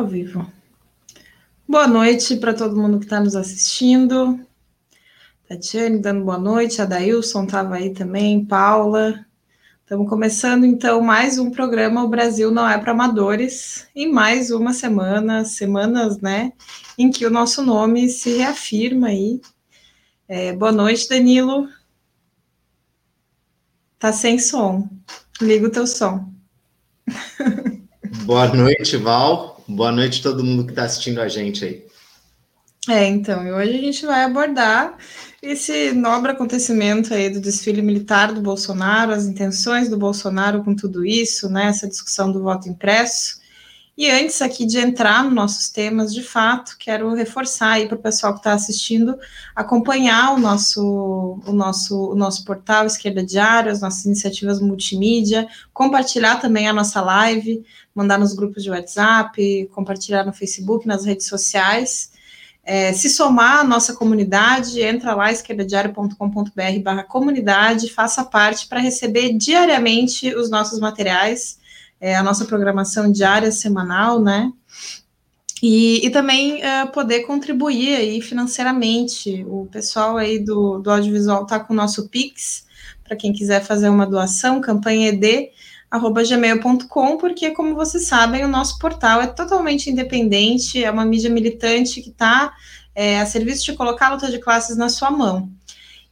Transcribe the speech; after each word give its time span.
Ao 0.00 0.06
vivo. 0.06 0.50
Boa 1.68 1.86
noite 1.86 2.34
para 2.36 2.54
todo 2.54 2.74
mundo 2.74 2.98
que 2.98 3.04
está 3.04 3.20
nos 3.20 3.36
assistindo. 3.36 4.40
Tatiane 5.46 5.98
dando 5.98 6.24
boa 6.24 6.38
noite, 6.38 6.80
a 6.80 6.86
Dailson 6.86 7.44
estava 7.44 7.74
aí 7.74 7.90
também, 7.90 8.42
Paula. 8.42 9.26
Estamos 9.82 10.08
começando 10.08 10.64
então 10.64 11.02
mais 11.02 11.38
um 11.38 11.50
programa 11.50 12.02
O 12.02 12.08
Brasil 12.08 12.50
Não 12.50 12.66
É 12.66 12.78
para 12.78 12.92
Amadores, 12.92 13.88
em 13.94 14.10
mais 14.10 14.50
uma 14.50 14.72
semana, 14.72 15.44
semanas, 15.44 16.18
né, 16.18 16.54
em 16.96 17.10
que 17.10 17.26
o 17.26 17.30
nosso 17.30 17.62
nome 17.62 18.08
se 18.08 18.38
reafirma 18.38 19.08
aí. 19.08 19.38
É, 20.26 20.54
boa 20.54 20.72
noite, 20.72 21.10
Danilo. 21.10 21.68
Tá 23.98 24.14
sem 24.14 24.38
som. 24.38 24.88
Liga 25.42 25.66
o 25.66 25.70
teu 25.70 25.86
som. 25.86 26.32
Boa 28.24 28.48
noite, 28.48 28.96
Val. 28.96 29.49
Boa 29.72 29.92
noite 29.92 30.18
a 30.18 30.22
todo 30.24 30.44
mundo 30.44 30.64
que 30.64 30.72
está 30.72 30.84
assistindo 30.84 31.20
a 31.20 31.28
gente 31.28 31.64
aí. 31.64 31.86
É, 32.88 33.06
então, 33.06 33.46
e 33.46 33.52
hoje 33.52 33.70
a 33.70 33.80
gente 33.80 34.06
vai 34.06 34.24
abordar 34.24 34.96
esse 35.40 35.92
nobre 35.92 36.32
acontecimento 36.32 37.14
aí 37.14 37.30
do 37.30 37.40
desfile 37.40 37.80
militar 37.80 38.32
do 38.32 38.40
Bolsonaro, 38.40 39.12
as 39.12 39.26
intenções 39.26 39.88
do 39.88 39.96
Bolsonaro 39.96 40.64
com 40.64 40.74
tudo 40.74 41.04
isso, 41.04 41.48
né, 41.48 41.66
essa 41.66 41.86
discussão 41.86 42.32
do 42.32 42.42
voto 42.42 42.68
impresso. 42.68 43.39
E 44.00 44.10
antes 44.10 44.40
aqui 44.40 44.64
de 44.64 44.78
entrar 44.78 45.22
nos 45.22 45.34
nossos 45.34 45.68
temas, 45.68 46.14
de 46.14 46.22
fato, 46.22 46.74
quero 46.78 47.12
reforçar 47.12 47.72
aí 47.72 47.86
para 47.86 47.98
o 47.98 48.00
pessoal 48.00 48.32
que 48.32 48.38
está 48.38 48.54
assistindo, 48.54 49.14
acompanhar 49.54 50.32
o 50.32 50.38
nosso, 50.38 51.38
o 51.46 51.52
nosso, 51.52 52.12
o 52.12 52.14
nosso 52.14 52.42
portal 52.46 52.86
Esquerda 52.86 53.22
Diário, 53.22 53.70
as 53.70 53.82
nossas 53.82 54.06
iniciativas 54.06 54.58
multimídia, 54.58 55.46
compartilhar 55.74 56.40
também 56.40 56.66
a 56.66 56.72
nossa 56.72 57.02
live, 57.02 57.62
mandar 57.94 58.18
nos 58.18 58.32
grupos 58.32 58.62
de 58.62 58.70
WhatsApp, 58.70 59.68
compartilhar 59.70 60.24
no 60.24 60.32
Facebook, 60.32 60.86
nas 60.86 61.04
redes 61.04 61.26
sociais. 61.26 62.10
É, 62.64 62.94
se 62.94 63.10
somar 63.10 63.58
à 63.58 63.64
nossa 63.64 63.92
comunidade, 63.92 64.80
entra 64.80 65.14
lá, 65.14 65.30
esquerdadiario.com.br 65.30 66.82
barra 66.82 67.02
comunidade, 67.02 67.92
faça 67.92 68.24
parte 68.24 68.66
para 68.66 68.80
receber 68.80 69.34
diariamente 69.34 70.34
os 70.34 70.48
nossos 70.48 70.80
materiais 70.80 71.59
é, 72.00 72.16
a 72.16 72.22
nossa 72.22 72.44
programação 72.44 73.12
diária, 73.12 73.52
semanal, 73.52 74.20
né? 74.20 74.50
E, 75.62 76.06
e 76.06 76.10
também 76.10 76.62
é, 76.62 76.86
poder 76.86 77.20
contribuir 77.20 77.94
aí 77.96 78.20
financeiramente. 78.22 79.44
O 79.46 79.68
pessoal 79.70 80.16
aí 80.16 80.38
do, 80.38 80.78
do 80.78 80.90
audiovisual 80.90 81.42
está 81.42 81.60
com 81.60 81.74
o 81.74 81.76
nosso 81.76 82.08
Pix, 82.08 82.66
para 83.04 83.16
quem 83.16 83.32
quiser 83.32 83.62
fazer 83.62 83.88
uma 83.88 84.06
doação, 84.06 84.60
campanha 84.60 85.08
ED, 85.08 85.50
arroba 85.90 86.22
gmail.com, 86.22 87.18
porque, 87.18 87.50
como 87.50 87.74
vocês 87.74 88.06
sabem, 88.06 88.44
o 88.44 88.48
nosso 88.48 88.78
portal 88.78 89.20
é 89.20 89.26
totalmente 89.26 89.90
independente, 89.90 90.82
é 90.82 90.90
uma 90.90 91.04
mídia 91.04 91.28
militante 91.28 92.00
que 92.00 92.10
está 92.10 92.54
é, 92.94 93.20
a 93.20 93.26
serviço 93.26 93.64
de 93.64 93.74
colocar 93.74 94.06
a 94.06 94.14
luta 94.14 94.30
de 94.30 94.38
classes 94.38 94.76
na 94.76 94.88
sua 94.88 95.10
mão. 95.10 95.50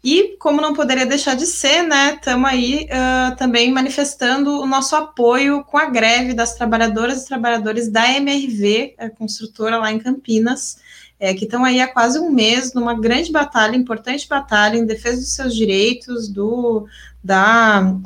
E, 0.03 0.37
como 0.39 0.61
não 0.61 0.75
poderia 0.75 1.05
deixar 1.05 1.35
de 1.35 1.45
ser, 1.45 1.83
né, 1.83 2.15
estamos 2.15 2.49
aí 2.49 2.87
uh, 2.87 3.37
também 3.37 3.73
manifestando 3.73 4.61
o 4.61 4.67
nosso 4.67 4.95
apoio 4.95 5.65
com 5.65 5.77
a 5.77 5.87
greve 5.87 6.35
das 6.35 6.55
trabalhadoras 6.55 7.23
e 7.23 7.27
trabalhadores 7.27 7.89
da 7.89 8.09
MRV, 8.09 8.95
a 8.97 9.11
construtora 9.11 9.77
lá 9.77 9.91
em 9.91 9.99
Campinas, 9.99 10.79
é, 11.19 11.35
que 11.35 11.45
estão 11.45 11.65
aí 11.65 11.81
há 11.81 11.89
quase 11.89 12.19
um 12.19 12.31
mês 12.31 12.73
numa 12.73 12.95
grande 12.99 13.33
batalha, 13.33 13.75
importante 13.75 14.29
batalha 14.29 14.77
em 14.77 14.87
defesa 14.87 15.17
dos 15.17 15.35
seus 15.35 15.55
direitos, 15.55 16.29
do, 16.29 16.87
da 17.23 17.97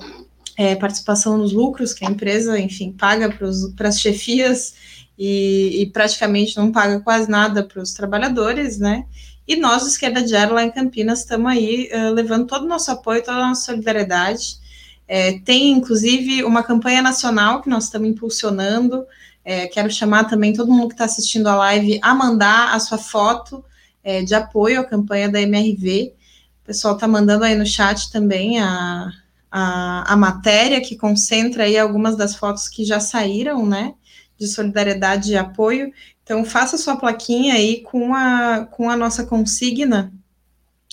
é, 0.56 0.74
participação 0.74 1.36
nos 1.36 1.52
lucros 1.52 1.92
que 1.92 2.06
a 2.06 2.10
empresa, 2.10 2.58
enfim, 2.58 2.92
paga 2.92 3.28
para 3.76 3.88
as 3.88 4.00
chefias 4.00 4.74
e, 5.18 5.82
e 5.82 5.86
praticamente 5.90 6.56
não 6.56 6.72
paga 6.72 7.00
quase 7.00 7.30
nada 7.30 7.62
para 7.62 7.82
os 7.82 7.92
trabalhadores, 7.92 8.78
né? 8.78 9.04
E 9.46 9.56
nós, 9.56 9.82
do 9.82 9.88
Esquerda 9.88 10.22
Diário, 10.22 10.54
lá 10.54 10.62
em 10.62 10.70
Campinas, 10.70 11.20
estamos 11.20 11.50
aí 11.50 11.90
uh, 11.92 12.12
levando 12.12 12.46
todo 12.46 12.64
o 12.64 12.68
nosso 12.68 12.90
apoio, 12.90 13.24
toda 13.24 13.38
a 13.38 13.48
nossa 13.48 13.66
solidariedade. 13.66 14.60
É, 15.08 15.38
tem, 15.40 15.70
inclusive, 15.72 16.44
uma 16.44 16.62
campanha 16.62 17.02
nacional 17.02 17.60
que 17.60 17.68
nós 17.68 17.84
estamos 17.84 18.08
impulsionando. 18.08 19.04
É, 19.44 19.66
quero 19.66 19.90
chamar 19.90 20.24
também 20.24 20.52
todo 20.52 20.72
mundo 20.72 20.88
que 20.88 20.94
está 20.94 21.04
assistindo 21.04 21.48
a 21.48 21.56
live 21.56 21.98
a 22.02 22.14
mandar 22.14 22.74
a 22.74 22.78
sua 22.78 22.98
foto 22.98 23.64
é, 24.02 24.22
de 24.22 24.34
apoio 24.34 24.80
à 24.80 24.84
campanha 24.84 25.28
da 25.28 25.40
MRV. 25.40 26.14
O 26.62 26.66
pessoal 26.66 26.94
está 26.94 27.08
mandando 27.08 27.44
aí 27.44 27.54
no 27.56 27.66
chat 27.66 28.10
também 28.10 28.60
a, 28.60 29.10
a, 29.50 30.12
a 30.12 30.16
matéria 30.16 30.80
que 30.80 30.96
concentra 30.96 31.64
aí 31.64 31.76
algumas 31.76 32.16
das 32.16 32.36
fotos 32.36 32.68
que 32.68 32.84
já 32.84 33.00
saíram, 33.00 33.66
né? 33.66 33.94
De 34.38 34.46
solidariedade 34.46 35.32
e 35.32 35.36
apoio. 35.36 35.92
Então, 36.22 36.44
faça 36.44 36.78
sua 36.78 36.96
plaquinha 36.96 37.54
aí 37.54 37.80
com 37.80 38.14
a, 38.14 38.66
com 38.70 38.88
a 38.88 38.96
nossa 38.96 39.24
consigna, 39.24 40.12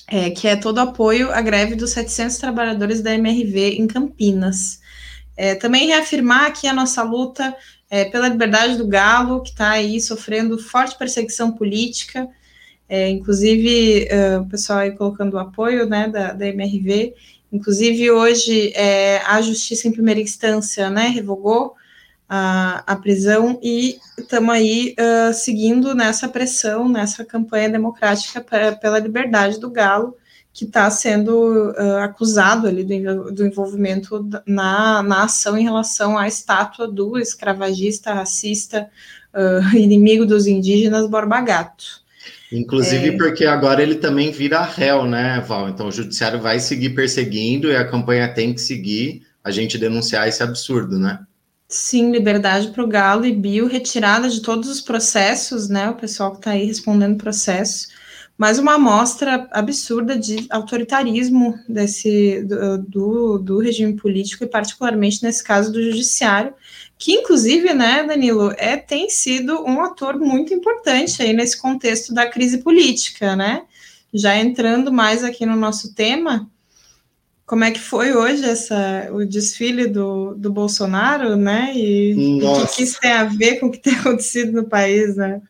é, 0.07 0.31
que 0.31 0.47
é 0.47 0.55
todo 0.55 0.79
apoio 0.79 1.31
à 1.31 1.41
greve 1.41 1.75
dos 1.75 1.91
700 1.91 2.37
trabalhadores 2.37 3.01
da 3.01 3.13
MRV 3.13 3.75
em 3.77 3.87
Campinas. 3.87 4.79
É, 5.37 5.55
também 5.55 5.87
reafirmar 5.87 6.45
aqui 6.45 6.67
a 6.67 6.73
nossa 6.73 7.03
luta 7.03 7.55
é, 7.89 8.05
pela 8.05 8.27
liberdade 8.27 8.75
do 8.77 8.87
Galo, 8.87 9.41
que 9.41 9.51
está 9.51 9.71
aí 9.71 10.01
sofrendo 10.01 10.57
forte 10.57 10.97
perseguição 10.97 11.51
política, 11.51 12.27
é, 12.87 13.07
inclusive 13.09 14.07
uh, 14.11 14.41
o 14.41 14.49
pessoal 14.49 14.79
aí 14.79 14.91
colocando 14.91 15.35
o 15.35 15.39
apoio 15.39 15.87
né, 15.87 16.07
da, 16.07 16.33
da 16.33 16.47
MRV. 16.47 17.13
Inclusive, 17.51 18.11
hoje 18.11 18.73
é, 18.75 19.21
a 19.25 19.41
Justiça 19.41 19.87
em 19.87 19.91
Primeira 19.91 20.19
Instância 20.19 20.89
né, 20.89 21.07
revogou 21.07 21.75
a, 22.29 22.83
a 22.85 22.95
prisão 22.95 23.59
e 23.63 23.97
estamos 24.17 24.53
aí 24.53 24.95
uh, 24.99 25.33
seguindo 25.33 25.95
nessa 25.95 26.29
pressão, 26.29 26.87
nessa 26.87 27.25
campanha 27.25 27.69
democrática 27.69 28.39
pra, 28.39 28.73
pela 28.73 28.99
liberdade 28.99 29.59
do 29.59 29.71
Galo, 29.71 30.15
que 30.53 30.65
está 30.65 30.89
sendo 30.91 31.71
uh, 31.71 31.97
acusado 32.03 32.67
ali 32.67 32.83
do, 32.83 33.31
do 33.31 33.45
envolvimento 33.45 34.29
na, 34.45 35.01
na 35.01 35.23
ação 35.23 35.57
em 35.57 35.63
relação 35.63 36.17
à 36.17 36.27
estátua 36.27 36.87
do 36.87 37.17
escravagista, 37.17 38.13
racista, 38.13 38.87
uh, 39.33 39.73
inimigo 39.75 40.25
dos 40.25 40.45
indígenas, 40.45 41.09
Borba 41.09 41.41
Gato. 41.41 42.07
Inclusive 42.51 43.09
é... 43.09 43.17
porque 43.17 43.45
agora 43.45 43.81
ele 43.81 43.95
também 43.95 44.31
vira 44.31 44.61
réu, 44.61 45.05
né, 45.05 45.43
Val? 45.47 45.69
Então 45.69 45.87
o 45.87 45.91
judiciário 45.91 46.39
vai 46.39 46.59
seguir 46.59 46.91
perseguindo 46.91 47.69
e 47.69 47.75
a 47.75 47.87
campanha 47.87 48.31
tem 48.31 48.53
que 48.53 48.61
seguir 48.61 49.23
a 49.43 49.49
gente 49.51 49.77
denunciar 49.77 50.27
esse 50.27 50.43
absurdo, 50.43 50.99
né? 50.99 51.19
Sim, 51.71 52.11
liberdade 52.11 52.69
para 52.69 52.83
o 52.83 52.87
Galo 52.87 53.25
e 53.27 53.31
Bio, 53.31 53.67
retirada 53.67 54.27
de 54.27 54.41
todos 54.41 54.67
os 54.67 54.81
processos, 54.81 55.69
né? 55.69 55.87
O 55.91 55.95
pessoal 55.95 56.31
que 56.31 56.37
está 56.37 56.51
aí 56.51 56.65
respondendo 56.65 57.15
processo, 57.15 57.89
mas 58.35 58.57
uma 58.57 58.73
amostra 58.73 59.47
absurda 59.51 60.17
de 60.17 60.47
autoritarismo 60.49 61.59
desse 61.69 62.41
do, 62.43 62.77
do, 62.79 63.37
do, 63.37 63.59
regime 63.59 63.93
político 63.95 64.43
e 64.43 64.47
particularmente 64.47 65.21
nesse 65.21 65.43
caso 65.43 65.71
do 65.71 65.83
judiciário, 65.83 66.55
que 66.97 67.13
inclusive, 67.13 67.71
né, 67.75 68.03
Danilo, 68.03 68.51
é 68.57 68.75
tem 68.75 69.07
sido 69.07 69.63
um 69.63 69.81
ator 69.83 70.17
muito 70.17 70.51
importante 70.51 71.21
aí 71.21 71.33
nesse 71.33 71.55
contexto 71.61 72.15
da 72.15 72.27
crise 72.27 72.59
política, 72.63 73.35
né? 73.35 73.61
Já 74.11 74.35
entrando 74.35 74.91
mais 74.91 75.23
aqui 75.23 75.45
no 75.45 75.55
nosso 75.55 75.93
tema, 75.93 76.49
como 77.49 77.63
é 77.63 77.71
que 77.71 77.79
foi 77.79 78.13
hoje 78.13 78.45
essa, 78.45 79.09
o 79.11 79.25
desfile 79.25 79.87
do, 79.87 80.35
do 80.35 80.51
Bolsonaro, 80.51 81.35
né? 81.35 81.71
E, 81.75 82.43
o 82.43 82.67
que, 82.67 82.75
que, 82.75 82.83
isso 82.83 82.99
tem 82.99 83.11
a 83.11 83.23
ver 83.23 83.59
com 83.59 83.65
o 83.65 83.71
que 83.71 83.79
tem 83.79 83.95
acontecido 83.97 84.51
no 84.51 84.65
país, 84.65 85.15
né? 85.15 85.41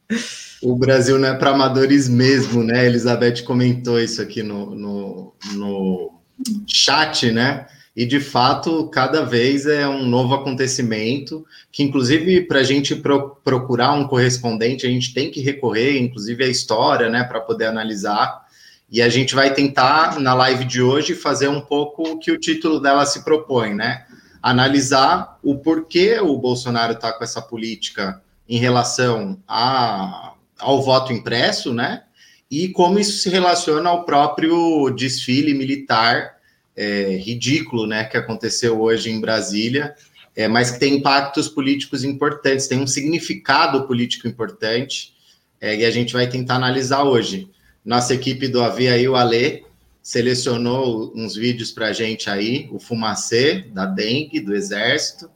O 0.62 0.78
Brasil 0.78 1.20
não 1.20 1.28
é 1.28 1.34
para 1.34 1.50
amadores 1.50 2.08
mesmo, 2.08 2.64
né? 2.64 2.86
Elizabeth 2.86 3.44
comentou 3.44 4.00
isso 4.00 4.22
aqui 4.22 4.42
no, 4.42 4.74
no, 4.74 5.34
no 5.56 6.22
chat, 6.66 7.34
né? 7.34 7.68
E 7.94 8.06
de 8.06 8.22
fato, 8.22 8.88
cada 8.88 9.26
vez 9.26 9.66
é 9.66 9.86
um 9.86 10.06
novo 10.06 10.34
acontecimento, 10.34 11.46
que 11.70 11.84
inclusive 11.84 12.44
para 12.44 12.60
a 12.60 12.63
gente 12.63 12.96
pro, 12.96 13.36
procurar 13.44 13.92
um 13.92 14.07
correspondente, 14.07 14.88
a 14.88 14.90
gente 14.90 15.13
tem 15.13 15.30
que 15.30 15.42
recorrer, 15.42 16.00
inclusive, 16.00 16.46
à 16.46 16.48
história, 16.48 17.10
né, 17.10 17.25
para 17.25 17.42
poder 17.42 17.66
analisar. 17.66 18.48
E 18.91 19.01
a 19.01 19.09
gente 19.09 19.36
vai 19.36 19.53
tentar, 19.53 20.19
na 20.19 20.33
live 20.33 20.65
de 20.65 20.81
hoje, 20.81 21.13
fazer 21.13 21.47
um 21.47 21.62
pouco 21.62 22.03
o 22.03 22.19
que 22.19 22.31
o 22.31 22.39
título 22.39 22.80
dela 22.80 23.06
se 23.06 23.24
propõe, 23.24 23.75
né? 23.75 24.06
Analisar 24.41 25.38
o 25.44 25.59
porquê 25.59 26.19
o 26.19 26.36
Bolsonaro 26.38 26.94
está 26.94 27.13
com 27.13 27.24
essa 27.24 27.41
política 27.41 28.21
em 28.47 28.57
relação 28.57 29.38
a, 29.47 30.33
ao 30.57 30.81
voto 30.81 31.13
impresso, 31.13 31.71
né? 31.71 32.03
E 32.50 32.69
como 32.69 32.97
isso 32.97 33.19
se 33.19 33.30
relaciona 33.30 33.89
ao 33.89 34.06
próprio 34.06 34.89
desfile 34.89 35.53
militar 35.53 36.38
é, 36.75 37.15
ridículo, 37.18 37.86
né? 37.86 38.06
Que 38.06 38.18
aconteceu 38.18 38.81
hoje 38.81 39.12
em 39.12 39.21
Brasília, 39.21 39.94
é, 40.36 40.47
mas 40.47 40.71
que 40.71 40.80
tem 40.80 40.95
impactos 40.95 41.47
políticos 41.47 42.03
importantes, 42.03 42.68
tem 42.68 42.80
um 42.80 42.88
significado 42.88 43.86
político 43.86 44.27
importante, 44.27 45.13
é, 45.62 45.75
e 45.75 45.86
a 45.86 45.91
gente 45.91 46.12
vai 46.13 46.27
tentar 46.27 46.56
analisar 46.56 47.03
hoje. 47.03 47.51
Nossa 47.89 48.13
equipe 48.13 48.47
do 48.47 48.62
Avia 48.62 48.94
aí, 48.94 49.09
o 49.09 49.15
Alê, 49.15 49.63
selecionou 50.00 51.12
uns 51.15 51.36
vídeos 51.36 51.71
para 51.71 51.88
a 51.88 51.91
gente 51.91 52.30
aí, 52.30 52.69
o 52.71 52.77
Fumacê, 52.77 53.65
da 53.74 53.88
dengue, 53.88 54.39
do 54.39 54.56
Exército. 54.56 55.27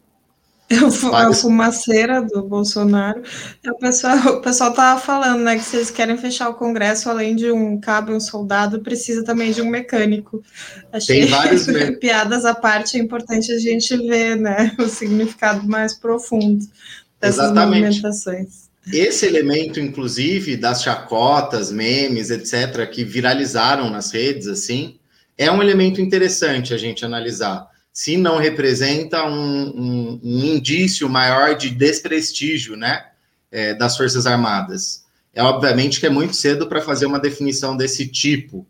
A 1.12 1.34
fumaceira 1.34 2.22
do 2.22 2.44
Bolsonaro. 2.44 3.24
O 3.66 3.74
pessoal, 3.80 4.18
o 4.38 4.42
pessoal 4.42 4.72
tava 4.72 5.02
falando, 5.02 5.42
né, 5.42 5.56
que 5.56 5.64
se 5.64 5.78
eles 5.78 5.90
querem 5.90 6.16
fechar 6.16 6.48
o 6.48 6.54
Congresso, 6.54 7.10
além 7.10 7.36
de 7.36 7.52
um 7.52 7.80
cabo 7.80 8.12
e 8.12 8.16
um 8.16 8.20
soldado, 8.20 8.82
precisa 8.82 9.24
também 9.24 9.52
de 9.52 9.60
um 9.60 9.68
mecânico. 9.68 10.44
Achei 10.92 11.22
Tem 11.22 11.30
vários 11.30 11.66
piadas 12.00 12.46
à 12.46 12.54
parte, 12.54 12.98
é 12.98 13.00
importante 13.00 13.52
a 13.52 13.58
gente 13.58 13.98
ver, 13.98 14.36
né, 14.36 14.76
o 14.78 14.88
significado 14.88 15.68
mais 15.68 15.96
profundo 15.96 16.64
dessas 17.20 17.46
Exatamente. 17.46 17.82
movimentações. 17.82 18.63
Esse 18.92 19.26
elemento, 19.26 19.80
inclusive, 19.80 20.58
das 20.58 20.84
chacotas, 20.84 21.72
memes, 21.72 22.30
etc., 22.30 22.90
que 22.90 23.04
viralizaram 23.04 23.90
nas 23.90 24.12
redes, 24.12 24.48
assim, 24.48 25.00
é 25.38 25.50
um 25.50 25.62
elemento 25.62 26.02
interessante 26.02 26.74
a 26.74 26.78
gente 26.78 27.06
analisar 27.06 27.72
se 27.94 28.18
não 28.18 28.38
representa 28.38 29.24
um, 29.24 29.68
um, 29.68 30.20
um 30.24 30.44
indício 30.44 31.08
maior 31.08 31.56
de 31.56 31.70
desprestígio, 31.70 32.76
né, 32.76 33.06
é, 33.52 33.76
das 33.76 33.96
Forças 33.96 34.26
Armadas. 34.26 35.04
É 35.32 35.44
obviamente 35.44 36.00
que 36.00 36.08
é 36.08 36.10
muito 36.10 36.36
cedo 36.36 36.68
para 36.68 36.82
fazer 36.82 37.06
uma 37.06 37.20
definição 37.20 37.78
desse 37.78 38.08
tipo, 38.08 38.66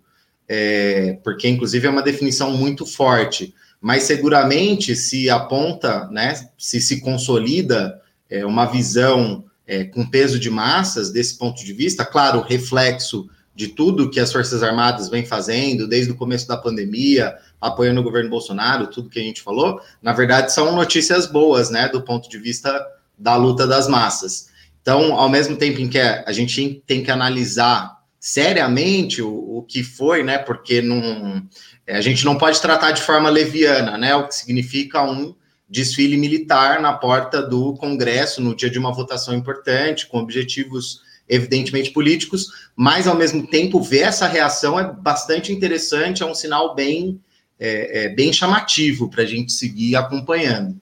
é, 0.48 1.18
porque 1.24 1.48
inclusive 1.48 1.88
é 1.88 1.90
uma 1.90 2.02
definição 2.02 2.52
muito 2.52 2.86
forte, 2.86 3.56
mas 3.80 4.04
seguramente 4.04 4.94
se 4.94 5.30
aponta, 5.30 6.08
né, 6.10 6.50
se 6.58 6.82
se 6.82 7.00
consolida 7.00 8.02
é, 8.30 8.46
uma 8.46 8.66
visão 8.66 9.46
é, 9.66 9.84
com 9.84 10.06
peso 10.06 10.40
de 10.40 10.50
massas 10.50 11.12
desse 11.12 11.38
ponto 11.38 11.64
de 11.64 11.74
vista, 11.74 12.06
claro, 12.06 12.42
reflexo 12.42 13.30
de 13.56 13.68
tudo 13.68 14.10
que 14.10 14.20
as 14.20 14.32
Forças 14.32 14.64
Armadas 14.64 15.10
vêm 15.10 15.26
fazendo 15.26 15.88
desde 15.88 16.12
o 16.12 16.16
começo 16.16 16.48
da 16.48 16.58
pandemia, 16.58 17.36
apoiando 17.62 18.02
o 18.02 18.04
governo 18.04 18.30
Bolsonaro, 18.30 18.88
tudo 18.88 19.10
que 19.10 19.20
a 19.20 19.24
gente 19.24 19.42
falou, 19.42 19.80
na 20.02 20.12
verdade 20.12 20.52
são 20.52 20.76
notícias 20.76 21.28
boas, 21.28 21.70
né, 21.70 21.88
do 21.88 22.02
ponto 22.02 22.30
de 22.30 22.38
vista 22.38 22.86
da 23.18 23.36
luta 23.36 23.68
das 23.68 23.88
massas. 23.88 24.50
Então, 24.82 25.14
ao 25.14 25.30
mesmo 25.30 25.56
tempo 25.56 25.80
em 25.80 25.88
que 25.88 26.00
a 26.00 26.32
gente 26.32 26.84
tem 26.86 27.04
que 27.04 27.12
analisar 27.12 28.00
seriamente 28.20 29.22
o, 29.22 29.58
o 29.58 29.64
que 29.64 29.84
foi, 29.84 30.24
né, 30.24 30.40
porque 30.40 30.82
não, 30.82 31.44
a 31.88 32.02
gente 32.02 32.26
não 32.26 32.38
pode 32.38 32.60
tratar 32.60 32.92
de 32.92 33.02
forma 33.02 33.30
leviana, 33.30 33.98
né, 33.98 34.16
o 34.16 34.28
que 34.28 34.36
significa 34.36 35.04
um 35.04 35.36
desfile 35.70 36.18
militar 36.18 36.82
na 36.82 36.94
porta 36.94 37.42
do 37.42 37.74
Congresso 37.76 38.42
no 38.42 38.56
dia 38.56 38.70
de 38.70 38.80
uma 38.80 38.94
votação 38.94 39.34
importante, 39.34 40.08
com 40.08 40.20
objetivos 40.20 41.02
evidentemente 41.28 41.92
políticos, 41.92 42.70
mas 42.76 43.08
ao 43.08 43.16
mesmo 43.16 43.48
tempo 43.48 43.82
ver 43.82 44.02
essa 44.02 44.28
reação 44.28 44.80
é 44.80 44.92
bastante 44.92 45.52
interessante, 45.52 46.22
é 46.22 46.26
um 46.26 46.36
sinal 46.36 46.76
bem 46.76 47.20
é, 47.60 48.06
é 48.06 48.10
bem 48.10 48.34
chamativo 48.34 49.10
para 49.10 49.24
a 49.24 49.26
gente 49.26 49.54
seguir 49.54 49.96
acompanhando. 49.96 50.80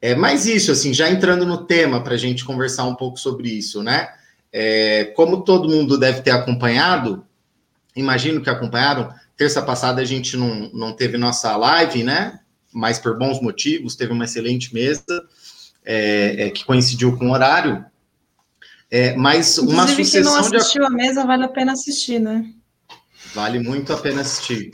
É, 0.00 0.14
mas 0.14 0.46
isso, 0.46 0.70
assim, 0.70 0.92
já 0.92 1.10
entrando 1.10 1.46
no 1.46 1.64
tema 1.64 2.02
para 2.02 2.14
a 2.14 2.18
gente 2.18 2.44
conversar 2.44 2.84
um 2.84 2.94
pouco 2.94 3.18
sobre 3.18 3.48
isso, 3.48 3.82
né? 3.82 4.08
É, 4.52 5.06
como 5.16 5.42
todo 5.42 5.68
mundo 5.68 5.98
deve 5.98 6.20
ter 6.20 6.30
acompanhado, 6.30 7.26
imagino 7.96 8.42
que 8.42 8.50
acompanharam, 8.50 9.12
terça 9.36 9.62
passada 9.62 10.02
a 10.02 10.04
gente 10.04 10.36
não, 10.36 10.70
não 10.72 10.92
teve 10.92 11.16
nossa 11.16 11.56
live, 11.56 12.04
né? 12.04 12.38
Mas 12.74 12.98
por 12.98 13.16
bons 13.16 13.40
motivos, 13.40 13.96
teve 13.96 14.12
uma 14.12 14.24
excelente 14.24 14.74
mesa 14.74 15.04
é, 15.84 16.46
é, 16.46 16.50
que 16.50 16.64
coincidiu 16.64 17.16
com 17.16 17.28
o 17.28 17.32
horário. 17.32 17.84
É, 18.90 19.14
mas 19.14 19.56
Inclusive, 19.56 19.74
uma 19.74 19.88
sucessão 19.88 20.22
quem 20.22 20.50
não 20.50 20.58
assistiu 20.58 20.82
de... 20.82 20.86
a 20.86 20.90
mesa 20.90 21.24
vale 21.24 21.44
a 21.44 21.48
pena 21.48 21.72
assistir, 21.72 22.18
né? 22.18 22.46
Vale 23.34 23.58
muito 23.58 23.92
a 23.92 23.96
pena 23.96 24.20
assistir 24.20 24.70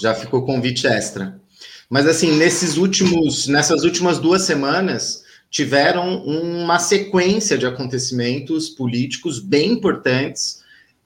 já 0.00 0.14
ficou 0.14 0.44
convite 0.44 0.86
extra. 0.86 1.40
Mas 1.88 2.06
assim, 2.06 2.32
nesses 2.36 2.76
últimos, 2.76 3.46
nessas 3.46 3.84
últimas 3.84 4.18
duas 4.18 4.42
semanas, 4.42 5.22
tiveram 5.50 6.24
uma 6.24 6.78
sequência 6.78 7.56
de 7.56 7.66
acontecimentos 7.66 8.68
políticos 8.68 9.38
bem 9.38 9.72
importantes 9.72 10.62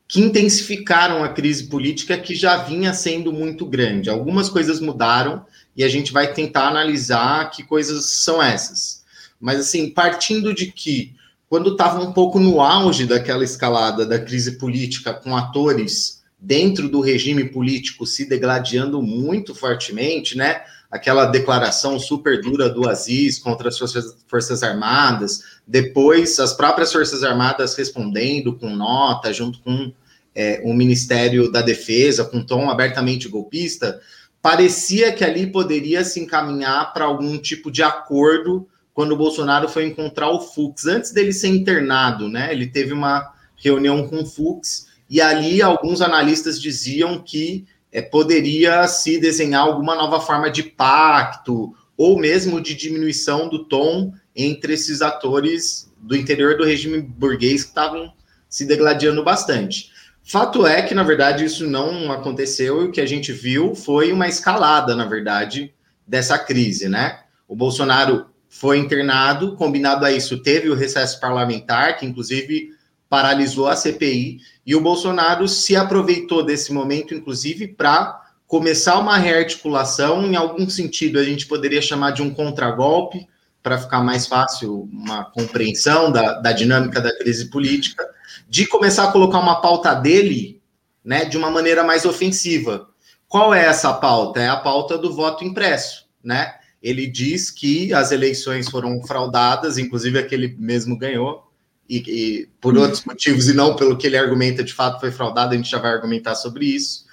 que 0.06 0.20
intensificaram 0.20 1.23
a 1.23 1.29
crise 1.29 1.64
política 1.64 2.17
que 2.17 2.34
já 2.34 2.56
vinha 2.56 2.94
sendo 2.94 3.31
muito 3.31 3.67
grande. 3.67 4.08
Algumas 4.08 4.49
coisas 4.49 4.81
mudaram 4.81 5.44
e 5.78 5.84
a 5.84 5.88
gente 5.88 6.12
vai 6.12 6.34
tentar 6.34 6.66
analisar 6.66 7.52
que 7.52 7.62
coisas 7.62 8.06
são 8.06 8.42
essas. 8.42 9.04
Mas 9.40 9.60
assim, 9.60 9.88
partindo 9.88 10.52
de 10.52 10.72
que 10.72 11.14
quando 11.48 11.70
estava 11.70 12.02
um 12.02 12.12
pouco 12.12 12.40
no 12.40 12.60
auge 12.60 13.06
daquela 13.06 13.44
escalada 13.44 14.04
da 14.04 14.19
crise 14.19 14.58
política 14.58 15.14
com 15.14 15.36
atores 15.36 16.20
dentro 16.36 16.88
do 16.88 17.00
regime 17.00 17.44
político 17.44 18.04
se 18.04 18.28
degladiando 18.28 19.00
muito 19.00 19.54
fortemente, 19.54 20.36
né? 20.36 20.62
Aquela 20.90 21.26
declaração 21.26 21.98
super 22.00 22.40
dura 22.40 22.69
do 22.69 22.88
Aziz 22.88 23.38
contra 23.38 23.69
as 23.69 23.78
forças, 23.78 24.16
forças 24.26 24.64
Armadas, 24.64 25.42
depois 25.64 26.40
as 26.40 26.54
próprias 26.54 26.92
Forças 26.92 27.22
Armadas 27.22 27.76
respondendo 27.76 28.52
com 28.54 28.70
nota, 28.70 29.32
junto 29.32 29.60
com 29.60 29.92
é, 30.34 30.60
o 30.64 30.74
Ministério 30.74 31.52
da 31.52 31.62
Defesa, 31.62 32.24
com 32.24 32.42
tom 32.42 32.69
abertamente 32.69 33.28
golpista, 33.28 34.00
parecia 34.43 35.12
que 35.12 35.25
ali 35.25 35.46
poderia 35.46 36.05
se 36.05 36.20
encaminhar 36.20 36.93
para 36.93 37.05
algum 37.05 37.38
tipo 37.38 37.70
de 37.70 37.82
acordo 37.82 38.69
quando 38.94 39.12
o 39.12 39.17
Bolsonaro 39.17 39.69
foi 39.69 39.87
encontrar 39.87 40.31
o 40.31 40.40
Fux. 40.40 40.87
Antes 40.87 41.12
dele 41.12 41.32
ser 41.32 41.49
internado, 41.49 42.29
né? 42.29 42.52
Ele 42.52 42.67
teve 42.67 42.93
uma 42.93 43.32
reunião 43.56 44.08
com 44.08 44.23
o 44.23 44.26
Fux 44.26 44.88
e 45.08 45.20
ali 45.20 45.62
alguns 45.62 46.00
analistas 46.00 46.61
diziam 46.61 47.19
que 47.19 47.67
é, 47.90 48.02
poderia 48.02 48.87
se 48.87 49.19
desenhar 49.19 49.62
alguma 49.62 49.94
nova 49.94 50.20
forma 50.20 50.50
de 50.50 50.62
pacto 50.62 51.75
ou 51.96 52.19
mesmo 52.19 52.61
de 52.61 52.75
diminuição 52.75 53.49
do 53.49 53.64
tom 53.64 54.12
entre 54.34 54.75
esses 54.75 55.02
atores 55.02 55.91
do 55.99 56.17
interior 56.17 56.56
do 56.56 56.64
regime 56.64 57.00
burguês 57.00 57.62
que 57.62 57.70
estavam 57.70 58.12
se 58.49 58.64
degladiando 58.64 59.25
bastante. 59.25 59.91
Fato 60.28 60.66
é 60.66 60.82
que, 60.82 60.94
na 60.94 61.02
verdade, 61.02 61.42
isso 61.42 61.66
não 61.66 62.12
aconteceu 62.12 62.82
e 62.82 62.84
o 62.84 62.92
que 62.92 63.00
a 63.00 63.06
gente 63.06 63.32
viu 63.32 63.75
foi 63.75 64.12
uma 64.12 64.28
escalada, 64.28 64.94
na 64.94 65.06
verdade, 65.06 65.72
dessa 66.06 66.38
crise, 66.38 66.86
né? 66.86 67.20
O 67.48 67.56
Bolsonaro 67.56 68.26
foi 68.46 68.76
internado, 68.76 69.56
combinado 69.56 70.04
a 70.04 70.12
isso, 70.12 70.42
teve 70.42 70.69
o 70.69 70.75
recesso 70.75 71.19
parlamentar, 71.19 71.96
que 71.96 72.04
inclusive 72.04 72.75
paralisou 73.08 73.69
a 73.69 73.75
CPI, 73.75 74.38
e 74.66 74.76
o 74.76 74.82
Bolsonaro 74.82 75.48
se 75.48 75.75
aproveitou 75.75 76.44
desse 76.44 76.74
momento, 76.74 77.14
inclusive, 77.14 77.66
para 77.66 78.20
começar 78.46 78.98
uma 78.98 79.16
rearticulação, 79.16 80.26
em 80.26 80.36
algum 80.36 80.69
sentido 80.69 81.19
a 81.19 81.24
gente 81.24 81.46
poderia 81.46 81.81
chamar 81.81 82.10
de 82.10 82.20
um 82.20 82.28
contragolpe, 82.28 83.26
para 83.62 83.78
ficar 83.78 84.02
mais 84.02 84.26
fácil 84.26 84.88
uma 84.92 85.24
compreensão 85.24 86.12
da, 86.12 86.34
da 86.34 86.52
dinâmica 86.52 87.00
da 87.00 87.17
crise 87.17 87.50
política, 87.50 88.06
de 88.49 88.67
começar 88.67 89.05
a 89.05 89.13
colocar 89.13 89.39
uma 89.39 89.61
pauta 89.61 89.94
dele 89.94 90.61
né, 91.05 91.25
de 91.25 91.37
uma 91.37 91.51
maneira 91.51 91.82
mais 91.85 92.05
ofensiva. 92.05 92.89
Qual 93.27 93.55
é 93.55 93.65
essa 93.65 93.93
pauta? 93.94 94.41
É 94.41 94.49
a 94.49 94.56
pauta 94.56 94.99
do 94.99 95.13
voto 95.13 95.44
impresso, 95.44 96.06
né? 96.23 96.55
Ele 96.82 97.06
diz 97.06 97.51
que 97.51 97.93
as 97.93 98.13
eleições 98.13 98.69
foram 98.69 99.03
fraudadas, 99.03 99.79
inclusive 99.79 100.19
aquele 100.19 100.55
mesmo 100.58 100.97
ganhou, 100.97 101.51
e, 101.89 101.97
e, 102.06 102.49
por 102.61 102.77
outros 102.77 103.05
motivos, 103.05 103.49
e 103.49 103.55
não 103.55 103.75
pelo 103.75 103.97
que 103.97 104.06
ele 104.06 104.17
argumenta 104.17 104.63
de 104.63 104.73
fato 104.73 105.01
foi 105.01 105.11
fraudado, 105.11 105.55
a 105.55 105.56
gente 105.56 105.70
já 105.70 105.79
vai 105.79 105.93
argumentar 105.93 106.35
sobre 106.35 106.67
isso, 106.67 107.06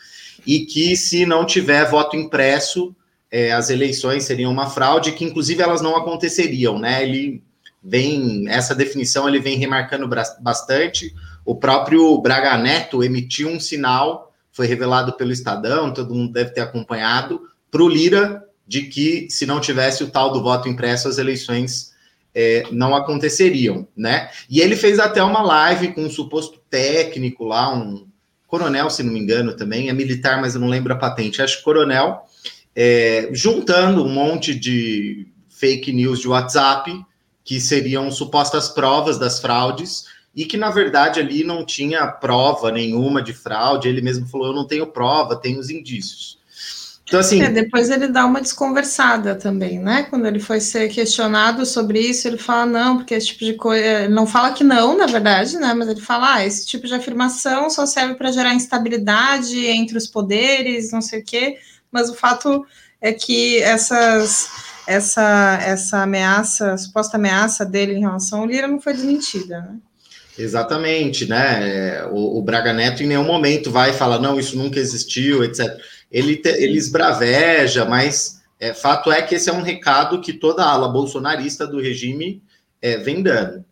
e 0.46 0.66
que 0.66 0.96
se 0.96 1.26
não 1.26 1.46
tiver 1.46 1.90
voto 1.90 2.16
impresso, 2.16 2.96
é, 3.32 3.52
as 3.52 3.70
eleições 3.70 4.24
seriam 4.24 4.52
uma 4.52 4.70
fraude, 4.70 5.14
que 5.14 5.26
inclusive 5.26 5.64
elas 5.64 5.82
não 5.82 5.96
aconteceriam, 5.96 6.78
né? 6.78 7.02
Ele 7.02 7.42
vem, 7.86 8.50
essa 8.50 8.74
definição 8.74 9.30
ele 9.30 9.39
vem 9.39 9.58
remarcando 9.58 10.10
bastante. 10.42 11.13
O 11.46 11.56
próprio 11.56 12.20
Braga 12.20 12.58
Neto 12.58 13.04
emitiu 13.04 13.50
um 13.50 13.60
sinal, 13.60 14.34
foi 14.51 14.65
revelado 14.65 15.13
pelo 15.13 15.32
Estadão, 15.32 15.94
todo 15.94 16.15
mundo 16.15 16.34
deve 16.34 16.50
ter 16.50 16.62
acompanhado, 16.62 17.42
para 17.70 17.84
o 17.84 17.89
Lira, 17.89 18.44
de 18.68 18.84
que 18.84 19.27
se 19.30 19.46
não 19.46 19.60
tivesse 19.60 20.04
o 20.04 20.10
tal 20.10 20.32
do 20.32 20.42
voto 20.42 20.68
impresso, 20.68 21.08
as 21.08 21.20
eleições 21.20 21.94
é, 22.34 22.63
não 22.72 22.96
aconteceriam, 22.96 23.88
né? 23.96 24.30
E 24.50 24.60
ele 24.60 24.75
fez 24.75 24.98
até 24.98 25.22
uma 25.22 25.42
live 25.42 25.94
com 25.94 26.01
um 26.01 26.10
suposto 26.10 26.60
técnico 26.70 27.44
lá, 27.44 27.72
um 27.74 28.08
coronel, 28.48 28.89
se 28.89 29.04
não 29.04 29.13
me 29.13 29.20
engano, 29.20 29.56
também, 29.56 29.89
é 29.89 29.94
militar, 29.94 30.42
mas 30.42 30.56
eu 30.56 30.62
não 30.62 30.68
lembro 30.68 30.94
a 30.94 30.98
patente, 30.98 31.42
acho 31.42 31.58
que 31.60 31.63
coronel, 31.63 32.24
é, 32.75 33.30
juntando 33.32 34.04
um 34.04 34.10
monte 34.10 34.56
de 34.56 35.27
fake 35.50 35.94
news 35.94 36.20
de 36.20 36.27
WhatsApp, 36.27 36.92
que 37.46 37.62
seriam 37.62 38.12
supostas 38.12 38.68
provas 38.68 39.18
das 39.18 39.40
fraudes, 39.40 40.06
e 40.36 40.44
que 40.46 40.58
na 40.58 40.70
verdade 40.70 41.20
ali 41.22 41.46
não 41.46 41.64
tinha 41.64 42.06
prova 42.08 42.70
nenhuma 42.72 43.22
de 43.22 43.34
fraude, 43.34 43.88
ele 43.88 44.02
mesmo 44.02 44.28
falou: 44.28 44.48
eu 44.48 44.54
não 44.54 44.68
tenho 44.68 44.88
prova, 44.88 45.38
tenho 45.38 45.60
os 45.60 45.70
indícios. 45.70 46.44
Então, 47.08 47.20
assim. 47.20 47.42
É, 47.42 47.50
depois 47.50 47.90
ele 47.92 48.08
dá 48.08 48.25
uma 48.25 48.42
desconversada 48.42 49.36
também, 49.36 49.80
né? 49.80 50.08
Quando 50.10 50.25
ele 50.25 50.40
foi 50.40 50.60
ser 50.60 50.90
questionado 50.90 51.64
sobre 51.64 52.00
isso, 52.00 52.28
ele 52.28 52.38
fala 52.38 52.66
não, 52.66 52.98
porque 52.98 53.14
esse 53.14 53.28
tipo 53.28 53.46
de 53.46 53.54
coisa. 53.54 53.86
Ele 53.86 54.14
não 54.14 54.25
fala 54.25 54.52
que 54.52 54.64
não, 54.64 54.98
na 54.98 55.06
verdade, 55.06 55.56
né? 55.58 55.74
Mas 55.75 55.88
ele 55.88 56.02
fala, 56.02 56.36
ah, 56.36 56.46
esse 56.46 56.66
tipo 56.66 56.88
de 56.88 56.96
afirmação 56.96 57.70
só 57.70 57.86
serve 57.86 58.16
para 58.16 58.32
gerar 58.32 58.56
instabilidade 58.56 59.68
entre 59.68 59.98
os 59.98 60.08
poderes, 60.08 60.92
não 60.92 61.02
sei 61.02 61.20
o 61.20 61.24
quê. 61.24 61.58
Mas 61.92 62.10
o 62.10 62.16
fato 62.16 62.66
é 63.00 63.14
que 63.14 63.60
essas 63.60 64.50
essa, 64.88 65.60
essa 65.63 66.04
ameaça, 66.04 66.77
suposta 66.77 67.18
ameaça 67.18 67.65
dele 67.65 67.94
em 67.94 68.01
relação 68.01 68.39
ao 68.39 68.46
Lira 68.46 68.68
não 68.68 68.80
foi 68.80 68.94
desmentida, 68.94 69.60
né? 69.62 69.77
Exatamente, 70.38 71.25
né? 71.25 72.06
O, 72.12 72.39
o, 72.39 72.42
Braga 72.42 72.74
Neto 72.74 73.01
em 73.01 73.08
nenhum 73.08 73.24
momento 73.24 73.72
vai 73.72 73.94
falar, 73.94 74.20
não, 74.20 74.38
isso 74.38 74.58
nunca 74.58 74.80
existiu, 74.80 75.44
etc. 75.44 75.77
Ele, 76.12 76.36
te, 76.36 76.50
ele 76.50 76.77
esbraveja, 76.77 77.86
mas 77.86 78.42
é, 78.60 78.74
fato 78.74 79.12
é 79.12 79.22
que 79.22 79.36
esse 79.36 79.50
é 79.50 79.54
um 79.54 79.62
recado 79.62 80.20
que 80.20 80.34
toda 80.34 80.63
a 80.63 80.70
ala 80.70 80.89
bolsonarista 80.89 81.65
do 81.65 81.80
regime 81.80 82.42
é, 82.82 82.98
vem 82.98 83.24
dando. 83.24 83.63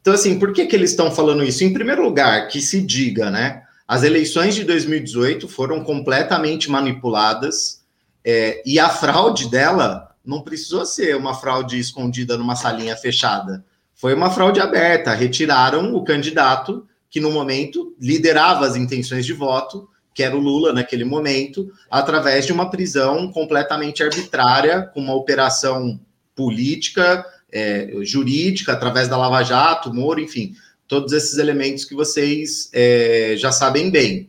Então, 0.00 0.12
assim, 0.12 0.38
por 0.38 0.52
que, 0.52 0.66
que 0.66 0.74
eles 0.74 0.90
estão 0.90 1.10
falando 1.10 1.44
isso? 1.44 1.62
Em 1.62 1.72
primeiro 1.72 2.02
lugar, 2.02 2.48
que 2.48 2.60
se 2.60 2.80
diga, 2.80 3.30
né? 3.30 3.62
As 3.86 4.02
eleições 4.02 4.54
de 4.54 4.64
2018 4.64 5.48
foram 5.48 5.82
completamente 5.84 6.70
manipuladas 6.70 7.82
é, 8.24 8.60
e 8.66 8.78
a 8.78 8.88
fraude 8.88 9.48
dela 9.48 10.07
não 10.28 10.42
precisou 10.42 10.84
ser 10.84 11.16
uma 11.16 11.32
fraude 11.32 11.78
escondida 11.78 12.36
numa 12.36 12.54
salinha 12.54 12.94
fechada. 12.94 13.64
Foi 13.94 14.12
uma 14.12 14.30
fraude 14.30 14.60
aberta. 14.60 15.14
Retiraram 15.14 15.94
o 15.94 16.04
candidato 16.04 16.86
que, 17.08 17.18
no 17.18 17.30
momento, 17.30 17.96
liderava 17.98 18.66
as 18.66 18.76
intenções 18.76 19.24
de 19.24 19.32
voto, 19.32 19.88
que 20.12 20.22
era 20.22 20.36
o 20.36 20.40
Lula 20.40 20.74
naquele 20.74 21.04
momento, 21.04 21.72
através 21.90 22.44
de 22.44 22.52
uma 22.52 22.70
prisão 22.70 23.32
completamente 23.32 24.02
arbitrária, 24.02 24.82
com 24.82 25.00
uma 25.00 25.14
operação 25.14 25.98
política, 26.36 27.24
é, 27.50 27.90
jurídica, 28.02 28.74
através 28.74 29.08
da 29.08 29.16
Lava 29.16 29.42
Jato, 29.42 29.94
Moro, 29.94 30.20
enfim, 30.20 30.54
todos 30.86 31.14
esses 31.14 31.38
elementos 31.38 31.86
que 31.86 31.94
vocês 31.94 32.68
é, 32.74 33.34
já 33.38 33.50
sabem 33.50 33.90
bem. 33.90 34.28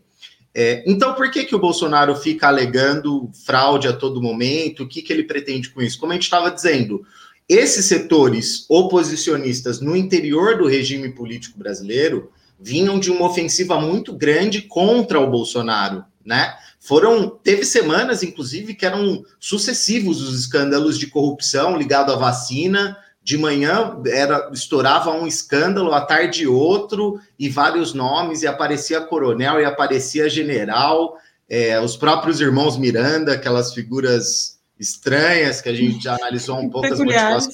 É, 0.62 0.84
então, 0.86 1.14
por 1.14 1.32
que, 1.32 1.46
que 1.46 1.56
o 1.56 1.60
Bolsonaro 1.60 2.14
fica 2.18 2.50
alegando 2.50 3.32
fraude 3.46 3.88
a 3.88 3.94
todo 3.94 4.22
momento? 4.22 4.84
O 4.84 4.88
que, 4.90 5.02
que 5.02 5.14
ele 5.14 5.24
pretende 5.24 5.70
com 5.70 5.82
isso? 5.82 5.98
Como 5.98 6.12
a 6.12 6.16
gente 6.16 6.24
estava 6.24 6.52
dizendo, 6.52 7.06
esses 7.48 7.86
setores 7.86 8.66
oposicionistas 8.68 9.80
no 9.80 9.96
interior 9.96 10.58
do 10.58 10.68
regime 10.68 11.14
político 11.14 11.58
brasileiro 11.58 12.30
vinham 12.60 13.00
de 13.00 13.10
uma 13.10 13.26
ofensiva 13.26 13.80
muito 13.80 14.12
grande 14.12 14.64
contra 14.64 15.18
o 15.18 15.32
Bolsonaro, 15.32 16.04
né? 16.26 16.54
Foram 16.78 17.30
teve 17.30 17.64
semanas, 17.64 18.22
inclusive, 18.22 18.74
que 18.74 18.86
eram 18.86 19.24
sucessivos 19.40 20.22
os 20.22 20.38
escândalos 20.38 21.00
de 21.00 21.08
corrupção 21.08 21.78
ligado 21.78 22.12
à 22.12 22.18
vacina, 22.18 22.98
de 23.22 23.38
manhã 23.38 24.02
era 24.08 24.50
estourava 24.52 25.12
um 25.12 25.28
escândalo, 25.28 25.94
à 25.94 26.02
tarde 26.02 26.48
outro, 26.48 27.20
e 27.38 27.50
vários 27.50 27.94
nomes, 27.94 28.42
e 28.42 28.48
aparecia 28.48 29.02
coronel, 29.02 29.60
e 29.60 29.66
aparecia 29.66 30.30
general, 30.30 31.18
é, 31.50 31.80
os 31.80 31.98
próprios 31.98 32.40
irmãos 32.40 32.78
Miranda, 32.78 33.34
aquelas 33.34 33.74
figuras 33.74 34.60
estranhas 34.80 35.62
que 35.62 35.70
a 35.70 35.74
gente 35.74 36.04
já 36.04 36.16
analisou 36.16 36.58
um 36.58 36.70
pouco, 36.70 36.88
peculiares. 36.88 37.50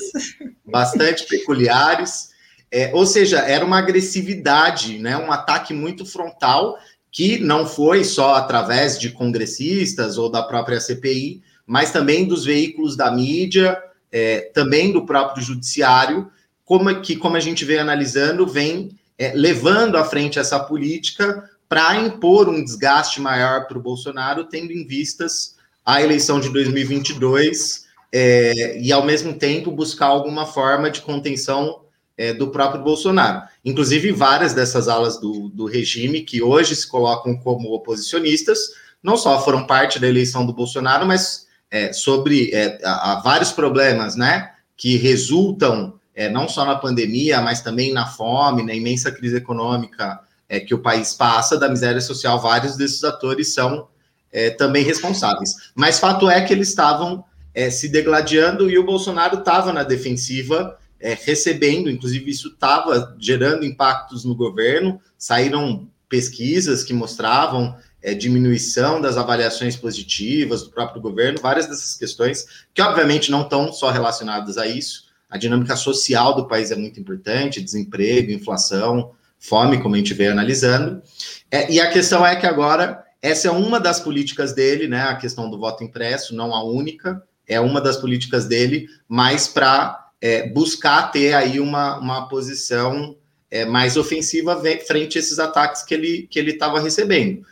bastante 0.66 1.26
peculiares. 1.26 2.30
É, 2.72 2.92
ou 2.94 3.06
seja, 3.06 3.40
era 3.40 3.64
uma 3.64 3.80
agressividade, 3.80 5.00
né, 5.00 5.18
um 5.18 5.32
ataque 5.32 5.74
muito 5.74 6.06
frontal, 6.06 6.78
que 7.12 7.40
não 7.40 7.66
foi 7.66 8.04
só 8.04 8.36
através 8.36 9.00
de 9.00 9.12
congressistas 9.12 10.18
ou 10.18 10.30
da 10.30 10.44
própria 10.44 10.82
CPI, 10.82 11.42
mas 11.66 11.92
também 11.92 12.28
dos 12.28 12.44
veículos 12.44 12.98
da 12.98 13.10
mídia, 13.10 13.82
é, 14.18 14.50
também 14.54 14.94
do 14.94 15.06
próprio 15.06 15.44
judiciário, 15.44 16.32
como 16.64 17.02
que, 17.02 17.18
como 17.18 17.36
a 17.36 17.40
gente 17.42 17.66
vem 17.66 17.80
analisando, 17.80 18.48
vem 18.48 18.98
é, 19.20 19.34
levando 19.36 19.98
à 19.98 20.06
frente 20.06 20.40
essa 20.40 20.58
política 20.58 21.44
para 21.68 21.98
impor 21.98 22.48
um 22.48 22.64
desgaste 22.64 23.20
maior 23.20 23.68
para 23.68 23.78
o 23.78 23.82
Bolsonaro, 23.82 24.46
tendo 24.46 24.72
em 24.72 24.88
vistas 24.88 25.58
a 25.86 26.02
eleição 26.02 26.40
de 26.40 26.48
2022 26.48 27.84
é, 28.10 28.80
e, 28.80 28.90
ao 28.94 29.06
mesmo 29.06 29.34
tempo, 29.34 29.70
buscar 29.70 30.06
alguma 30.06 30.46
forma 30.46 30.90
de 30.90 31.02
contenção 31.02 31.82
é, 32.18 32.34
do 32.34 32.48
próprio 32.48 32.82
Bolsonaro. 32.82 33.42
Inclusive, 33.66 34.14
várias 34.14 34.54
dessas 34.54 34.88
alas 34.88 35.20
do, 35.20 35.50
do 35.50 35.66
regime, 35.66 36.22
que 36.22 36.42
hoje 36.42 36.74
se 36.74 36.88
colocam 36.88 37.36
como 37.36 37.74
oposicionistas, 37.74 38.60
não 39.04 39.18
só 39.18 39.44
foram 39.44 39.68
parte 39.68 40.00
da 40.00 40.08
eleição 40.08 40.46
do 40.46 40.54
Bolsonaro, 40.54 41.06
mas 41.06 41.45
é, 41.70 41.92
sobre 41.94 42.52
é, 42.54 42.80
há 42.84 43.22
vários 43.24 43.52
problemas, 43.52 44.16
né, 44.16 44.52
que 44.78 44.98
resultam 44.98 46.00
é, 46.16 46.30
não 46.30 46.48
só 46.48 46.66
na 46.66 46.76
pandemia, 46.76 47.42
mas 47.42 47.62
também 47.62 47.92
na 47.92 48.06
fome, 48.06 48.64
na 48.64 48.74
imensa 48.74 49.12
crise 49.12 49.36
econômica 49.36 50.20
é, 50.48 50.60
que 50.60 50.74
o 50.74 50.80
país 50.80 51.14
passa, 51.14 51.58
da 51.58 51.68
miséria 51.68 52.00
social, 52.00 52.42
vários 52.42 52.78
desses 52.78 53.04
atores 53.04 53.54
são 53.54 53.88
é, 54.32 54.50
também 54.50 54.84
responsáveis. 54.84 55.56
Mas 55.76 56.00
fato 56.00 56.30
é 56.30 56.42
que 56.42 56.54
eles 56.54 56.70
estavam 56.70 57.24
é, 57.54 57.70
se 57.70 57.90
degladiando 57.90 58.70
e 58.70 58.78
o 58.78 58.86
Bolsonaro 58.86 59.40
estava 59.40 59.74
na 59.74 59.84
defensiva, 59.84 60.78
recebendo, 61.24 61.90
inclusive 61.90 62.32
isso 62.32 62.48
estava 62.48 63.16
gerando 63.20 63.64
impactos 63.64 64.26
no 64.26 64.34
governo, 64.34 65.00
saíram 65.18 65.88
pesquisas 66.10 66.84
que 66.84 66.94
mostravam 66.94 67.76
é, 68.06 68.14
diminuição 68.14 69.02
das 69.02 69.18
avaliações 69.18 69.76
positivas 69.76 70.62
do 70.62 70.70
próprio 70.70 71.02
governo, 71.02 71.40
várias 71.42 71.66
dessas 71.66 71.98
questões, 71.98 72.46
que 72.72 72.80
obviamente 72.80 73.32
não 73.32 73.42
estão 73.42 73.74
só 73.74 73.90
relacionadas 73.90 74.60
a 74.60 74.68
isso. 74.68 75.06
A 75.28 75.40
dinâmica 75.40 75.76
social 75.76 76.36
do 76.36 76.48
país 76.48 76.70
é 76.70 76.76
muito 76.76 77.00
importante, 77.00 77.60
desemprego, 77.60 78.32
inflação, 78.32 79.12
fome, 79.40 79.82
como 79.82 79.96
a 79.96 79.98
gente 79.98 80.14
veio 80.14 80.32
analisando. 80.32 81.02
É, 81.50 81.72
e 81.72 81.82
a 81.82 81.90
questão 81.90 82.24
é 82.24 82.36
que 82.36 82.46
agora, 82.46 83.04
essa 83.24 83.48
é 83.48 83.52
uma 83.52 83.80
das 83.80 84.00
políticas 84.00 84.54
dele, 84.54 84.88
né? 84.88 85.02
A 85.02 85.16
questão 85.16 85.50
do 85.50 85.58
voto 85.58 85.84
impresso, 85.84 86.36
não 86.36 86.54
a 86.54 86.64
única, 86.64 87.24
é 87.48 87.60
uma 87.60 87.82
das 87.82 87.98
políticas 87.98 88.46
dele, 88.46 88.88
mas 89.08 89.48
para 89.48 90.12
é, 90.22 90.48
buscar 90.50 91.12
ter 91.12 91.34
aí 91.34 91.60
uma, 91.60 91.98
uma 91.98 92.30
posição 92.30 93.18
é, 93.50 93.66
mais 93.66 93.98
ofensiva 93.98 94.62
frente 94.86 95.18
a 95.18 95.22
esses 95.22 95.40
ataques 95.40 95.82
que 95.82 95.96
ele 95.96 96.28
que 96.30 96.38
ele 96.38 96.52
estava 96.52 96.80
recebendo. 96.80 97.44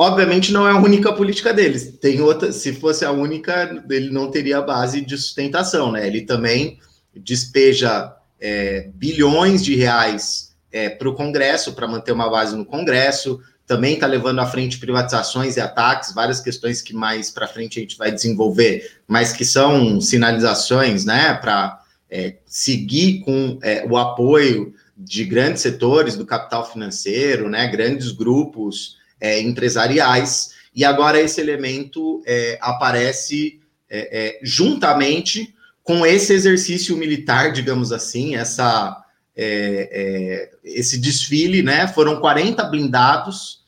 Obviamente 0.00 0.50
não 0.50 0.66
é 0.66 0.72
a 0.72 0.78
única 0.78 1.12
política 1.12 1.52
deles. 1.52 1.98
Tem 2.00 2.22
outra, 2.22 2.52
se 2.52 2.72
fosse 2.72 3.04
a 3.04 3.12
única, 3.12 3.84
ele 3.90 4.08
não 4.08 4.30
teria 4.30 4.62
base 4.62 5.02
de 5.02 5.14
sustentação, 5.14 5.92
né? 5.92 6.06
Ele 6.06 6.22
também 6.22 6.78
despeja 7.14 8.16
é, 8.40 8.88
bilhões 8.94 9.62
de 9.62 9.76
reais 9.76 10.56
é, 10.72 10.88
para 10.88 11.06
o 11.06 11.12
Congresso, 11.12 11.74
para 11.74 11.86
manter 11.86 12.12
uma 12.12 12.30
base 12.30 12.56
no 12.56 12.64
Congresso, 12.64 13.42
também 13.66 13.92
está 13.92 14.06
levando 14.06 14.38
à 14.38 14.46
frente 14.46 14.78
privatizações 14.78 15.58
e 15.58 15.60
ataques, 15.60 16.14
várias 16.14 16.40
questões 16.40 16.80
que 16.80 16.94
mais 16.94 17.30
para 17.30 17.46
frente 17.46 17.78
a 17.78 17.82
gente 17.82 17.98
vai 17.98 18.10
desenvolver, 18.10 19.02
mas 19.06 19.34
que 19.34 19.44
são 19.44 20.00
sinalizações, 20.00 21.04
né, 21.04 21.34
para 21.34 21.78
é, 22.10 22.36
seguir 22.46 23.20
com 23.20 23.58
é, 23.60 23.84
o 23.86 23.98
apoio 23.98 24.72
de 24.96 25.26
grandes 25.26 25.60
setores 25.60 26.16
do 26.16 26.24
capital 26.24 26.72
financeiro, 26.72 27.50
né, 27.50 27.68
grandes 27.68 28.12
grupos 28.12 28.98
é, 29.20 29.40
empresariais, 29.40 30.52
e 30.74 30.84
agora 30.84 31.20
esse 31.20 31.40
elemento 31.40 32.22
é, 32.24 32.58
aparece 32.60 33.60
é, 33.88 34.38
é, 34.38 34.40
juntamente 34.42 35.54
com 35.82 36.06
esse 36.06 36.32
exercício 36.32 36.96
militar, 36.96 37.52
digamos 37.52 37.92
assim, 37.92 38.36
essa, 38.36 39.04
é, 39.36 39.88
é, 39.92 40.50
esse 40.62 40.98
desfile, 40.98 41.62
né? 41.62 41.88
Foram 41.88 42.20
40 42.20 42.62
blindados, 42.64 43.60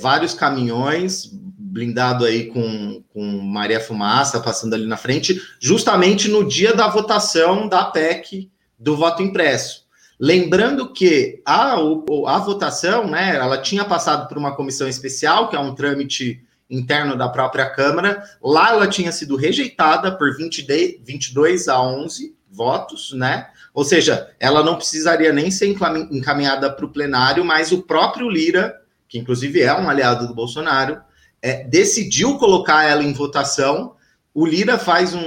vários 0.00 0.34
caminhões, 0.34 1.30
blindado 1.32 2.24
aí 2.24 2.46
com, 2.46 3.04
com 3.12 3.22
Maria 3.40 3.80
Fumaça 3.80 4.40
passando 4.40 4.74
ali 4.74 4.86
na 4.86 4.96
frente, 4.96 5.40
justamente 5.60 6.28
no 6.28 6.46
dia 6.48 6.72
da 6.72 6.88
votação 6.88 7.68
da 7.68 7.84
PEC 7.84 8.50
do 8.78 8.96
voto 8.96 9.22
impresso. 9.22 9.83
Lembrando 10.18 10.92
que 10.92 11.42
a, 11.44 11.74
a 11.74 12.38
votação, 12.38 13.06
né, 13.06 13.36
ela 13.36 13.58
tinha 13.58 13.84
passado 13.84 14.28
por 14.28 14.38
uma 14.38 14.54
comissão 14.54 14.88
especial, 14.88 15.48
que 15.48 15.56
é 15.56 15.58
um 15.58 15.74
trâmite 15.74 16.42
interno 16.70 17.16
da 17.16 17.28
própria 17.28 17.68
Câmara. 17.68 18.22
Lá 18.42 18.70
ela 18.70 18.86
tinha 18.86 19.12
sido 19.12 19.36
rejeitada 19.36 20.16
por 20.16 20.36
20 20.36 20.62
de, 20.62 21.00
22 21.04 21.68
a 21.68 21.80
11 21.80 22.34
votos, 22.50 23.12
né? 23.12 23.48
Ou 23.72 23.84
seja, 23.84 24.30
ela 24.38 24.62
não 24.62 24.76
precisaria 24.76 25.32
nem 25.32 25.50
ser 25.50 25.66
encaminhada 25.66 26.70
para 26.70 26.86
o 26.86 26.90
plenário, 26.90 27.44
mas 27.44 27.72
o 27.72 27.82
próprio 27.82 28.30
Lira, 28.30 28.80
que 29.08 29.18
inclusive 29.18 29.60
é 29.60 29.74
um 29.74 29.90
aliado 29.90 30.28
do 30.28 30.34
Bolsonaro, 30.34 31.00
é, 31.42 31.64
decidiu 31.64 32.38
colocar 32.38 32.84
ela 32.84 33.02
em 33.02 33.12
votação 33.12 33.94
o 34.34 34.44
Lira 34.44 34.76
faz 34.76 35.14
um, 35.14 35.20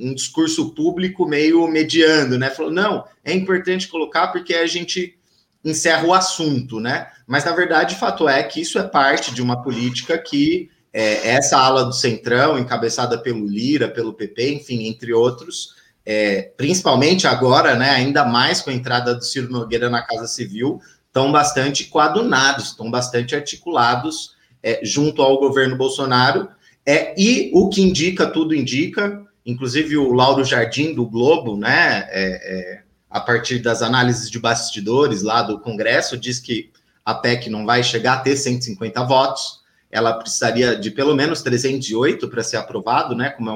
um, 0.00 0.12
discurso 0.12 0.74
público 0.74 1.24
meio 1.24 1.68
mediando, 1.68 2.36
né? 2.36 2.50
Falou, 2.50 2.72
não, 2.72 3.04
é 3.24 3.32
importante 3.32 3.86
colocar 3.86 4.28
porque 4.28 4.54
a 4.54 4.66
gente 4.66 5.16
encerra 5.64 6.04
o 6.04 6.12
assunto, 6.12 6.80
né? 6.80 7.06
Mas 7.28 7.44
na 7.44 7.52
verdade, 7.52 7.94
fato 7.94 8.28
é 8.28 8.42
que 8.42 8.60
isso 8.60 8.76
é 8.76 8.82
parte 8.82 9.32
de 9.32 9.40
uma 9.40 9.62
política 9.62 10.18
que 10.18 10.68
é, 10.92 11.28
essa 11.28 11.56
ala 11.58 11.84
do 11.84 11.92
Centrão, 11.92 12.58
encabeçada 12.58 13.16
pelo 13.16 13.46
Lira, 13.46 13.88
pelo 13.88 14.12
PP, 14.12 14.54
enfim, 14.54 14.88
entre 14.88 15.12
outros, 15.12 15.76
é, 16.04 16.50
principalmente 16.56 17.28
agora, 17.28 17.76
né? 17.76 17.90
Ainda 17.90 18.24
mais 18.24 18.60
com 18.60 18.70
a 18.70 18.74
entrada 18.74 19.14
do 19.14 19.24
Ciro 19.24 19.48
Nogueira 19.48 19.88
na 19.88 20.02
Casa 20.02 20.26
Civil, 20.26 20.80
estão 21.06 21.30
bastante 21.30 21.84
coadunados, 21.84 22.70
estão 22.70 22.90
bastante 22.90 23.36
articulados 23.36 24.34
é, 24.60 24.80
junto 24.82 25.22
ao 25.22 25.38
governo 25.38 25.76
Bolsonaro 25.76 26.48
é, 26.86 27.14
e 27.20 27.50
o 27.54 27.68
que 27.68 27.82
indica, 27.82 28.26
tudo 28.26 28.54
indica, 28.54 29.22
inclusive 29.44 29.96
o 29.96 30.12
Lauro 30.12 30.44
Jardim 30.44 30.94
do 30.94 31.06
Globo, 31.06 31.56
né, 31.56 32.08
é, 32.10 32.10
é, 32.10 32.82
a 33.08 33.20
partir 33.20 33.58
das 33.58 33.82
análises 33.82 34.30
de 34.30 34.38
bastidores 34.38 35.22
lá 35.22 35.42
do 35.42 35.60
Congresso, 35.60 36.16
diz 36.16 36.38
que 36.38 36.70
a 37.04 37.14
PEC 37.14 37.48
não 37.50 37.66
vai 37.66 37.82
chegar 37.82 38.14
a 38.14 38.20
ter 38.20 38.36
150 38.36 39.02
votos, 39.04 39.60
ela 39.90 40.14
precisaria 40.14 40.76
de 40.76 40.90
pelo 40.90 41.14
menos 41.14 41.42
308 41.42 42.28
para 42.28 42.44
ser 42.44 42.56
aprovado, 42.56 43.14
né, 43.14 43.30
como 43.30 43.50
é 43.50 43.52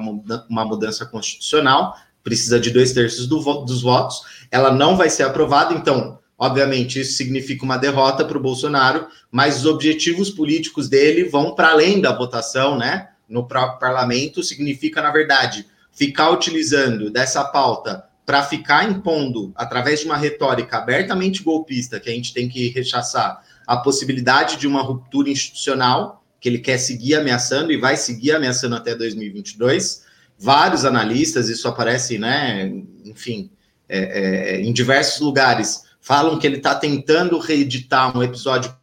uma, 0.49 0.65
mudança 0.65 1.07
constitucional, 1.07 1.97
precisa 2.23 2.59
de 2.59 2.71
dois 2.71 2.93
terços 2.93 3.27
do, 3.27 3.39
dos 3.65 3.83
votos, 3.83 4.23
ela 4.51 4.73
não 4.73 4.97
vai 4.97 5.09
ser 5.09 5.23
aprovada, 5.23 5.75
então 5.75 6.19
Obviamente, 6.37 7.01
isso 7.01 7.17
significa 7.17 7.65
uma 7.65 7.77
derrota 7.77 8.25
para 8.25 8.37
o 8.37 8.43
Bolsonaro, 8.43 9.07
mas 9.31 9.59
os 9.59 9.67
objetivos 9.67 10.31
políticos 10.31 10.89
dele 10.89 11.25
vão 11.29 11.55
para 11.55 11.71
além 11.71 12.01
da 12.01 12.13
votação, 12.13 12.77
né? 12.77 13.09
No 13.29 13.47
próprio 13.47 13.79
parlamento, 13.79 14.43
significa, 14.43 15.01
na 15.01 15.11
verdade, 15.11 15.67
ficar 15.93 16.31
utilizando 16.31 17.11
dessa 17.11 17.45
pauta 17.45 18.05
para 18.27 18.43
ficar 18.43 18.89
impondo, 18.89 19.53
através 19.55 20.01
de 20.01 20.07
uma 20.07 20.17
retórica 20.17 20.79
abertamente 20.79 21.43
golpista, 21.43 22.01
que 22.01 22.09
a 22.09 22.13
gente 22.13 22.33
tem 22.33 22.49
que 22.49 22.69
rechaçar, 22.69 23.43
a 23.67 23.77
possibilidade 23.77 24.57
de 24.57 24.67
uma 24.67 24.83
ruptura 24.83 25.31
institucional, 25.31 26.25
que 26.41 26.49
ele 26.49 26.59
quer 26.59 26.79
seguir 26.79 27.15
ameaçando 27.15 27.73
e 27.73 27.77
vai 27.77 27.97
seguir 27.97 28.33
ameaçando 28.33 28.75
até 28.77 28.95
2022. 28.95 30.05
Vários 30.39 30.85
analistas, 30.85 31.49
isso 31.49 31.67
aparece, 31.67 32.19
né? 32.19 32.67
Enfim, 33.05 33.51
é, 33.89 33.99
é, 33.99 34.61
em 34.61 34.73
diversos 34.73 35.21
lugares 35.21 35.85
falam 36.01 36.39
que 36.39 36.47
ele 36.47 36.59
está 36.59 36.75
tentando 36.75 37.39
reeditar 37.39 38.17
um 38.17 38.23
episódio 38.23 38.75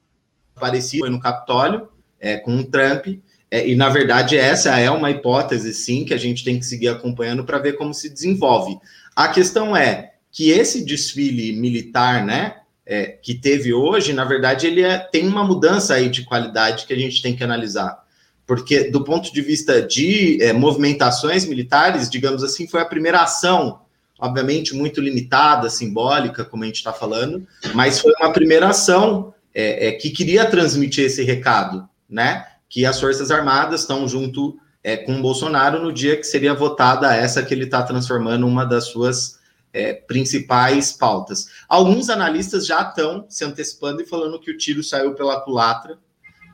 parecido 0.55 1.09
no 1.09 1.19
Capitólio, 1.19 1.87
é, 2.19 2.37
com 2.37 2.57
o 2.57 2.63
Trump, 2.63 3.07
é, 3.51 3.67
e 3.67 3.75
na 3.75 3.89
verdade 3.89 4.37
essa 4.37 4.79
é 4.79 4.89
uma 4.89 5.11
hipótese, 5.11 5.73
sim, 5.73 6.05
que 6.05 6.13
a 6.13 6.17
gente 6.17 6.43
tem 6.43 6.57
que 6.57 6.65
seguir 6.65 6.87
acompanhando 6.87 7.43
para 7.43 7.59
ver 7.59 7.73
como 7.73 7.93
se 7.93 8.09
desenvolve. 8.09 8.79
A 9.15 9.27
questão 9.27 9.75
é 9.75 10.13
que 10.31 10.49
esse 10.49 10.83
desfile 10.83 11.51
militar, 11.53 12.25
né, 12.25 12.55
é, 12.85 13.07
que 13.07 13.35
teve 13.35 13.73
hoje, 13.73 14.13
na 14.13 14.23
verdade, 14.23 14.65
ele 14.65 14.81
é, 14.81 14.97
tem 14.97 15.27
uma 15.27 15.43
mudança 15.43 15.93
aí 15.93 16.09
de 16.09 16.23
qualidade 16.23 16.85
que 16.85 16.93
a 16.93 16.97
gente 16.97 17.21
tem 17.21 17.35
que 17.35 17.43
analisar. 17.43 18.01
Porque, 18.47 18.89
do 18.89 19.03
ponto 19.03 19.31
de 19.31 19.41
vista 19.41 19.81
de 19.81 20.41
é, 20.41 20.51
movimentações 20.51 21.45
militares, 21.45 22.09
digamos 22.09 22.43
assim, 22.43 22.67
foi 22.67 22.81
a 22.81 22.85
primeira 22.85 23.21
ação 23.21 23.81
obviamente 24.21 24.75
muito 24.75 25.01
limitada, 25.01 25.67
simbólica, 25.67 26.45
como 26.45 26.63
a 26.63 26.67
gente 26.67 26.75
está 26.75 26.93
falando, 26.93 27.45
mas 27.73 27.99
foi 27.99 28.13
uma 28.19 28.31
primeira 28.31 28.69
ação 28.69 29.33
é, 29.53 29.87
é, 29.87 29.91
que 29.93 30.11
queria 30.11 30.45
transmitir 30.45 31.05
esse 31.05 31.23
recado, 31.23 31.89
né? 32.07 32.45
Que 32.71 32.85
as 32.85 32.99
Forças 32.99 33.29
Armadas 33.29 33.81
estão 33.81 34.07
junto 34.07 34.57
é, 34.83 34.97
com 34.97 35.19
o 35.19 35.21
Bolsonaro 35.21 35.79
no 35.79 35.93
dia 35.93 36.17
que 36.17 36.23
seria 36.23 36.55
votada 36.55 37.13
essa 37.13 37.43
que 37.43 37.53
ele 37.53 37.65
está 37.65 37.83
transformando 37.83 38.47
uma 38.47 38.65
das 38.65 38.85
suas 38.85 39.39
é, 39.71 39.93
principais 39.93 40.91
pautas. 40.91 41.47
Alguns 41.69 42.09
analistas 42.09 42.65
já 42.65 42.81
estão 42.81 43.25
se 43.29 43.45
antecipando 43.45 44.01
e 44.01 44.07
falando 44.07 44.39
que 44.39 44.49
o 44.49 44.57
tiro 44.57 44.83
saiu 44.83 45.13
pela 45.13 45.41
culatra, 45.41 45.99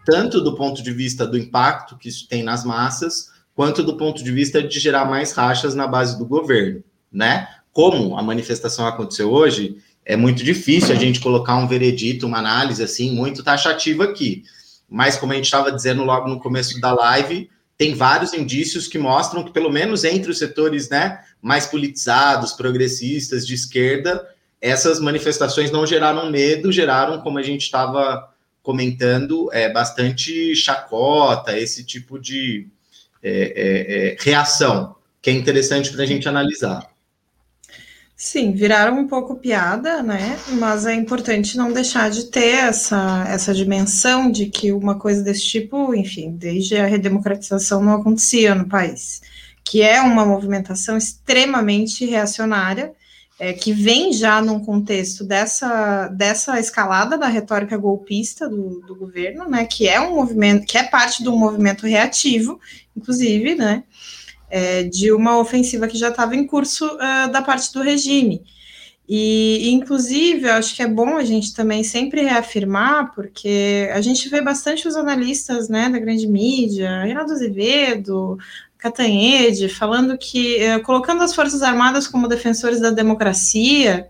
tanto 0.06 0.42
do 0.42 0.56
ponto 0.56 0.84
de 0.84 0.92
vista 0.92 1.26
do 1.26 1.38
impacto 1.38 1.98
que 1.98 2.10
isso 2.10 2.28
tem 2.28 2.44
nas 2.44 2.66
massas, 2.66 3.32
quanto 3.56 3.82
do 3.82 3.96
ponto 3.96 4.22
de 4.24 4.32
vista 4.32 4.62
de 4.62 4.80
gerar 4.80 5.06
mais 5.06 5.32
rachas 5.32 5.74
na 5.74 5.88
base 5.88 6.18
do 6.18 6.26
governo, 6.26 6.84
né? 7.12 7.48
como 7.78 8.18
a 8.18 8.24
manifestação 8.24 8.88
aconteceu 8.88 9.32
hoje, 9.32 9.78
é 10.04 10.16
muito 10.16 10.44
difícil 10.44 10.96
a 10.96 10.98
gente 10.98 11.20
colocar 11.20 11.58
um 11.58 11.68
veredito, 11.68 12.26
uma 12.26 12.40
análise 12.40 12.82
assim, 12.82 13.12
muito 13.12 13.44
taxativa 13.44 14.04
aqui. 14.04 14.42
Mas, 14.90 15.18
como 15.18 15.34
a 15.34 15.36
gente 15.36 15.46
estava 15.46 15.72
dizendo 15.72 16.04
logo 16.04 16.28
no 16.28 16.40
começo 16.40 16.80
da 16.80 16.94
live, 16.94 17.50
tem 17.78 17.94
vários 17.94 18.34
indícios 18.34 18.88
que 18.88 18.98
mostram 18.98 19.44
que, 19.44 19.52
pelo 19.52 19.72
menos 19.72 20.04
entre 20.04 20.32
os 20.32 20.40
setores 20.40 20.90
né, 20.90 21.20
mais 21.42 21.66
politizados, 21.66 22.54
progressistas, 22.54 23.46
de 23.46 23.54
esquerda, 23.54 24.28
essas 24.60 25.00
manifestações 25.00 25.70
não 25.70 25.86
geraram 25.86 26.32
medo, 26.32 26.72
geraram, 26.72 27.22
como 27.22 27.38
a 27.38 27.44
gente 27.44 27.62
estava 27.62 28.34
comentando, 28.64 29.50
é, 29.54 29.72
bastante 29.72 30.56
chacota, 30.56 31.58
esse 31.58 31.86
tipo 31.86 32.20
de 32.20 32.68
é, 33.22 33.32
é, 33.32 34.08
é 34.14 34.18
reação, 34.20 34.96
que 35.22 35.30
é 35.30 35.34
interessante 35.34 35.92
para 35.92 36.04
a 36.04 36.06
gente 36.06 36.28
analisar. 36.28 36.97
Sim, 38.20 38.52
viraram 38.52 39.00
um 39.00 39.08
pouco 39.08 39.36
piada, 39.36 40.02
né? 40.02 40.40
Mas 40.54 40.88
é 40.88 40.94
importante 40.96 41.56
não 41.56 41.72
deixar 41.72 42.10
de 42.10 42.26
ter 42.26 42.56
essa, 42.56 43.24
essa 43.30 43.54
dimensão 43.54 44.32
de 44.32 44.48
que 44.48 44.72
uma 44.72 44.98
coisa 44.98 45.22
desse 45.22 45.44
tipo, 45.44 45.94
enfim, 45.94 46.32
desde 46.32 46.78
a 46.78 46.88
redemocratização 46.88 47.84
não 47.84 47.94
acontecia 47.94 48.56
no 48.56 48.68
país, 48.68 49.22
que 49.64 49.84
é 49.84 50.02
uma 50.02 50.26
movimentação 50.26 50.98
extremamente 50.98 52.06
reacionária, 52.08 52.92
é, 53.40 53.54
que 53.54 53.72
vem 53.72 54.12
já 54.12 54.42
num 54.42 54.60
contexto 54.66 55.24
dessa, 55.24 56.08
dessa 56.08 56.60
escalada 56.60 57.20
da 57.20 57.28
retórica 57.28 57.78
golpista 57.78 58.50
do, 58.50 58.82
do 58.82 58.96
governo, 58.96 59.48
né? 59.48 59.64
Que 59.66 59.88
é 59.88 60.02
um 60.02 60.16
movimento, 60.16 60.66
que 60.66 60.76
é 60.76 60.84
parte 60.84 61.22
de 61.22 61.30
um 61.30 61.38
movimento 61.38 61.86
reativo, 61.86 62.60
inclusive, 62.96 63.54
né? 63.54 63.84
É, 64.50 64.84
de 64.84 65.12
uma 65.12 65.38
ofensiva 65.38 65.88
que 65.88 65.98
já 65.98 66.10
estava 66.10 66.36
em 66.36 66.46
curso 66.46 66.86
uh, 66.86 67.32
da 67.32 67.42
parte 67.42 67.72
do 67.74 67.82
regime. 67.82 68.44
E, 69.10 69.70
inclusive, 69.72 70.48
eu 70.48 70.54
acho 70.54 70.76
que 70.76 70.84
é 70.84 70.88
bom 70.88 71.16
a 71.16 71.24
gente 71.24 71.54
também 71.54 71.84
sempre 71.84 72.22
reafirmar, 72.24 73.14
porque 73.16 73.90
a 73.94 74.02
gente 74.02 74.28
vê 74.28 74.42
bastante 74.42 74.88
os 74.88 74.98
analistas 74.98 75.70
né, 75.70 75.90
da 75.90 75.98
grande 75.98 76.28
mídia, 76.28 77.04
Renato 77.04 77.32
Azevedo, 77.32 78.38
Catanhede, 78.78 79.70
falando 79.70 80.18
que, 80.18 80.58
uh, 80.58 80.82
colocando 80.84 81.24
as 81.24 81.34
Forças 81.34 81.62
Armadas 81.62 82.08
como 82.08 82.28
defensores 82.28 82.82
da 82.82 82.92
democracia, 82.92 84.08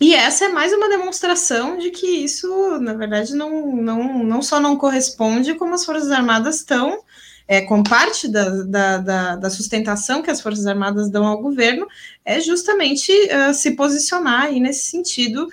e 0.00 0.14
essa 0.14 0.46
é 0.46 0.48
mais 0.48 0.72
uma 0.72 0.88
demonstração 0.88 1.78
de 1.78 1.90
que 1.90 2.06
isso, 2.06 2.80
na 2.80 2.92
verdade, 2.92 3.36
não, 3.36 3.76
não, 3.76 4.24
não 4.24 4.42
só 4.42 4.58
não 4.58 4.76
corresponde, 4.76 5.54
como 5.54 5.74
as 5.74 5.84
Forças 5.84 6.10
Armadas 6.10 6.56
estão 6.56 6.98
é, 7.46 7.60
com 7.60 7.82
parte 7.82 8.28
da, 8.28 8.48
da, 8.64 8.98
da, 8.98 9.36
da, 9.36 9.50
sustentação 9.50 10.22
que 10.22 10.30
as 10.30 10.40
Forças 10.40 10.66
Armadas 10.66 11.10
dão 11.10 11.26
ao 11.26 11.40
governo, 11.40 11.86
é 12.24 12.40
justamente 12.40 13.12
uh, 13.12 13.52
se 13.52 13.72
posicionar 13.72 14.44
aí 14.44 14.60
nesse 14.60 14.86
sentido 14.86 15.48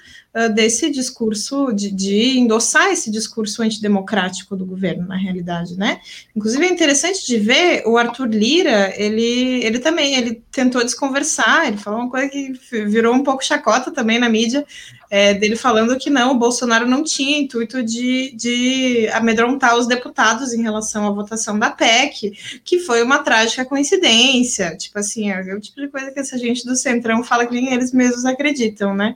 desse 0.53 0.91
discurso, 0.91 1.71
de, 1.73 1.89
de, 1.91 2.37
endossar 2.37 2.91
esse 2.91 3.09
discurso 3.09 3.63
antidemocrático 3.63 4.55
do 4.55 4.65
governo, 4.65 5.07
na 5.07 5.15
realidade, 5.15 5.75
né? 5.75 5.99
Inclusive 6.35 6.65
é 6.65 6.69
interessante 6.69 7.25
de 7.25 7.37
ver 7.37 7.83
o 7.87 7.97
Arthur 7.97 8.27
Lira, 8.27 8.93
ele, 8.95 9.63
ele 9.63 9.79
também, 9.79 10.15
ele 10.15 10.41
tentou 10.51 10.83
desconversar, 10.83 11.67
ele 11.67 11.77
falou 11.77 12.01
uma 12.01 12.09
coisa 12.09 12.29
que 12.29 12.53
virou 12.85 13.15
um 13.15 13.23
pouco 13.23 13.43
chacota 13.43 13.89
também 13.89 14.19
na 14.19 14.29
mídia, 14.29 14.65
é, 15.09 15.33
dele 15.33 15.55
falando 15.55 15.97
que 15.97 16.09
não, 16.09 16.31
o 16.31 16.37
Bolsonaro 16.37 16.87
não 16.87 17.03
tinha 17.03 17.39
intuito 17.39 17.81
de, 17.81 18.31
de 18.35 19.09
amedrontar 19.11 19.75
os 19.75 19.87
deputados 19.87 20.53
em 20.53 20.61
relação 20.61 21.07
à 21.07 21.09
votação 21.09 21.57
da 21.57 21.71
PEC, 21.71 22.31
que 22.63 22.79
foi 22.79 23.01
uma 23.01 23.19
trágica 23.19 23.65
coincidência. 23.65 24.77
Tipo 24.77 24.99
assim, 24.99 25.31
é 25.31 25.55
o 25.55 25.59
tipo 25.59 25.81
de 25.81 25.87
coisa 25.87 26.11
que 26.11 26.19
essa 26.19 26.37
gente 26.37 26.63
do 26.63 26.75
Centrão 26.75 27.23
fala 27.23 27.47
que 27.47 27.53
nem 27.53 27.73
eles 27.73 27.91
mesmos 27.91 28.25
acreditam, 28.25 28.93
né? 28.93 29.15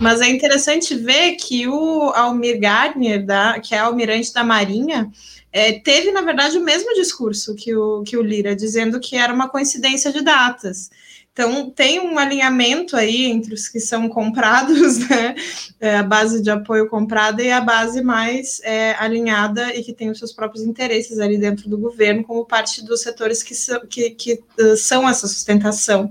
Mas 0.00 0.22
é 0.22 0.30
interessante 0.30 0.94
ver 0.94 1.32
que 1.32 1.68
o 1.68 2.10
Almir 2.14 2.58
Gardner, 2.58 3.22
da, 3.24 3.60
que 3.60 3.74
é 3.74 3.78
almirante 3.78 4.32
da 4.32 4.42
Marinha, 4.42 5.12
é, 5.52 5.72
teve, 5.72 6.10
na 6.10 6.22
verdade, 6.22 6.56
o 6.56 6.64
mesmo 6.64 6.94
discurso 6.94 7.54
que 7.54 7.76
o, 7.76 8.02
que 8.02 8.16
o 8.16 8.22
Lira, 8.22 8.56
dizendo 8.56 8.98
que 8.98 9.16
era 9.16 9.32
uma 9.32 9.46
coincidência 9.46 10.10
de 10.10 10.22
datas. 10.22 10.88
Então, 11.32 11.70
tem 11.70 12.00
um 12.00 12.18
alinhamento 12.18 12.96
aí 12.96 13.26
entre 13.26 13.52
os 13.52 13.68
que 13.68 13.78
são 13.78 14.08
comprados, 14.08 14.98
né, 15.06 15.34
é, 15.78 15.96
a 15.98 16.02
base 16.02 16.42
de 16.42 16.50
apoio 16.50 16.88
comprada 16.88 17.42
e 17.42 17.50
a 17.50 17.60
base 17.60 18.02
mais 18.02 18.58
é, 18.64 18.94
alinhada 18.94 19.76
e 19.76 19.82
que 19.82 19.92
tem 19.92 20.08
os 20.08 20.18
seus 20.18 20.32
próprios 20.32 20.64
interesses 20.64 21.18
ali 21.18 21.36
dentro 21.36 21.68
do 21.68 21.76
governo, 21.76 22.24
como 22.24 22.46
parte 22.46 22.82
dos 22.82 23.02
setores 23.02 23.42
que 23.42 23.54
são, 23.54 23.86
que, 23.86 24.10
que 24.10 24.42
são 24.78 25.06
essa 25.06 25.28
sustentação 25.28 26.10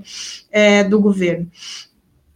é, 0.52 0.84
do 0.84 1.00
governo. 1.00 1.50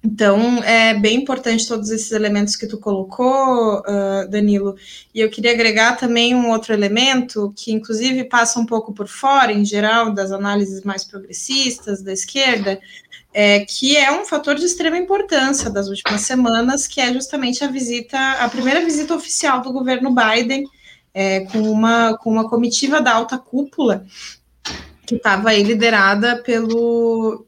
Então, 0.06 0.62
é 0.64 0.94
bem 0.94 1.22
importante 1.22 1.66
todos 1.66 1.90
esses 1.90 2.12
elementos 2.12 2.58
que 2.58 2.68
tu 2.68 2.78
colocou, 2.78 3.80
uh, 3.80 4.30
Danilo. 4.30 4.76
E 5.16 5.22
eu 5.22 5.30
queria 5.30 5.52
agregar 5.54 5.96
também 5.96 6.36
um 6.36 6.50
outro 6.50 6.74
elemento 6.74 7.54
que, 7.56 7.72
inclusive, 7.72 8.26
passa 8.26 8.60
um 8.60 8.66
pouco 8.66 8.94
por 8.94 9.08
fora, 9.08 9.54
em 9.54 9.64
geral, 9.64 10.12
das 10.12 10.34
análises 10.34 10.84
mais 10.84 11.06
progressistas 11.06 12.02
da 12.02 12.12
esquerda, 12.12 12.82
é, 13.34 13.62
que 13.62 13.96
é 13.96 14.12
um 14.12 14.26
fator 14.26 14.56
de 14.56 14.66
extrema 14.66 14.98
importância 14.98 15.70
das 15.70 15.88
últimas 15.88 16.22
semanas, 16.22 16.86
que 16.86 17.00
é 17.00 17.14
justamente 17.14 17.64
a 17.64 17.68
visita, 17.68 18.20
a 18.34 18.50
primeira 18.50 18.84
visita 18.84 19.16
oficial 19.16 19.62
do 19.62 19.72
governo 19.72 20.14
Biden, 20.14 20.66
é, 21.14 21.42
com, 21.46 21.62
uma, 21.62 22.18
com 22.18 22.30
uma 22.30 22.50
comitiva 22.50 23.00
da 23.00 23.14
alta 23.14 23.38
cúpula 23.38 24.06
que 25.06 25.16
estava 25.16 25.50
aí 25.50 25.64
liderada 25.64 26.38
pelo 26.44 27.46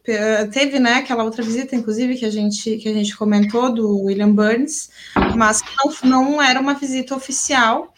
teve 0.52 0.80
né 0.80 0.96
aquela 0.96 1.24
outra 1.24 1.44
visita 1.44 1.76
inclusive 1.76 2.16
que 2.16 2.26
a 2.26 2.30
gente 2.30 2.78
que 2.78 2.90
a 2.90 2.94
gente 2.94 3.16
comentou 3.16 3.74
do 3.74 4.04
William 4.04 4.32
Burns 4.32 4.90
mas 5.36 5.62
não, 5.78 6.10
não 6.10 6.42
era 6.42 6.60
uma 6.60 6.74
visita 6.74 7.16
oficial 7.16 7.94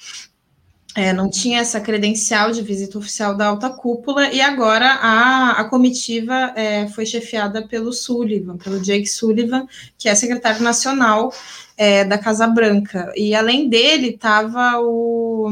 é, 0.97 1.13
não 1.13 1.29
tinha 1.29 1.59
essa 1.59 1.79
credencial 1.79 2.51
de 2.51 2.63
visita 2.63 2.97
oficial 2.97 3.37
da 3.37 3.45
alta 3.45 3.69
cúpula, 3.69 4.33
e 4.33 4.41
agora 4.41 4.93
a, 4.93 5.51
a 5.51 5.65
comitiva 5.65 6.51
é, 6.55 6.87
foi 6.87 7.05
chefiada 7.05 7.67
pelo 7.67 7.93
Sullivan, 7.93 8.57
pelo 8.57 8.79
Jake 8.79 9.05
Sullivan, 9.05 9.67
que 9.95 10.09
é 10.09 10.15
secretário 10.15 10.63
nacional 10.63 11.31
é, 11.77 12.03
da 12.03 12.17
Casa 12.17 12.47
Branca. 12.47 13.13
E 13.15 13.35
além 13.35 13.69
dele 13.69 14.07
estava 14.07 14.79
o, 14.79 15.51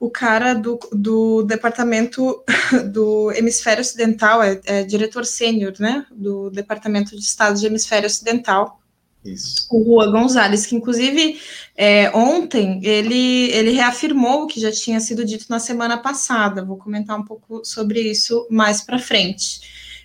o 0.00 0.10
cara 0.10 0.54
do, 0.54 0.80
do 0.90 1.42
departamento 1.42 2.42
do 2.90 3.30
Hemisfério 3.32 3.82
Ocidental, 3.82 4.42
é, 4.42 4.58
é 4.64 4.82
diretor 4.82 5.26
sênior, 5.26 5.74
né, 5.78 6.06
do 6.10 6.48
Departamento 6.50 7.10
de 7.14 7.22
Estado 7.22 7.60
de 7.60 7.66
Hemisfério 7.66 8.06
Ocidental, 8.06 8.80
isso. 9.22 9.66
O 9.70 9.82
Rua 9.82 10.10
Gonzalez, 10.10 10.64
que 10.64 10.74
inclusive 10.74 11.38
é, 11.76 12.10
ontem 12.16 12.80
ele, 12.82 13.50
ele 13.50 13.72
reafirmou 13.72 14.44
o 14.44 14.46
que 14.46 14.58
já 14.58 14.72
tinha 14.72 14.98
sido 14.98 15.26
dito 15.26 15.44
na 15.50 15.58
semana 15.58 15.98
passada. 15.98 16.64
Vou 16.64 16.78
comentar 16.78 17.18
um 17.18 17.24
pouco 17.24 17.62
sobre 17.62 18.00
isso 18.00 18.46
mais 18.50 18.80
para 18.80 18.98
frente. 18.98 19.60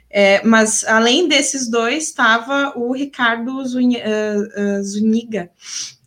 É, 0.09 0.45
mas 0.45 0.83
além 0.83 1.29
desses 1.29 1.69
dois, 1.69 2.07
estava 2.07 2.73
o 2.75 2.93
Ricardo 2.93 3.61
eh, 3.61 4.81
Zuniga. 4.81 5.49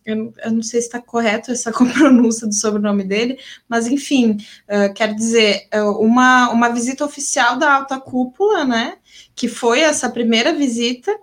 Eu, 0.05 0.33
não 0.51 0.61
sei 0.63 0.81
se 0.81 0.87
está 0.87 1.01
correto 1.01 1.51
essa 1.51 1.71
pronúncia 1.71 2.47
do 2.47 2.53
sobrenome 2.53 3.03
dele, 3.03 3.37
mas 3.67 3.87
enfim, 3.87 4.37
uh, 4.67 4.93
quero 4.93 5.15
dizer, 5.15 5.67
uma, 5.99 6.49
uma 6.49 6.69
visita 6.69 7.05
oficial 7.05 7.57
da 7.57 7.75
alta 7.75 7.99
cúpula, 7.99 8.65
né? 8.65 8.97
Que 9.35 9.47
foi 9.47 9.81
essa 9.81 10.09
primeira 10.09 10.53
visita 10.53 11.15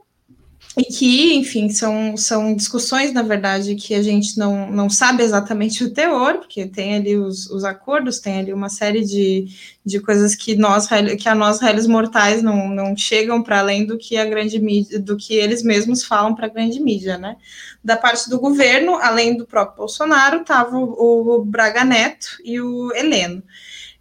e 0.76 0.84
que, 0.84 1.34
enfim, 1.34 1.70
são, 1.70 2.18
são 2.18 2.54
discussões, 2.54 3.10
na 3.10 3.22
verdade, 3.22 3.74
que 3.76 3.94
a 3.94 4.02
gente 4.02 4.36
não, 4.36 4.70
não 4.70 4.90
sabe 4.90 5.22
exatamente 5.22 5.82
o 5.82 5.90
teor, 5.90 6.34
porque 6.34 6.66
tem 6.66 6.96
ali 6.96 7.16
os, 7.16 7.48
os 7.48 7.64
acordos, 7.64 8.18
tem 8.18 8.40
ali 8.40 8.52
uma 8.52 8.68
série 8.68 9.02
de, 9.02 9.46
de 9.82 9.98
coisas 10.00 10.34
que 10.34 10.54
nós, 10.54 10.86
que 11.18 11.28
a 11.30 11.34
nós, 11.34 11.60
réis 11.60 11.86
mortais, 11.86 12.42
não, 12.42 12.68
não 12.68 12.94
chegam 12.94 13.42
para 13.42 13.60
além 13.60 13.86
do 13.86 13.96
que 13.96 14.18
a 14.18 14.26
grande 14.26 14.60
mídia, 14.60 15.00
do 15.00 15.16
que 15.16 15.34
eles 15.34 15.62
mesmos 15.62 16.04
falam 16.04 16.34
para 16.34 16.44
a 16.44 16.50
grande 16.50 16.78
mídia, 16.78 17.16
né? 17.16 17.36
Da 17.82 17.96
parte 17.96 18.28
do 18.28 18.38
governo, 18.38 18.96
além 18.96 19.34
do 19.34 19.46
próprio 19.46 19.78
Bolsonaro, 19.78 20.42
estava 20.42 20.76
o, 20.76 21.38
o 21.38 21.44
Braga 21.44 21.86
Neto 21.86 22.36
e 22.44 22.60
o 22.60 22.92
Heleno. 22.94 23.42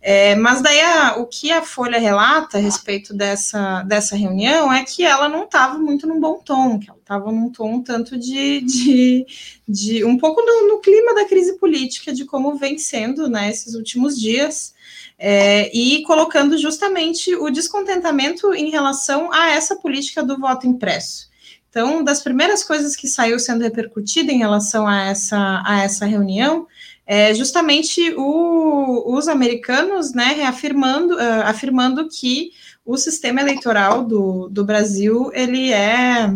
É, 0.08 0.36
mas 0.36 0.62
daí 0.62 0.80
a, 0.82 1.16
o 1.18 1.26
que 1.26 1.52
a 1.52 1.64
Folha 1.64 1.98
relata 1.98 2.60
a 2.60 2.62
respeito 2.62 3.12
dessa, 3.12 3.82
dessa 3.82 4.16
reunião 4.16 4.72
é 4.72 4.84
que 4.84 5.04
ela 5.04 5.28
não 5.28 5.46
estava 5.46 5.80
muito 5.80 6.06
num 6.06 6.20
bom 6.20 6.40
tom, 6.46 6.78
que 6.78 6.88
ela 6.88 7.00
estava 7.00 7.32
num 7.32 7.50
tom 7.50 7.82
tanto 7.82 8.16
de, 8.16 8.62
de, 8.62 9.26
de 9.68 10.06
um 10.06 10.16
pouco 10.16 10.44
no, 10.44 10.68
no, 10.68 10.78
clima 10.80 11.16
da 11.16 11.26
crise 11.26 11.58
política, 11.58 12.14
de 12.14 12.24
como 12.24 12.56
vem 12.56 12.78
sendo 12.78 13.28
né, 13.28 13.50
esses 13.50 13.74
últimos 13.74 14.16
dias, 14.16 14.76
é, 15.18 15.76
e 15.76 16.04
colocando 16.04 16.56
justamente 16.56 17.34
o 17.34 17.50
descontentamento 17.50 18.54
em 18.54 18.70
relação 18.70 19.34
a 19.34 19.50
essa 19.54 19.76
política 19.76 20.22
do 20.22 20.38
voto 20.38 20.68
impresso. 20.68 21.32
Então, 21.68 22.04
das 22.04 22.22
primeiras 22.22 22.64
coisas 22.64 22.96
que 22.96 23.08
saiu 23.08 23.40
sendo 23.40 23.64
repercutida 23.64 24.32
em 24.32 24.38
relação 24.38 24.88
a 24.88 25.02
essa, 25.02 25.64
a 25.66 25.82
essa 25.82 26.06
reunião 26.06 26.68
é 27.06 27.34
justamente 27.34 28.14
o, 28.18 29.16
os 29.16 29.28
americanos, 29.28 30.14
né, 30.14 30.34
reafirmando, 30.34 31.16
uh, 31.16 31.44
afirmando 31.46 32.08
que 32.10 32.52
o 32.86 32.98
sistema 32.98 33.42
eleitoral 33.42 34.04
do, 34.04 34.50
do 34.50 34.66
Brasil 34.66 35.32
ele 35.34 35.72
é 35.72 36.36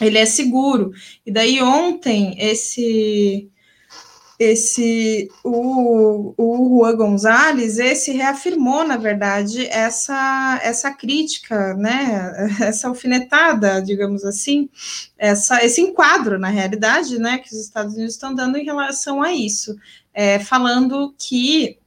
ele 0.00 0.18
é 0.18 0.26
seguro. 0.26 0.92
E 1.24 1.30
daí 1.32 1.60
ontem 1.60 2.36
esse 2.38 3.50
esse 4.38 5.30
o, 5.42 6.34
o 6.36 6.78
Juan 6.80 6.96
Gonzalez, 6.96 7.78
esse 7.78 8.12
reafirmou, 8.12 8.86
na 8.86 8.96
verdade, 8.96 9.66
essa, 9.66 10.60
essa 10.62 10.92
crítica, 10.92 11.74
né, 11.74 12.48
essa 12.60 12.88
alfinetada, 12.88 13.80
digamos 13.80 14.24
assim, 14.24 14.68
essa, 15.16 15.64
esse 15.64 15.80
enquadro, 15.80 16.38
na 16.38 16.48
realidade, 16.48 17.18
né, 17.18 17.38
que 17.38 17.54
os 17.54 17.60
Estados 17.60 17.94
Unidos 17.94 18.14
estão 18.14 18.34
dando 18.34 18.58
em 18.58 18.64
relação 18.64 19.22
a 19.22 19.32
isso, 19.32 19.76
é, 20.12 20.38
falando 20.38 21.14
que 21.18 21.78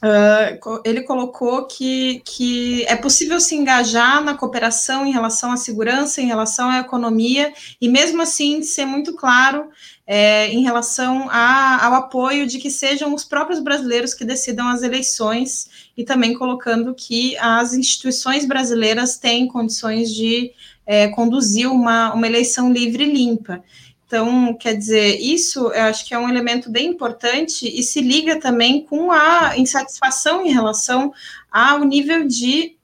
Uh, 0.00 0.80
ele 0.84 1.02
colocou 1.02 1.64
que, 1.64 2.22
que 2.24 2.84
é 2.84 2.94
possível 2.94 3.40
se 3.40 3.56
engajar 3.56 4.22
na 4.22 4.34
cooperação 4.34 5.04
em 5.04 5.10
relação 5.10 5.50
à 5.50 5.56
segurança, 5.56 6.20
em 6.20 6.26
relação 6.26 6.70
à 6.70 6.78
economia, 6.78 7.52
e 7.80 7.88
mesmo 7.88 8.22
assim 8.22 8.62
ser 8.62 8.86
muito 8.86 9.14
claro 9.14 9.68
é, 10.06 10.48
em 10.48 10.62
relação 10.62 11.28
a, 11.30 11.84
ao 11.84 11.94
apoio 11.94 12.46
de 12.46 12.58
que 12.58 12.70
sejam 12.70 13.12
os 13.12 13.24
próprios 13.24 13.60
brasileiros 13.60 14.14
que 14.14 14.24
decidam 14.24 14.68
as 14.68 14.82
eleições, 14.82 15.88
e 15.96 16.04
também 16.04 16.32
colocando 16.32 16.94
que 16.94 17.36
as 17.36 17.74
instituições 17.74 18.46
brasileiras 18.46 19.18
têm 19.18 19.48
condições 19.48 20.14
de 20.14 20.52
é, 20.86 21.08
conduzir 21.08 21.70
uma, 21.70 22.14
uma 22.14 22.26
eleição 22.26 22.72
livre 22.72 23.04
e 23.04 23.12
limpa. 23.12 23.62
Então, 24.08 24.54
quer 24.54 24.74
dizer, 24.74 25.20
isso 25.20 25.70
eu 25.70 25.82
acho 25.82 26.06
que 26.06 26.14
é 26.14 26.18
um 26.18 26.30
elemento 26.30 26.70
bem 26.70 26.86
importante 26.86 27.68
e 27.68 27.82
se 27.82 28.00
liga 28.00 28.40
também 28.40 28.82
com 28.82 29.12
a 29.12 29.52
insatisfação 29.58 30.46
em 30.46 30.50
relação 30.50 31.12
ao 31.52 31.84
nível 31.84 32.26
de. 32.26 32.74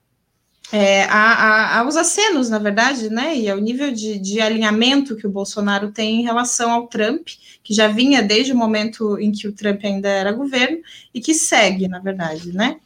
É, 0.71 1.05
a, 1.05 1.33
a, 1.33 1.79
aos 1.79 1.97
acenos, 1.97 2.51
na 2.51 2.59
verdade, 2.59 3.09
né, 3.09 3.37
e 3.39 3.49
ao 3.49 3.59
nível 3.59 3.91
de, 3.91 4.19
de 4.19 4.41
alinhamento 4.41 5.17
que 5.17 5.27
o 5.27 5.31
Bolsonaro 5.31 5.93
tem 5.93 6.21
em 6.21 6.25
relação 6.25 6.71
ao 6.71 6.89
Trump, 6.89 7.29
que 7.63 7.73
já 7.73 7.87
vinha 7.89 8.23
desde 8.23 8.53
o 8.53 8.57
momento 8.57 9.19
em 9.19 9.31
que 9.31 9.47
o 9.47 9.53
Trump 9.53 9.83
ainda 9.85 10.09
era 10.09 10.33
governo, 10.33 10.79
e 11.15 11.21
que 11.21 11.33
segue, 11.33 11.87
na 11.89 12.01
verdade, 12.01 12.53
né. 12.53 12.81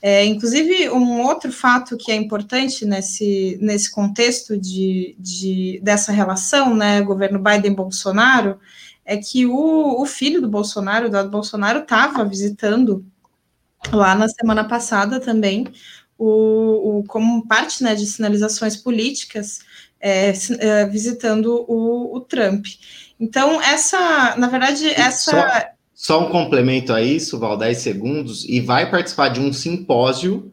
É, 0.00 0.24
inclusive, 0.24 0.88
um 0.90 1.22
outro 1.22 1.52
fato 1.52 1.96
que 1.96 2.12
é 2.12 2.14
importante 2.14 2.84
nesse, 2.84 3.58
nesse 3.60 3.90
contexto 3.90 4.56
de, 4.56 5.16
de, 5.18 5.80
dessa 5.82 6.12
relação, 6.12 6.74
né, 6.74 7.02
governo 7.02 7.38
Biden-Bolsonaro, 7.38 8.60
é 9.04 9.16
que 9.16 9.46
o, 9.46 10.00
o 10.00 10.06
filho 10.06 10.40
do 10.40 10.48
Bolsonaro, 10.48 11.06
o 11.06 11.10
Dado 11.10 11.30
Bolsonaro, 11.30 11.80
estava 11.80 12.24
visitando 12.24 13.04
lá 13.92 14.14
na 14.14 14.28
semana 14.28 14.64
passada 14.64 15.18
também, 15.18 15.66
o, 16.16 16.98
o 16.98 17.04
como 17.04 17.46
parte 17.46 17.82
né, 17.82 17.94
de 17.94 18.06
sinalizações 18.06 18.76
políticas, 18.76 19.60
é, 20.00 20.32
é, 20.58 20.86
visitando 20.86 21.64
o, 21.68 22.16
o 22.16 22.20
Trump. 22.20 22.66
Então, 23.18 23.60
essa, 23.62 24.36
na 24.36 24.46
verdade, 24.46 24.88
essa. 24.88 25.72
Só 26.00 26.24
um 26.24 26.30
complemento 26.30 26.92
a 26.92 27.02
isso, 27.02 27.40
Val, 27.40 27.56
10 27.56 27.76
segundos, 27.76 28.44
e 28.48 28.60
vai 28.60 28.88
participar 28.88 29.30
de 29.30 29.40
um 29.40 29.52
simpósio 29.52 30.52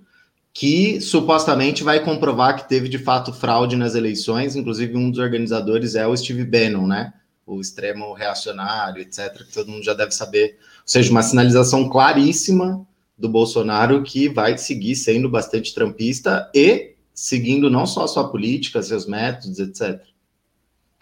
que 0.51 0.99
supostamente 0.99 1.83
vai 1.83 2.03
comprovar 2.03 2.55
que 2.55 2.67
teve 2.67 2.89
de 2.89 2.97
fato 2.97 3.31
fraude 3.31 3.75
nas 3.75 3.93
eleições. 3.93 4.55
Inclusive, 4.55 4.97
um 4.97 5.11
dos 5.11 5.19
organizadores 5.19 5.93
é 5.93 6.07
o 6.07 6.17
Steve 6.17 6.43
Bannon, 6.43 6.87
né? 6.87 7.13
O 7.45 7.61
extremo 7.61 8.11
reacionário, 8.13 9.03
etc., 9.03 9.45
que 9.45 9.53
todo 9.53 9.69
mundo 9.69 9.85
já 9.85 9.93
deve 9.93 10.13
saber. 10.13 10.57
Ou 10.79 10.87
seja, 10.87 11.11
uma 11.11 11.21
sinalização 11.21 11.89
claríssima 11.89 12.83
do 13.15 13.29
Bolsonaro 13.29 14.01
que 14.01 14.27
vai 14.27 14.57
seguir 14.57 14.95
sendo 14.95 15.29
bastante 15.29 15.75
trampista 15.75 16.49
e 16.55 16.95
seguindo 17.13 17.69
não 17.69 17.85
só 17.85 18.05
a 18.05 18.07
sua 18.07 18.31
política, 18.31 18.81
seus 18.81 19.05
métodos, 19.05 19.59
etc. 19.59 20.01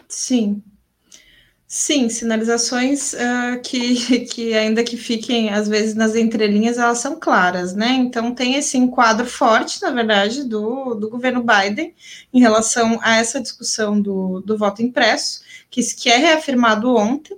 Sim, 0.09 0.61
Sim, 1.67 2.07
sinalizações 2.07 3.13
uh, 3.13 3.59
que, 3.63 4.25
que, 4.29 4.53
ainda 4.53 4.83
que 4.83 4.95
fiquem, 4.95 5.49
às 5.49 5.67
vezes, 5.67 5.95
nas 5.95 6.15
entrelinhas, 6.15 6.77
elas 6.77 6.99
são 6.99 7.19
claras, 7.19 7.73
né? 7.73 7.89
Então, 7.93 8.33
tem 8.33 8.55
esse 8.55 8.77
enquadro 8.77 9.25
forte, 9.25 9.81
na 9.81 9.89
verdade, 9.89 10.43
do, 10.43 10.93
do 10.93 11.09
governo 11.09 11.43
Biden 11.43 11.95
em 12.31 12.39
relação 12.39 12.99
a 13.01 13.17
essa 13.17 13.41
discussão 13.41 13.99
do, 13.99 14.41
do 14.41 14.57
voto 14.57 14.83
impresso, 14.83 15.41
que, 15.69 15.81
que 15.95 16.09
é 16.09 16.17
reafirmado 16.17 16.95
ontem. 16.95 17.35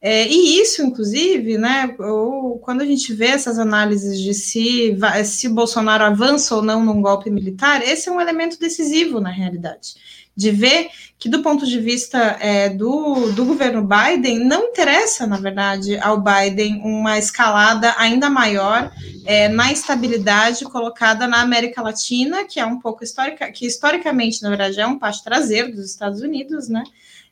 É, 0.00 0.26
e 0.26 0.60
isso, 0.60 0.82
inclusive, 0.82 1.58
né, 1.58 1.94
ou, 1.98 2.58
quando 2.60 2.80
a 2.82 2.84
gente 2.86 3.12
vê 3.12 3.26
essas 3.26 3.58
análises 3.58 4.20
de 4.20 4.32
se, 4.32 4.96
se 5.24 5.48
Bolsonaro 5.48 6.04
avança 6.04 6.54
ou 6.54 6.62
não 6.62 6.84
num 6.84 7.02
golpe 7.02 7.30
militar, 7.30 7.82
esse 7.82 8.08
é 8.08 8.12
um 8.12 8.20
elemento 8.20 8.58
decisivo, 8.58 9.20
na 9.20 9.30
realidade 9.30 9.96
de 10.36 10.50
ver 10.50 10.88
que, 11.18 11.30
do 11.30 11.42
ponto 11.42 11.66
de 11.66 11.80
vista 11.80 12.18
é, 12.40 12.68
do, 12.68 13.32
do 13.32 13.44
governo 13.46 13.82
Biden, 13.82 14.44
não 14.44 14.64
interessa, 14.64 15.26
na 15.26 15.38
verdade, 15.38 15.96
ao 15.98 16.20
Biden 16.20 16.82
uma 16.84 17.18
escalada 17.18 17.94
ainda 17.96 18.28
maior 18.28 18.92
é, 19.24 19.48
na 19.48 19.72
estabilidade 19.72 20.64
colocada 20.66 21.26
na 21.26 21.40
América 21.40 21.80
Latina, 21.80 22.44
que 22.44 22.60
é 22.60 22.66
um 22.66 22.78
pouco 22.78 23.02
histórica, 23.02 23.50
que 23.50 23.66
historicamente, 23.66 24.42
na 24.42 24.50
verdade, 24.50 24.78
é 24.78 24.86
um 24.86 24.98
passo 24.98 25.24
traseiro 25.24 25.72
dos 25.72 25.86
Estados 25.86 26.20
Unidos, 26.20 26.68
né? 26.68 26.84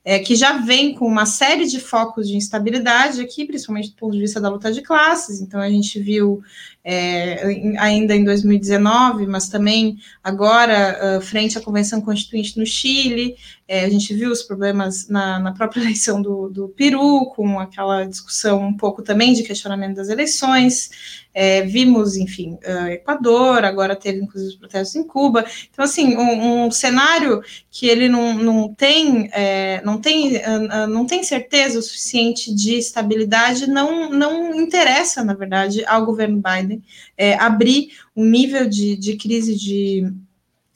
É, 0.06 0.18
que 0.18 0.36
já 0.36 0.58
vem 0.58 0.94
com 0.94 1.06
uma 1.06 1.24
série 1.24 1.66
de 1.66 1.80
focos 1.80 2.28
de 2.28 2.36
instabilidade 2.36 3.22
aqui, 3.22 3.46
principalmente 3.46 3.88
do 3.88 3.96
ponto 3.96 4.12
de 4.12 4.20
vista 4.20 4.38
da 4.38 4.50
luta 4.50 4.70
de 4.70 4.82
classes. 4.82 5.40
Então, 5.40 5.58
a 5.58 5.70
gente 5.70 5.98
viu 5.98 6.42
é, 6.84 7.42
ainda 7.78 8.14
em 8.14 8.22
2019, 8.22 9.26
mas 9.26 9.48
também 9.48 9.96
agora, 10.22 11.18
uh, 11.18 11.20
frente 11.22 11.56
à 11.56 11.60
Convenção 11.60 12.02
Constituinte 12.02 12.58
no 12.58 12.66
Chile, 12.66 13.36
é, 13.66 13.84
a 13.84 13.88
gente 13.88 14.12
viu 14.14 14.30
os 14.30 14.42
problemas 14.42 15.08
na, 15.08 15.38
na 15.38 15.52
própria 15.52 15.80
eleição 15.82 16.20
do, 16.20 16.48
do, 16.48 16.68
Peru, 16.68 17.26
com 17.34 17.58
aquela 17.58 18.04
discussão 18.04 18.62
um 18.62 18.76
pouco 18.76 19.02
também 19.02 19.32
de 19.32 19.42
questionamento 19.42 19.96
das 19.96 20.08
eleições. 20.08 21.24
É, 21.36 21.62
vimos, 21.62 22.16
enfim, 22.16 22.56
uh, 22.64 22.86
Equador, 22.90 23.64
agora 23.64 23.96
teve 23.96 24.20
inclusive 24.20 24.52
os 24.52 24.56
protestos 24.56 24.94
em 24.94 25.02
Cuba. 25.02 25.44
Então, 25.68 25.84
assim, 25.84 26.16
um, 26.16 26.66
um 26.66 26.70
cenário 26.70 27.42
que 27.70 27.88
ele 27.88 28.08
não, 28.08 28.34
não 28.34 28.72
tem, 28.72 29.28
é, 29.32 29.82
não, 29.84 30.00
tem 30.00 30.36
uh, 30.36 30.86
não 30.88 31.04
tem 31.04 31.24
certeza 31.24 31.78
o 31.78 31.82
suficiente 31.82 32.54
de 32.54 32.74
estabilidade, 32.74 33.66
não, 33.66 34.10
não 34.10 34.54
interessa, 34.54 35.24
na 35.24 35.34
verdade, 35.34 35.84
ao 35.86 36.06
governo 36.06 36.40
Biden 36.40 36.80
é, 37.16 37.34
abrir 37.34 37.88
um 38.14 38.24
nível 38.24 38.68
de, 38.68 38.96
de 38.96 39.16
crise 39.16 39.56
de 39.56 40.12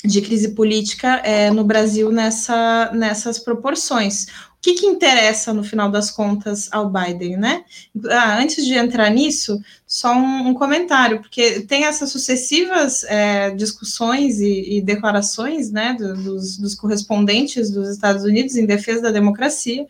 de 0.05 0.23
crise 0.23 0.51
política 0.51 1.17
é, 1.25 1.51
no 1.51 1.65
Brasil 1.65 2.13
nessa, 2.13 2.91
nessas 2.93 3.39
proporções. 3.39 4.27
O 4.59 4.61
que, 4.61 4.75
que, 4.75 4.87
interessa, 4.87 5.53
no 5.53 5.63
final 5.63 5.91
das 5.91 6.11
contas, 6.11 6.69
ao 6.73 6.91
Biden, 6.91 7.37
né? 7.37 7.65
Ah, 8.11 8.39
antes 8.39 8.65
de 8.67 8.75
entrar 8.75 9.09
nisso, 9.09 9.61
só 9.87 10.13
um, 10.13 10.49
um 10.49 10.55
comentário, 10.55 11.21
porque 11.21 11.61
tem 11.61 11.85
essas 11.85 12.11
sucessivas 12.11 13.05
é, 13.05 13.51
discussões 13.51 14.41
e, 14.41 14.79
e, 14.79 14.83
declarações, 14.83 15.71
né, 15.71 15.95
dos, 15.95 16.59
dos 16.59 16.75
correspondentes 16.75 17.71
dos 17.71 17.89
Estados 17.89 18.25
Unidos 18.25 18.57
em 18.57 18.67
defesa 18.67 19.03
da 19.03 19.11
democracia, 19.13 19.87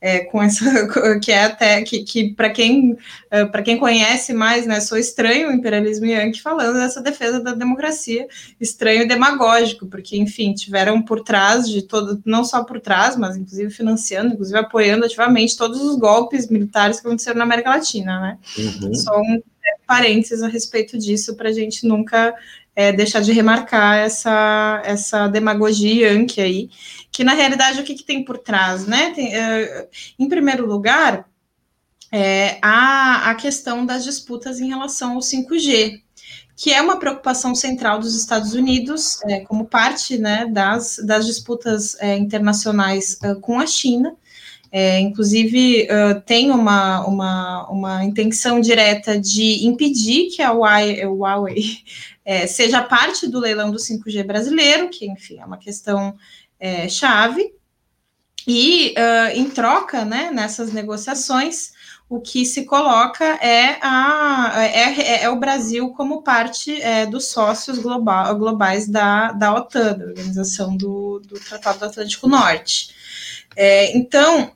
é, 0.00 0.20
com 0.20 0.42
essa 0.42 0.64
que 1.20 1.30
é 1.30 1.44
até 1.44 1.82
que, 1.82 2.02
que 2.02 2.32
para 2.32 2.50
quem 2.50 2.92
uh, 2.92 3.50
para 3.50 3.62
quem 3.62 3.78
conhece 3.78 4.32
mais, 4.32 4.66
né, 4.66 4.80
sou 4.80 4.96
estranho 4.96 5.48
o 5.48 5.52
imperialismo 5.52 6.06
yankee 6.06 6.40
falando 6.40 6.78
dessa 6.78 7.02
defesa 7.02 7.38
da 7.40 7.52
democracia, 7.52 8.26
estranho 8.58 9.02
e 9.02 9.08
demagógico, 9.08 9.86
porque 9.86 10.16
enfim 10.16 10.54
tiveram 10.54 11.02
por 11.02 11.22
trás 11.22 11.68
de 11.68 11.82
todo, 11.82 12.20
não 12.24 12.44
só 12.44 12.64
por 12.64 12.80
trás, 12.80 13.16
mas 13.16 13.36
inclusive 13.36 13.70
financiando, 13.70 14.32
inclusive 14.32 14.58
apoiando 14.58 15.04
ativamente 15.04 15.56
todos 15.56 15.80
os 15.80 15.96
golpes 15.96 16.48
militares 16.48 17.00
que 17.00 17.06
aconteceram 17.06 17.38
na 17.38 17.44
América 17.44 17.70
Latina, 17.70 18.20
né? 18.20 18.38
Uhum. 18.56 18.94
Só 18.94 19.20
um 19.20 19.34
é, 19.34 19.76
parênteses 19.86 20.42
a 20.42 20.48
respeito 20.48 20.96
disso 20.96 21.36
para 21.36 21.50
a 21.50 21.52
gente 21.52 21.86
nunca 21.86 22.34
é, 22.74 22.92
deixar 22.92 23.20
de 23.20 23.32
remarcar 23.32 23.98
essa, 23.98 24.82
essa 24.84 25.28
demagogia 25.28 26.12
yankee 26.12 26.40
aí, 26.40 26.70
que 27.10 27.24
na 27.24 27.34
realidade 27.34 27.80
o 27.80 27.84
que, 27.84 27.94
que 27.94 28.04
tem 28.04 28.24
por 28.24 28.38
trás, 28.38 28.86
né? 28.86 29.10
Tem, 29.10 29.34
é, 29.34 29.88
em 30.18 30.28
primeiro 30.28 30.66
lugar, 30.66 31.28
é, 32.12 32.58
a, 32.60 33.30
a 33.30 33.34
questão 33.34 33.86
das 33.86 34.04
disputas 34.04 34.60
em 34.60 34.68
relação 34.68 35.14
ao 35.14 35.20
5G, 35.20 36.00
que 36.56 36.72
é 36.72 36.82
uma 36.82 36.98
preocupação 36.98 37.54
central 37.54 37.98
dos 37.98 38.14
Estados 38.14 38.52
Unidos, 38.52 39.18
é, 39.24 39.40
como 39.40 39.64
parte 39.64 40.18
né, 40.18 40.46
das, 40.46 41.00
das 41.04 41.24
disputas 41.24 41.96
é, 42.00 42.16
internacionais 42.16 43.18
é, 43.22 43.34
com 43.34 43.58
a 43.58 43.66
China. 43.66 44.14
É, 44.72 45.00
inclusive, 45.00 45.88
uh, 45.90 46.20
tem 46.20 46.52
uma, 46.52 47.04
uma, 47.04 47.68
uma 47.68 48.04
intenção 48.04 48.60
direta 48.60 49.18
de 49.18 49.66
impedir 49.66 50.28
que 50.28 50.40
a 50.42 50.52
Huawei, 50.52 51.04
Huawei 51.04 51.78
é, 52.24 52.46
seja 52.46 52.82
parte 52.82 53.26
do 53.26 53.40
leilão 53.40 53.70
do 53.70 53.78
5G 53.78 54.24
brasileiro, 54.24 54.88
que, 54.88 55.06
enfim, 55.06 55.38
é 55.38 55.44
uma 55.44 55.58
questão 55.58 56.16
é, 56.58 56.88
chave. 56.88 57.54
E, 58.46 58.94
uh, 58.96 59.36
em 59.36 59.50
troca, 59.50 60.04
né, 60.04 60.30
nessas 60.32 60.72
negociações, 60.72 61.72
o 62.08 62.20
que 62.20 62.44
se 62.44 62.64
coloca 62.64 63.24
é, 63.24 63.78
a, 63.82 64.52
é, 64.64 65.22
é 65.24 65.30
o 65.30 65.38
Brasil 65.38 65.90
como 65.90 66.22
parte 66.22 66.80
é, 66.80 67.06
dos 67.06 67.26
sócios 67.26 67.78
global, 67.78 68.36
globais 68.36 68.88
da, 68.88 69.30
da 69.32 69.54
OTAN, 69.54 69.96
da 69.96 70.06
Organização 70.06 70.76
do, 70.76 71.20
do 71.20 71.38
Tratado 71.38 71.78
do 71.78 71.84
Atlântico 71.84 72.26
Norte. 72.26 72.90
É, 73.54 73.96
então, 73.96 74.52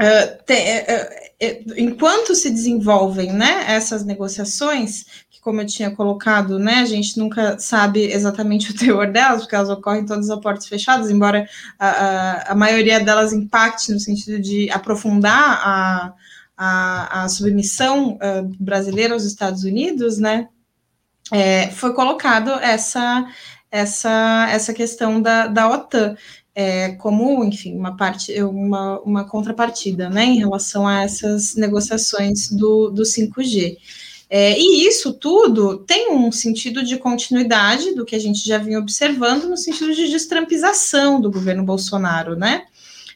Uh, 0.00 0.42
te, 0.46 0.54
uh, 0.54 1.74
enquanto 1.76 2.34
se 2.34 2.50
desenvolvem 2.50 3.30
né, 3.30 3.66
essas 3.68 4.04
negociações, 4.04 5.04
como 5.42 5.60
eu 5.60 5.66
tinha 5.66 5.90
colocado, 5.90 6.56
né, 6.56 6.76
a 6.76 6.86
gente 6.86 7.18
nunca 7.18 7.58
sabe 7.58 8.04
exatamente 8.04 8.70
o 8.72 8.74
teor 8.74 9.10
delas, 9.10 9.42
porque 9.42 9.56
elas 9.56 9.68
ocorrem 9.68 10.06
todas 10.06 10.30
a 10.30 10.38
portas 10.38 10.66
fechadas, 10.66 11.10
embora 11.10 11.46
a, 11.78 11.88
a, 11.88 12.52
a 12.52 12.54
maioria 12.54 13.00
delas 13.00 13.32
impacte 13.32 13.92
no 13.92 13.98
sentido 13.98 14.40
de 14.40 14.70
aprofundar 14.70 15.60
a, 15.62 16.14
a, 16.56 17.24
a 17.24 17.28
submissão 17.28 18.18
brasileira 18.58 19.14
aos 19.14 19.24
Estados 19.24 19.64
Unidos, 19.64 20.16
né, 20.16 20.48
é, 21.32 21.68
foi 21.70 21.92
colocado 21.92 22.50
essa, 22.52 23.26
essa, 23.70 24.48
essa 24.48 24.72
questão 24.72 25.20
da, 25.20 25.48
da 25.48 25.68
OTAN 25.68 26.16
é, 26.54 26.92
como, 26.92 27.42
enfim, 27.44 27.76
uma 27.76 27.96
parte, 27.96 28.40
uma, 28.42 29.00
uma 29.00 29.24
contrapartida, 29.24 30.08
né, 30.08 30.24
em 30.24 30.38
relação 30.38 30.86
a 30.86 31.02
essas 31.02 31.56
negociações 31.56 32.48
do, 32.50 32.90
do 32.90 33.02
5G. 33.02 33.76
É, 34.34 34.58
e 34.58 34.88
isso 34.88 35.12
tudo 35.12 35.76
tem 35.80 36.10
um 36.10 36.32
sentido 36.32 36.82
de 36.82 36.96
continuidade 36.96 37.94
do 37.94 38.02
que 38.02 38.16
a 38.16 38.18
gente 38.18 38.42
já 38.42 38.56
vinha 38.56 38.78
observando, 38.78 39.44
no 39.44 39.58
sentido 39.58 39.94
de 39.94 40.08
destrampização 40.08 41.20
do 41.20 41.30
governo 41.30 41.62
Bolsonaro, 41.62 42.34
né? 42.34 42.62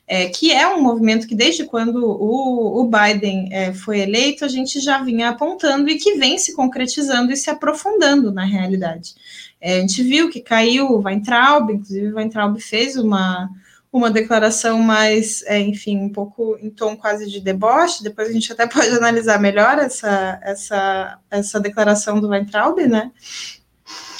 É, 0.06 0.26
que 0.26 0.52
é 0.52 0.68
um 0.68 0.82
movimento 0.82 1.26
que, 1.26 1.34
desde 1.34 1.64
quando 1.64 2.04
o, 2.04 2.82
o 2.82 2.90
Biden 2.90 3.48
é, 3.50 3.72
foi 3.72 4.00
eleito, 4.00 4.44
a 4.44 4.48
gente 4.48 4.78
já 4.78 5.02
vinha 5.02 5.30
apontando 5.30 5.88
e 5.88 5.96
que 5.96 6.16
vem 6.16 6.36
se 6.36 6.54
concretizando 6.54 7.32
e 7.32 7.36
se 7.36 7.48
aprofundando 7.48 8.30
na 8.30 8.44
realidade. 8.44 9.14
É, 9.58 9.78
a 9.78 9.80
gente 9.80 10.02
viu 10.02 10.28
que 10.28 10.40
caiu 10.42 10.90
o 10.90 11.00
Weintraub, 11.02 11.70
inclusive 11.70 12.12
o 12.12 12.16
Weintraub 12.16 12.60
fez 12.60 12.94
uma, 12.94 13.48
uma 13.96 14.10
declaração 14.10 14.78
mais, 14.78 15.42
é, 15.46 15.58
enfim, 15.58 15.96
um 15.98 16.08
pouco 16.08 16.56
em 16.60 16.70
tom 16.70 16.96
quase 16.96 17.30
de 17.30 17.40
deboche, 17.40 18.02
depois 18.02 18.28
a 18.28 18.32
gente 18.32 18.52
até 18.52 18.66
pode 18.68 18.88
analisar 18.88 19.40
melhor 19.40 19.78
essa, 19.78 20.40
essa, 20.42 21.18
essa 21.30 21.60
declaração 21.60 22.20
do 22.20 22.28
Weintraub, 22.28 22.78
né? 22.86 23.10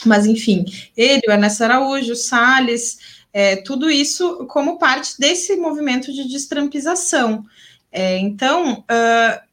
Mas, 0.05 0.27
enfim, 0.27 0.65
ele, 0.97 1.23
o 1.29 1.33
Ernesto 1.33 1.65
Araújo, 1.65 2.13
o 2.13 2.17
Salles, 2.17 2.99
é, 3.33 3.57
tudo 3.57 3.91
isso 3.91 4.47
como 4.47 4.79
parte 4.79 5.19
desse 5.19 5.57
movimento 5.57 6.13
de 6.13 6.29
destrampização. 6.29 7.45
É, 7.91 8.19
então, 8.19 8.81
uh, 8.81 9.46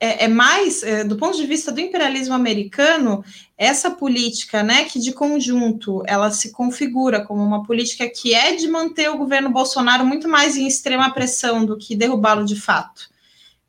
é, 0.00 0.24
é, 0.24 0.28
mais, 0.28 0.82
é, 0.82 1.04
do 1.04 1.16
ponto 1.16 1.36
de 1.36 1.46
vista 1.46 1.72
do 1.72 1.80
imperialismo 1.80 2.34
americano, 2.34 3.24
essa 3.56 3.90
política, 3.90 4.62
né, 4.62 4.84
que 4.84 4.98
de 4.98 5.12
conjunto 5.12 6.02
ela 6.06 6.30
se 6.30 6.52
configura 6.52 7.24
como 7.24 7.42
uma 7.42 7.64
política 7.64 8.08
que 8.08 8.34
é 8.34 8.54
de 8.54 8.68
manter 8.68 9.10
o 9.10 9.18
governo 9.18 9.50
Bolsonaro 9.50 10.04
muito 10.04 10.28
mais 10.28 10.56
em 10.56 10.66
extrema 10.66 11.12
pressão 11.12 11.64
do 11.64 11.76
que 11.76 11.96
derrubá-lo 11.96 12.44
de 12.44 12.56
fato. 12.56 13.08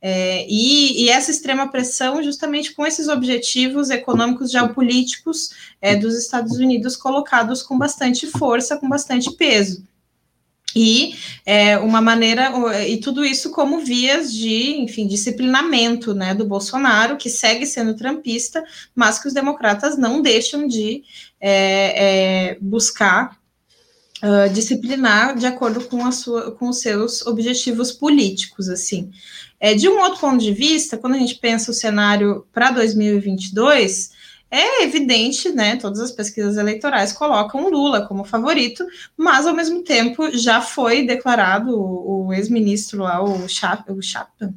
É, 0.02 0.46
e, 0.48 1.04
e, 1.04 1.10
essa 1.10 1.30
extrema 1.30 1.70
pressão, 1.70 2.24
justamente 2.24 2.74
com 2.74 2.86
esses 2.86 3.10
objetivos 3.10 3.89
econômicos 3.89 4.50
geopolíticos 4.50 5.50
é, 5.82 5.96
dos 5.96 6.15
Estados 6.15 6.58
Unidos 6.58 6.96
colocados 6.96 7.62
com 7.62 7.78
bastante 7.78 8.26
força, 8.28 8.78
com 8.78 8.88
bastante 8.88 9.30
peso 9.32 9.88
e 10.75 11.15
é, 11.45 11.77
uma 11.77 12.01
maneira 12.01 12.51
e 12.88 12.97
tudo 12.97 13.25
isso 13.25 13.51
como 13.51 13.79
vias 13.79 14.32
de, 14.32 14.77
enfim, 14.77 15.08
disciplinamento, 15.08 16.13
né, 16.13 16.34
do 16.36 16.45
Bolsonaro, 16.45 17.17
que 17.17 17.29
segue 17.29 17.65
sendo 17.65 17.95
trampista, 17.95 18.63
mas 18.95 19.19
que 19.19 19.27
os 19.27 19.34
democratas 19.34 19.97
não 19.97 20.21
deixam 20.21 20.67
de 20.67 21.03
é, 21.39 22.51
é, 22.51 22.58
buscar 22.62 23.39
uh, 24.23 24.53
disciplinar 24.53 25.36
de 25.36 25.45
acordo 25.45 25.82
com, 25.86 26.05
a 26.05 26.12
sua, 26.12 26.51
com 26.51 26.69
os 26.69 26.79
seus 26.79 27.25
objetivos 27.25 27.91
políticos, 27.91 28.69
assim. 28.69 29.12
É, 29.60 29.73
de 29.73 29.89
um 29.89 29.99
outro 29.99 30.19
ponto 30.19 30.38
de 30.38 30.53
vista, 30.53 30.97
quando 30.97 31.15
a 31.15 31.19
gente 31.19 31.36
pensa 31.36 31.71
o 31.71 31.73
cenário 31.73 32.45
para 32.53 32.71
2022 32.71 34.12
é 34.52 34.84
evidente, 34.84 35.50
né? 35.50 35.76
Todas 35.76 36.00
as 36.00 36.12
pesquisas 36.12 36.58
eleitorais 36.58 37.14
colocam 37.14 37.70
Lula 37.70 38.08
como 38.08 38.24
favorito, 38.24 38.86
mas 39.16 39.46
ao 39.46 39.56
mesmo 39.56 39.84
tempo 39.84 40.32
já 40.32 40.62
foi 40.62 41.06
declarado 41.06 41.80
o, 41.80 42.28
o 42.28 42.34
ex-ministro 42.34 43.04
lá, 43.04 43.24
o 43.24 43.48
Chapman, 43.48 43.98
o 43.98 44.02
Chapman 44.02 44.54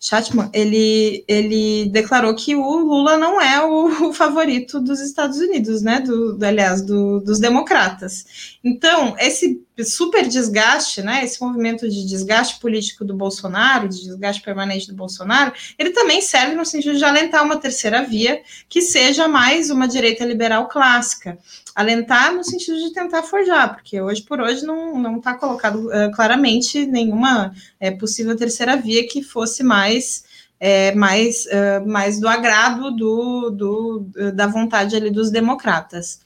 Chatman, 0.00 0.48
ele, 0.52 1.24
ele 1.26 1.86
declarou 1.86 2.32
que 2.34 2.54
o 2.54 2.76
Lula 2.78 3.16
não 3.16 3.40
é 3.40 3.64
o, 3.64 4.08
o 4.10 4.12
favorito 4.12 4.80
dos 4.80 5.00
Estados 5.00 5.38
Unidos, 5.38 5.82
né? 5.82 6.00
Do, 6.00 6.34
do 6.34 6.44
aliás, 6.44 6.82
do, 6.82 7.20
dos 7.20 7.40
democratas. 7.40 8.58
Então, 8.62 9.16
esse 9.18 9.60
super 9.84 10.26
desgaste, 10.26 11.02
né? 11.02 11.24
Esse 11.24 11.40
movimento 11.40 11.88
de 11.88 12.06
desgaste 12.06 12.60
político 12.60 13.04
do 13.04 13.14
Bolsonaro, 13.14 13.88
de 13.88 14.02
desgaste 14.02 14.42
permanente 14.42 14.86
do 14.86 14.94
Bolsonaro, 14.94 15.52
ele 15.78 15.90
também 15.90 16.20
serve 16.20 16.54
no 16.54 16.64
sentido 16.64 16.96
de 16.96 17.04
alentar 17.04 17.44
uma 17.44 17.56
terceira 17.56 18.02
via 18.02 18.40
que 18.68 18.80
seja 18.80 19.26
mais 19.26 19.70
uma 19.70 19.88
direita 19.88 20.24
liberal 20.24 20.68
clássica 20.68 21.38
alentar 21.78 22.34
no 22.34 22.42
sentido 22.42 22.76
de 22.76 22.92
tentar 22.92 23.22
forjar, 23.22 23.76
porque 23.76 24.00
hoje 24.00 24.20
por 24.22 24.40
hoje 24.40 24.66
não 24.66 25.18
está 25.18 25.34
colocado 25.34 25.86
uh, 25.86 26.10
claramente 26.12 26.84
nenhuma 26.84 27.54
é, 27.78 27.92
possível 27.92 28.36
terceira 28.36 28.76
via 28.76 29.06
que 29.06 29.22
fosse 29.22 29.62
mais 29.62 30.24
é, 30.58 30.92
mais, 30.92 31.46
uh, 31.46 31.88
mais 31.88 32.18
do 32.18 32.26
agrado 32.26 32.90
do, 32.90 33.50
do, 33.50 34.32
da 34.34 34.48
vontade 34.48 34.96
ali 34.96 35.08
dos 35.08 35.30
democratas. 35.30 36.18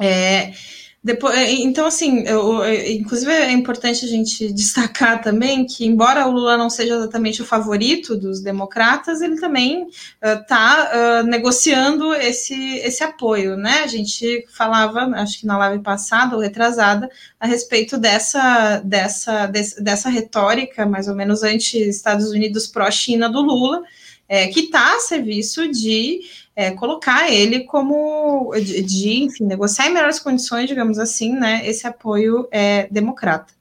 É, 0.00 0.52
depois, 1.02 1.34
é, 1.34 1.50
então, 1.50 1.86
assim, 1.86 2.24
eu, 2.26 2.62
inclusive 2.86 3.32
é 3.32 3.50
importante 3.52 4.04
a 4.04 4.08
gente 4.08 4.52
destacar 4.52 5.22
também 5.22 5.64
que, 5.64 5.86
embora 5.86 6.26
o 6.26 6.30
Lula 6.30 6.58
não 6.58 6.68
seja 6.68 6.94
exatamente 6.94 7.40
o 7.40 7.46
favorito 7.46 8.14
dos 8.14 8.42
democratas, 8.42 9.22
ele 9.22 9.40
também 9.40 9.86
está 10.22 11.22
uh, 11.22 11.24
uh, 11.24 11.26
negociando 11.26 12.12
esse, 12.14 12.54
esse 12.80 13.02
apoio, 13.02 13.56
né? 13.56 13.80
A 13.82 13.86
gente 13.86 14.44
falava, 14.50 15.00
acho 15.16 15.40
que 15.40 15.46
na 15.46 15.56
live 15.56 15.82
passada 15.82 16.36
ou 16.36 16.42
retrasada, 16.42 17.08
a 17.38 17.46
respeito 17.46 17.96
dessa, 17.96 18.80
dessa, 18.84 19.46
desse, 19.46 19.82
dessa 19.82 20.10
retórica, 20.10 20.84
mais 20.84 21.08
ou 21.08 21.14
menos 21.14 21.42
anti-Estados 21.42 22.28
Unidos 22.30 22.66
pró-China 22.66 23.30
do 23.30 23.40
Lula, 23.40 23.82
é, 24.28 24.48
que 24.48 24.60
está 24.60 24.96
a 24.96 25.00
serviço 25.00 25.66
de 25.66 26.20
é, 26.60 26.72
colocar 26.72 27.32
ele 27.32 27.60
como 27.60 28.52
de, 28.54 28.82
de, 28.82 29.22
enfim, 29.22 29.46
negociar 29.46 29.86
em 29.86 29.94
melhores 29.94 30.18
condições, 30.18 30.68
digamos 30.68 30.98
assim, 30.98 31.32
né, 31.32 31.66
esse 31.66 31.86
apoio 31.86 32.46
é, 32.50 32.86
democrata. 32.90 33.54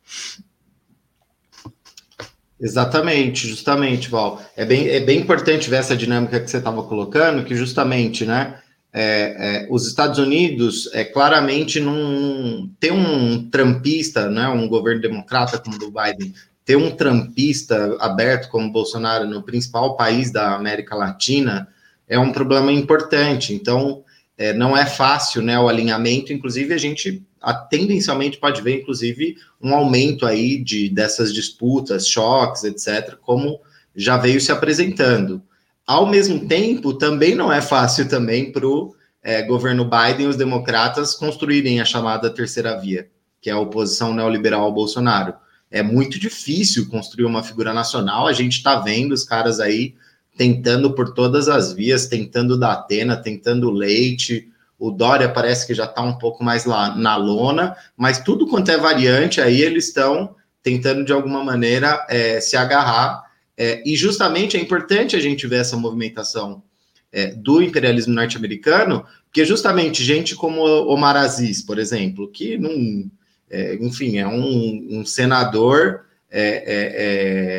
Exatamente, 2.59 3.47
justamente, 3.47 4.09
Val. 4.09 4.41
É 4.53 4.65
bem, 4.65 4.89
é 4.89 4.99
bem 4.99 5.17
importante 5.17 5.69
ver 5.69 5.77
essa 5.77 5.95
dinâmica 5.95 6.41
que 6.41 6.51
você 6.51 6.57
estava 6.57 6.83
colocando, 6.83 7.45
que 7.45 7.55
justamente, 7.55 8.25
né, 8.25 8.59
é, 8.91 9.61
é, 9.63 9.67
os 9.69 9.87
Estados 9.87 10.19
Unidos 10.19 10.89
é 10.93 11.05
claramente 11.05 11.79
não 11.79 12.69
tem 12.81 12.91
um 12.91 13.49
trampista, 13.49 14.29
né, 14.29 14.49
um 14.49 14.67
governo 14.67 15.01
democrata 15.01 15.57
como 15.57 15.77
o 15.77 15.79
do 15.79 15.89
Biden, 15.89 16.33
ter 16.65 16.75
um 16.75 16.91
trampista 16.91 17.95
aberto 18.01 18.49
como 18.49 18.73
Bolsonaro 18.73 19.25
no 19.25 19.41
principal 19.41 19.95
país 19.95 20.33
da 20.33 20.53
América 20.53 20.97
Latina, 20.97 21.69
é 22.09 22.19
um 22.19 22.31
problema 22.31 22.71
importante. 22.71 23.53
Então, 23.53 24.03
é, 24.37 24.51
não 24.53 24.75
é 24.75 24.85
fácil 24.85 25.41
né, 25.41 25.59
o 25.59 25.69
alinhamento, 25.69 26.33
inclusive 26.33 26.73
a 26.73 26.77
gente 26.77 27.23
a, 27.41 27.53
tendencialmente 27.53 28.37
pode 28.37 28.61
ver, 28.61 28.81
inclusive, 28.81 29.37
um 29.61 29.73
aumento 29.73 30.25
aí 30.25 30.61
de 30.61 30.89
dessas 30.89 31.33
disputas, 31.33 32.07
choques, 32.07 32.63
etc., 32.63 33.15
como 33.21 33.59
já 33.95 34.17
veio 34.17 34.41
se 34.41 34.51
apresentando. 34.51 35.41
Ao 35.85 36.05
mesmo 36.05 36.47
tempo, 36.47 36.93
também 36.93 37.35
não 37.35 37.51
é 37.51 37.61
fácil 37.61 38.07
também 38.07 38.51
para 38.51 38.67
o 38.67 38.95
é, 39.23 39.41
governo 39.41 39.85
Biden 39.85 40.25
e 40.25 40.29
os 40.29 40.35
democratas 40.35 41.13
construírem 41.13 41.81
a 41.81 41.85
chamada 41.85 42.29
terceira 42.29 42.79
via, 42.79 43.09
que 43.41 43.49
é 43.49 43.53
a 43.53 43.59
oposição 43.59 44.13
neoliberal 44.13 44.63
ao 44.63 44.73
Bolsonaro. 44.73 45.33
É 45.71 45.83
muito 45.83 46.19
difícil 46.19 46.87
construir 46.89 47.25
uma 47.25 47.43
figura 47.43 47.73
nacional, 47.73 48.27
a 48.27 48.33
gente 48.33 48.57
está 48.57 48.79
vendo 48.79 49.11
os 49.11 49.23
caras 49.23 49.59
aí 49.59 49.95
tentando 50.39 50.93
por 50.93 51.13
todas 51.13 51.49
as 51.49 51.73
vias, 51.73 52.07
tentando 52.07 52.57
da 52.57 52.71
Atena, 52.71 53.17
tentando 53.17 53.69
leite. 53.69 54.47
O 54.79 54.89
Dória 54.89 55.27
parece 55.27 55.67
que 55.67 55.73
já 55.73 55.83
está 55.83 56.01
um 56.01 56.17
pouco 56.17 56.45
mais 56.45 56.63
lá 56.63 56.95
na 56.95 57.17
lona, 57.17 57.75
mas 57.97 58.19
tudo 58.19 58.47
quanto 58.47 58.71
é 58.71 58.77
variante 58.77 59.41
aí, 59.41 59.61
eles 59.61 59.87
estão 59.87 60.33
tentando 60.63 61.03
de 61.03 61.11
alguma 61.11 61.43
maneira 61.43 62.05
é, 62.09 62.39
se 62.39 62.55
agarrar. 62.55 63.21
É, 63.57 63.83
e 63.85 63.97
justamente 63.97 64.55
é 64.55 64.61
importante 64.61 65.17
a 65.17 65.19
gente 65.19 65.45
ver 65.45 65.57
essa 65.57 65.75
movimentação 65.75 66.63
é, 67.11 67.33
do 67.33 67.61
imperialismo 67.61 68.13
norte-americano, 68.13 69.05
porque 69.25 69.43
justamente 69.43 70.05
gente 70.05 70.35
como 70.35 70.61
Omar 70.61 71.17
Aziz, 71.17 71.61
por 71.61 71.77
exemplo, 71.77 72.31
que 72.31 72.57
não, 72.57 73.11
é, 73.51 73.75
enfim, 73.75 74.19
é 74.19 74.25
um, 74.25 74.99
um 75.01 75.05
senador 75.05 76.05
é, 76.31 76.41
é, 76.41 76.63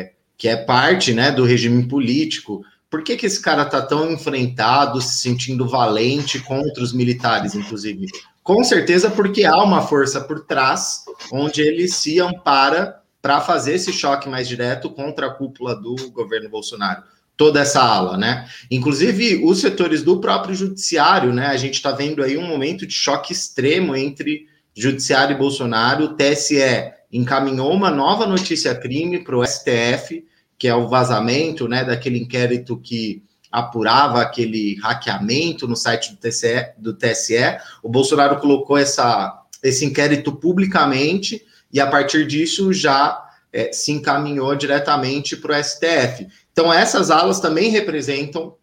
é, 0.07 0.11
que 0.35 0.47
é 0.47 0.57
parte 0.57 1.13
né, 1.13 1.31
do 1.31 1.45
regime 1.45 1.87
político, 1.87 2.65
por 2.91 3.05
que, 3.05 3.15
que 3.15 3.25
esse 3.25 3.41
cara 3.41 3.63
tá 3.63 3.81
tão 3.81 4.11
enfrentado, 4.11 5.01
se 5.01 5.19
sentindo 5.19 5.65
valente 5.65 6.39
contra 6.39 6.83
os 6.83 6.91
militares, 6.91 7.55
inclusive? 7.55 8.07
Com 8.43 8.61
certeza 8.65 9.09
porque 9.09 9.45
há 9.45 9.55
uma 9.63 9.81
força 9.81 10.19
por 10.19 10.41
trás, 10.41 11.05
onde 11.31 11.61
ele 11.61 11.87
se 11.87 12.19
ampara 12.19 12.99
para 13.21 13.39
fazer 13.39 13.75
esse 13.75 13.93
choque 13.93 14.27
mais 14.27 14.45
direto 14.45 14.89
contra 14.89 15.27
a 15.27 15.29
cúpula 15.29 15.73
do 15.73 15.95
governo 16.11 16.49
Bolsonaro. 16.49 17.03
Toda 17.37 17.61
essa 17.61 17.81
ala, 17.81 18.17
né? 18.17 18.45
Inclusive, 18.69 19.41
os 19.45 19.61
setores 19.61 20.03
do 20.03 20.19
próprio 20.19 20.53
judiciário, 20.53 21.31
né? 21.31 21.47
A 21.47 21.57
gente 21.57 21.75
está 21.75 21.91
vendo 21.91 22.21
aí 22.21 22.37
um 22.37 22.45
momento 22.45 22.85
de 22.85 22.93
choque 22.93 23.31
extremo 23.31 23.95
entre 23.95 24.47
judiciário 24.75 25.33
e 25.33 25.39
Bolsonaro. 25.39 26.03
O 26.03 26.15
TSE 26.15 26.91
encaminhou 27.09 27.71
uma 27.71 27.89
nova 27.89 28.27
notícia 28.27 28.75
crime 28.75 29.23
para 29.23 29.37
o 29.37 29.45
STF 29.45 30.25
que 30.61 30.67
é 30.67 30.75
o 30.75 30.87
vazamento 30.87 31.67
né, 31.67 31.83
daquele 31.83 32.19
inquérito 32.19 32.77
que 32.77 33.23
apurava 33.51 34.21
aquele 34.21 34.79
hackeamento 34.79 35.67
no 35.67 35.75
site 35.75 36.11
do 36.11 36.17
TSE, 36.17 36.67
do 36.77 36.93
TSE. 36.93 37.57
O 37.81 37.89
Bolsonaro 37.89 38.39
colocou 38.39 38.77
essa, 38.77 39.41
esse 39.63 39.83
inquérito 39.83 40.31
publicamente 40.31 41.43
e, 41.73 41.79
a 41.79 41.87
partir 41.87 42.27
disso, 42.27 42.71
já 42.71 43.27
é, 43.51 43.73
se 43.73 43.91
encaminhou 43.91 44.55
diretamente 44.55 45.35
para 45.35 45.59
o 45.59 45.63
STF. 45.63 46.27
Então, 46.51 46.71
essas 46.71 47.09
alas 47.09 47.39
também 47.39 47.71
representam 47.71 48.53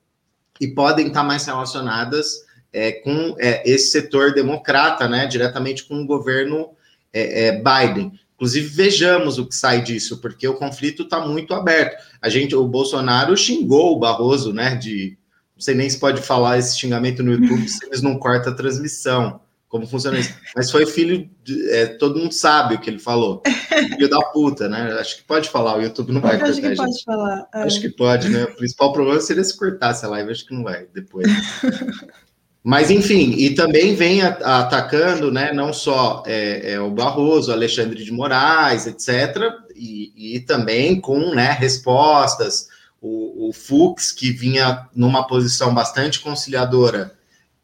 e 0.61 0.69
podem 0.69 1.09
estar 1.09 1.25
mais 1.25 1.45
relacionadas 1.47 2.45
é, 2.73 2.93
com 2.93 3.35
é, 3.41 3.69
esse 3.69 3.91
setor 3.91 4.33
democrata, 4.33 5.09
né, 5.09 5.27
diretamente 5.27 5.83
com 5.83 6.01
o 6.01 6.07
governo 6.07 6.71
é, 7.13 7.47
é, 7.47 7.53
Biden. 7.61 8.13
Inclusive, 8.39 8.69
vejamos 8.69 9.37
o 9.37 9.47
que 9.47 9.55
sai 9.55 9.83
disso, 9.83 10.21
porque 10.21 10.47
o 10.47 10.55
conflito 10.55 11.03
está 11.03 11.27
muito 11.27 11.53
aberto. 11.53 12.01
A 12.23 12.29
gente, 12.29 12.55
o 12.55 12.69
Bolsonaro 12.69 13.37
xingou 13.37 13.97
o 13.97 13.99
Barroso, 13.99 14.53
né? 14.53 14.77
De 14.77 15.19
não 15.57 15.61
sei 15.61 15.75
nem 15.75 15.91
se 15.91 15.99
pode 15.99 16.23
falar 16.23 16.57
esse 16.57 16.79
xingamento 16.79 17.21
no 17.21 17.33
YouTube 17.33 17.69
se 17.69 17.85
eles 17.85 18.01
não 18.01 18.17
cortam 18.17 18.53
a 18.53 18.57
transmissão. 18.57 19.41
Como 19.69 19.89
funciona 19.89 20.21
isso? 20.21 20.33
Mas 20.55 20.71
foi 20.71 20.87
filho 20.87 21.29
de, 21.43 21.69
é, 21.71 21.87
todo 21.87 22.21
mundo 22.21 22.33
sabe 22.33 22.77
o 22.77 22.81
que 22.81 22.89
ele 22.89 23.01
falou. 23.01 23.43
Filho 23.69 24.09
da 24.09 24.21
puta, 24.23 24.69
né? 24.69 24.93
Acho 24.93 25.17
que 25.17 25.25
pode 25.25 25.51
falar, 25.51 25.77
o 25.77 25.83
YouTube 25.83 26.13
não 26.13 26.21
vai 26.21 26.39
cortar. 26.39 26.51
Acho 26.51 26.61
que 26.61 26.77
pode 26.77 26.93
gente. 26.93 27.05
falar. 27.05 27.49
É. 27.53 27.63
Acho 27.63 27.81
que 27.81 27.89
pode, 27.89 28.29
né? 28.29 28.45
O 28.45 28.55
principal 28.55 28.93
problema 28.93 29.21
seria 29.21 29.43
se 29.43 29.59
cortasse 29.59 30.07
a 30.07 30.09
live, 30.11 30.31
acho 30.31 30.47
que 30.47 30.55
não 30.55 30.63
vai 30.63 30.87
depois. 30.95 31.27
Mas, 32.63 32.91
enfim, 32.91 33.35
e 33.39 33.55
também 33.55 33.95
vem 33.95 34.21
atacando, 34.23 35.31
né, 35.31 35.53
não 35.53 35.73
só 35.73 36.23
é, 36.27 36.73
é, 36.73 36.81
o 36.81 36.91
Barroso, 36.91 37.53
Alexandre 37.53 38.05
de 38.05 38.13
Moraes, 38.13 38.87
etc., 38.87 39.53
e, 39.75 40.35
e 40.37 40.41
também 40.41 41.01
com 41.01 41.35
né, 41.35 41.53
respostas. 41.53 42.69
O, 43.01 43.49
o, 43.49 43.53
Fux, 43.53 44.11
que 44.11 44.33
vinha 44.33 44.89
numa 44.95 45.25
posição 45.25 45.73
bastante 45.73 46.19
conciliadora, 46.19 47.15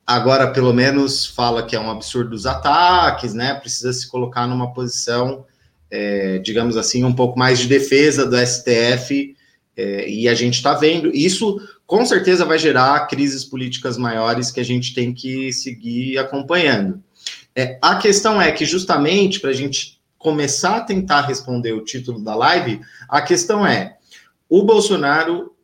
agora 0.06 0.52
pelo 0.52 0.72
menos 0.72 1.26
fala 1.26 1.66
que 1.66 1.74
é 1.74 1.80
um 1.80 1.90
absurdo 1.90 2.34
os 2.34 2.46
ataques, 2.46 3.34
né, 3.34 3.54
precisa 3.54 3.92
se 3.92 4.08
colocar 4.08 4.46
numa 4.46 4.72
posição, 4.72 5.44
é, 5.90 6.38
digamos 6.38 6.76
assim, 6.76 7.02
um 7.02 7.12
pouco 7.12 7.36
mais 7.36 7.58
de 7.58 7.66
defesa 7.66 8.24
do 8.24 8.36
STF, 8.36 9.34
é, 9.76 10.08
e 10.08 10.28
a 10.28 10.34
gente 10.34 10.54
está 10.54 10.72
vendo 10.74 11.10
isso 11.12 11.60
com 11.94 12.04
certeza 12.04 12.44
vai 12.44 12.58
gerar 12.58 13.06
crises 13.06 13.44
políticas 13.44 13.96
maiores 13.96 14.50
que 14.50 14.58
a 14.58 14.64
gente 14.64 14.92
tem 14.92 15.14
que 15.14 15.52
seguir 15.52 16.18
acompanhando. 16.18 17.00
É, 17.54 17.78
a 17.80 17.94
questão 17.94 18.42
é 18.42 18.50
que, 18.50 18.64
justamente, 18.64 19.38
para 19.38 19.50
a 19.50 19.54
gente 19.54 20.02
começar 20.18 20.78
a 20.78 20.80
tentar 20.80 21.20
responder 21.20 21.72
o 21.72 21.84
título 21.84 22.18
da 22.18 22.34
live, 22.34 22.80
a 23.08 23.22
questão 23.22 23.64
é: 23.64 23.96
o 24.48 24.64
Bolsonaro 24.64 25.54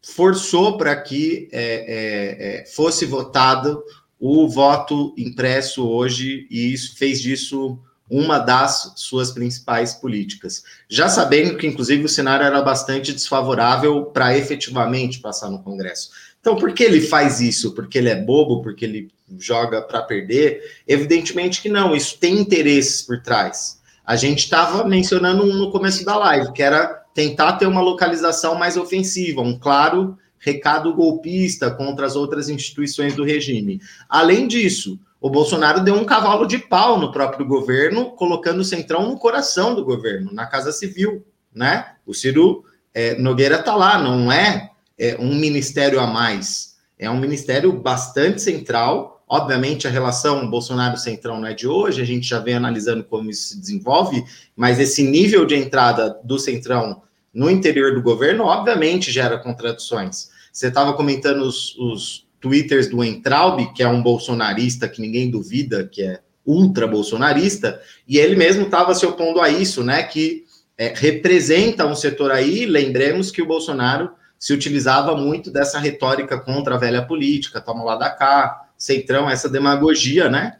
forçou 0.00 0.78
para 0.78 0.94
que 0.94 1.48
é, 1.50 1.64
é, 1.64 2.60
é, 2.60 2.66
fosse 2.66 3.04
votado 3.04 3.82
o 4.20 4.48
voto 4.48 5.12
impresso 5.18 5.84
hoje 5.88 6.46
e 6.48 6.72
isso, 6.72 6.96
fez 6.96 7.20
disso 7.20 7.76
uma 8.12 8.38
das 8.38 8.92
suas 8.96 9.30
principais 9.30 9.94
políticas. 9.94 10.62
Já 10.86 11.08
sabendo 11.08 11.56
que, 11.56 11.66
inclusive, 11.66 12.04
o 12.04 12.08
cenário 12.10 12.44
era 12.44 12.60
bastante 12.60 13.10
desfavorável 13.10 14.04
para 14.04 14.36
efetivamente 14.36 15.18
passar 15.18 15.48
no 15.48 15.62
Congresso. 15.62 16.10
Então, 16.38 16.54
por 16.54 16.74
que 16.74 16.84
ele 16.84 17.00
faz 17.00 17.40
isso? 17.40 17.74
Porque 17.74 17.96
ele 17.96 18.10
é 18.10 18.14
bobo? 18.14 18.60
Porque 18.60 18.84
ele 18.84 19.08
joga 19.38 19.80
para 19.80 20.02
perder? 20.02 20.60
Evidentemente 20.86 21.62
que 21.62 21.70
não, 21.70 21.96
isso 21.96 22.18
tem 22.18 22.38
interesses 22.38 23.00
por 23.00 23.22
trás. 23.22 23.80
A 24.04 24.14
gente 24.14 24.40
estava 24.40 24.84
mencionando 24.84 25.42
um 25.42 25.54
no 25.54 25.70
começo 25.70 26.04
da 26.04 26.18
live, 26.18 26.52
que 26.52 26.62
era 26.62 26.88
tentar 27.14 27.54
ter 27.54 27.66
uma 27.66 27.80
localização 27.80 28.56
mais 28.56 28.76
ofensiva, 28.76 29.40
um 29.40 29.58
claro 29.58 30.18
recado 30.38 30.92
golpista 30.92 31.70
contra 31.70 32.04
as 32.04 32.14
outras 32.14 32.50
instituições 32.50 33.16
do 33.16 33.24
regime. 33.24 33.80
Além 34.06 34.46
disso, 34.46 34.98
o 35.22 35.30
Bolsonaro 35.30 35.84
deu 35.84 35.94
um 35.94 36.04
cavalo 36.04 36.44
de 36.46 36.58
pau 36.58 36.98
no 36.98 37.12
próprio 37.12 37.46
governo, 37.46 38.10
colocando 38.10 38.58
o 38.58 38.64
Centrão 38.64 39.08
no 39.08 39.16
coração 39.16 39.72
do 39.72 39.84
governo, 39.84 40.32
na 40.32 40.46
Casa 40.46 40.72
Civil, 40.72 41.24
né? 41.54 41.92
O 42.04 42.12
Ciro 42.12 42.64
é, 42.92 43.14
Nogueira 43.14 43.60
está 43.60 43.76
lá, 43.76 44.02
não 44.02 44.32
é, 44.32 44.70
é 44.98 45.16
um 45.20 45.32
ministério 45.36 46.00
a 46.00 46.08
mais, 46.08 46.74
é 46.98 47.08
um 47.08 47.20
ministério 47.20 47.72
bastante 47.72 48.42
central. 48.42 49.24
Obviamente, 49.28 49.86
a 49.86 49.90
relação 49.90 50.50
Bolsonaro-Centrão 50.50 51.38
não 51.40 51.46
é 51.46 51.54
de 51.54 51.68
hoje, 51.68 52.02
a 52.02 52.04
gente 52.04 52.26
já 52.26 52.40
vem 52.40 52.54
analisando 52.54 53.04
como 53.04 53.30
isso 53.30 53.50
se 53.50 53.60
desenvolve, 53.60 54.24
mas 54.56 54.80
esse 54.80 55.04
nível 55.04 55.46
de 55.46 55.54
entrada 55.54 56.18
do 56.24 56.36
Centrão 56.36 57.00
no 57.32 57.48
interior 57.48 57.94
do 57.94 58.02
governo, 58.02 58.44
obviamente 58.44 59.12
gera 59.12 59.38
contradições. 59.38 60.30
Você 60.52 60.66
estava 60.66 60.94
comentando 60.94 61.42
os, 61.42 61.78
os 61.78 62.26
twitters 62.42 62.88
do 62.88 63.02
Entraub, 63.02 63.72
que 63.72 63.82
é 63.82 63.88
um 63.88 64.02
bolsonarista 64.02 64.88
que 64.88 65.00
ninguém 65.00 65.30
duvida 65.30 65.88
que 65.88 66.02
é 66.02 66.20
ultra 66.44 66.88
bolsonarista, 66.88 67.80
e 68.06 68.18
ele 68.18 68.34
mesmo 68.34 68.64
estava 68.64 68.94
se 68.94 69.06
opondo 69.06 69.40
a 69.40 69.48
isso, 69.48 69.84
né? 69.84 70.02
Que 70.02 70.44
é, 70.76 70.92
representa 70.94 71.86
um 71.86 71.94
setor 71.94 72.32
aí, 72.32 72.66
lembremos 72.66 73.30
que 73.30 73.40
o 73.40 73.46
Bolsonaro 73.46 74.10
se 74.36 74.52
utilizava 74.52 75.16
muito 75.16 75.52
dessa 75.52 75.78
retórica 75.78 76.38
contra 76.40 76.74
a 76.74 76.78
velha 76.78 77.06
política, 77.06 77.60
toma 77.60 77.84
lá 77.84 77.94
da 77.94 78.10
cá, 78.10 78.66
centrão, 78.76 79.30
essa 79.30 79.48
demagogia, 79.48 80.28
né? 80.28 80.56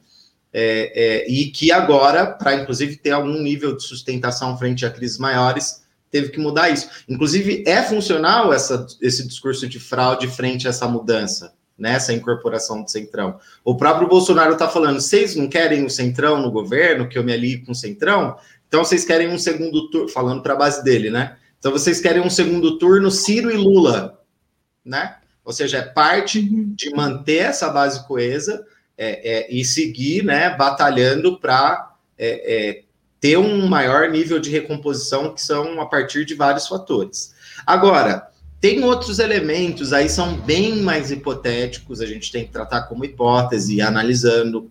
É, 0.54 0.92
é, 0.94 1.30
e 1.30 1.46
que 1.46 1.72
agora, 1.72 2.26
para 2.26 2.54
inclusive 2.54 2.96
ter 2.96 3.10
algum 3.10 3.42
nível 3.42 3.76
de 3.76 3.82
sustentação 3.82 4.56
frente 4.56 4.86
a 4.86 4.90
crises 4.90 5.18
maiores, 5.18 5.82
teve 6.12 6.28
que 6.28 6.38
mudar 6.38 6.70
isso. 6.70 6.88
Inclusive, 7.08 7.64
é 7.66 7.82
funcional 7.82 8.52
essa, 8.52 8.86
esse 9.00 9.26
discurso 9.26 9.66
de 9.66 9.80
fraude 9.80 10.28
frente 10.28 10.66
a 10.66 10.70
essa 10.70 10.86
mudança, 10.86 11.54
nessa 11.78 12.12
né? 12.12 12.18
incorporação 12.18 12.82
do 12.82 12.90
Centrão. 12.90 13.38
O 13.64 13.76
próprio 13.76 14.08
Bolsonaro 14.08 14.52
está 14.52 14.68
falando: 14.68 15.00
vocês 15.00 15.36
não 15.36 15.48
querem 15.48 15.84
o 15.84 15.90
Centrão 15.90 16.40
no 16.40 16.50
governo, 16.50 17.08
que 17.08 17.18
eu 17.18 17.24
me 17.24 17.32
alie 17.32 17.58
com 17.58 17.72
o 17.72 17.74
Centrão? 17.74 18.36
Então 18.68 18.84
vocês 18.84 19.04
querem 19.04 19.28
um 19.28 19.38
segundo 19.38 19.90
turno, 19.90 20.08
falando 20.08 20.42
para 20.42 20.54
a 20.54 20.56
base 20.56 20.82
dele, 20.82 21.10
né? 21.10 21.36
Então 21.58 21.70
vocês 21.70 22.00
querem 22.00 22.22
um 22.22 22.30
segundo 22.30 22.78
turno 22.78 23.10
Ciro 23.10 23.50
e 23.50 23.56
Lula, 23.56 24.20
né? 24.84 25.16
Ou 25.44 25.52
seja, 25.52 25.78
é 25.78 25.82
parte 25.82 26.40
de 26.42 26.90
manter 26.94 27.38
essa 27.38 27.68
base 27.68 28.06
coesa 28.06 28.64
é, 28.96 29.38
é, 29.38 29.52
e 29.52 29.64
seguir, 29.64 30.24
né, 30.24 30.54
batalhando 30.56 31.38
para 31.38 31.96
é, 32.16 32.70
é, 32.70 32.82
ter 33.20 33.36
um 33.36 33.66
maior 33.66 34.08
nível 34.10 34.38
de 34.38 34.50
recomposição, 34.50 35.34
que 35.34 35.40
são 35.40 35.80
a 35.80 35.86
partir 35.86 36.24
de 36.24 36.34
vários 36.34 36.68
fatores. 36.68 37.34
Agora, 37.66 38.28
tem 38.62 38.84
outros 38.84 39.18
elementos, 39.18 39.92
aí 39.92 40.08
são 40.08 40.36
bem 40.36 40.76
mais 40.76 41.10
hipotéticos, 41.10 42.00
a 42.00 42.06
gente 42.06 42.30
tem 42.30 42.44
que 42.44 42.52
tratar 42.52 42.82
como 42.82 43.04
hipótese, 43.04 43.82
analisando. 43.82 44.70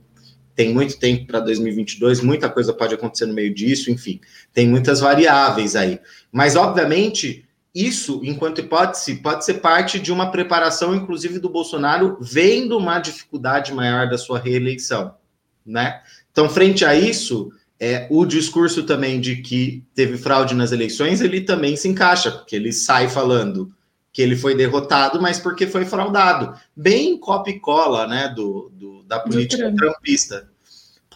Tem 0.56 0.74
muito 0.74 0.98
tempo 0.98 1.28
para 1.28 1.42
2022, 1.42 2.22
muita 2.22 2.50
coisa 2.50 2.72
pode 2.72 2.96
acontecer 2.96 3.26
no 3.26 3.34
meio 3.34 3.54
disso, 3.54 3.92
enfim, 3.92 4.22
tem 4.54 4.66
muitas 4.66 5.02
variáveis 5.02 5.76
aí. 5.76 6.00
Mas, 6.32 6.56
obviamente, 6.56 7.44
isso, 7.76 8.22
enquanto 8.24 8.62
hipótese, 8.62 9.16
pode 9.16 9.44
ser 9.44 9.56
parte 9.56 10.00
de 10.00 10.10
uma 10.10 10.32
preparação, 10.32 10.96
inclusive, 10.96 11.38
do 11.38 11.50
Bolsonaro, 11.50 12.18
vendo 12.22 12.78
uma 12.78 12.98
dificuldade 12.98 13.74
maior 13.74 14.10
da 14.10 14.18
sua 14.18 14.40
reeleição, 14.40 15.16
né? 15.66 16.00
Então, 16.32 16.48
frente 16.50 16.86
a 16.86 16.96
isso, 16.96 17.52
é, 17.78 18.08
o 18.10 18.26
discurso 18.26 18.84
também 18.84 19.20
de 19.20 19.38
que 19.42 19.84
teve 19.94 20.18
fraude 20.18 20.56
nas 20.56 20.72
eleições, 20.72 21.20
ele 21.20 21.42
também 21.42 21.76
se 21.76 21.90
encaixa, 21.90 22.32
porque 22.32 22.56
ele 22.56 22.72
sai 22.72 23.10
falando 23.10 23.70
que 24.14 24.22
ele 24.22 24.36
foi 24.36 24.56
derrotado, 24.56 25.22
mas 25.22 25.40
porque 25.40 25.68
foi 25.68 25.86
fraudado. 25.86 26.60
Bem 26.76 27.18
copy 27.18 27.60
cola, 27.60 28.08
né, 28.08 28.34
do, 28.36 28.72
do 28.74 29.04
da 29.04 29.20
política 29.20 29.74
trumpista 29.76 30.52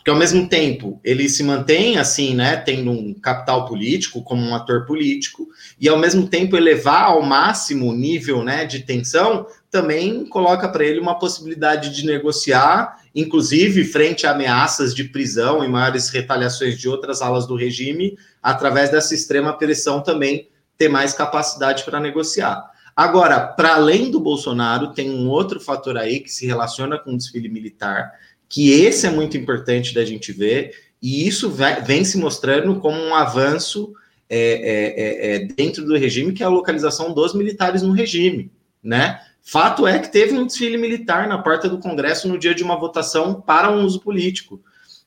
porque 0.06 0.12
ao 0.12 0.20
mesmo 0.20 0.48
tempo 0.48 1.02
ele 1.04 1.28
se 1.28 1.42
mantém 1.42 1.98
assim, 1.98 2.36
né, 2.36 2.58
tendo 2.58 2.92
um 2.92 3.12
capital 3.12 3.66
político 3.66 4.24
como 4.24 4.40
um 4.44 4.54
ator 4.54 4.86
político, 4.86 5.48
e 5.82 5.90
ao 5.90 5.98
mesmo 5.98 6.28
tempo 6.28 6.56
elevar 6.56 7.06
ao 7.06 7.24
máximo 7.24 7.90
o 7.90 7.96
nível, 7.96 8.44
né, 8.44 8.66
de 8.66 8.82
tensão, 8.82 9.48
também 9.72 10.24
coloca 10.28 10.70
para 10.70 10.86
ele 10.86 11.00
uma 11.00 11.18
possibilidade 11.18 11.90
de 11.90 12.06
negociar, 12.06 13.00
inclusive 13.16 13.84
frente 13.84 14.28
a 14.28 14.32
ameaças 14.32 14.94
de 14.94 15.06
prisão 15.06 15.66
e 15.66 15.68
maiores 15.68 16.10
retaliações 16.10 16.78
de 16.78 16.88
outras 16.88 17.20
alas 17.24 17.48
do 17.48 17.56
regime, 17.56 18.16
através 18.44 18.92
dessa 18.92 19.16
extrema 19.16 19.58
pressão 19.58 20.04
também 20.04 20.50
ter 20.78 20.88
mais 20.88 21.14
capacidade 21.14 21.84
para 21.84 22.00
negociar. 22.00 22.64
Agora, 22.96 23.42
para 23.42 23.76
além 23.76 24.10
do 24.10 24.20
Bolsonaro, 24.20 24.94
tem 24.94 25.12
um 25.12 25.28
outro 25.28 25.60
fator 25.60 25.98
aí 25.98 26.22
que 26.22 26.32
se 26.32 26.46
relaciona 26.46 26.98
com 26.98 27.14
o 27.14 27.18
desfile 27.18 27.50
militar, 27.50 28.14
que 28.48 28.72
esse 28.72 29.06
é 29.06 29.10
muito 29.10 29.36
importante 29.36 29.94
da 29.94 30.06
gente 30.06 30.32
ver, 30.32 30.74
e 31.02 31.28
isso 31.28 31.54
vem 31.84 32.06
se 32.06 32.18
mostrando 32.18 32.80
como 32.80 32.98
um 32.98 33.14
avanço 33.14 33.94
é, 34.30 34.38
é, 34.38 34.94
é, 34.96 35.36
é, 35.36 35.40
dentro 35.40 35.84
do 35.86 35.98
regime, 35.98 36.32
que 36.34 36.42
é 36.42 36.46
a 36.46 36.50
localização 36.50 37.14
dos 37.14 37.36
militares 37.36 37.82
no 37.82 37.92
regime, 37.92 38.50
né? 38.82 39.20
Fato 39.44 39.86
é 39.86 40.00
que 40.00 40.10
teve 40.12 40.34
um 40.34 40.48
desfile 40.48 40.78
militar 40.78 41.28
na 41.28 41.38
porta 41.38 41.70
do 41.70 41.78
Congresso 41.78 42.28
no 42.28 42.40
dia 42.40 42.56
de 42.56 42.64
uma 42.64 42.80
votação 42.80 43.40
para 43.40 43.70
um 43.70 43.86
uso 43.86 44.00
político. 44.00 44.60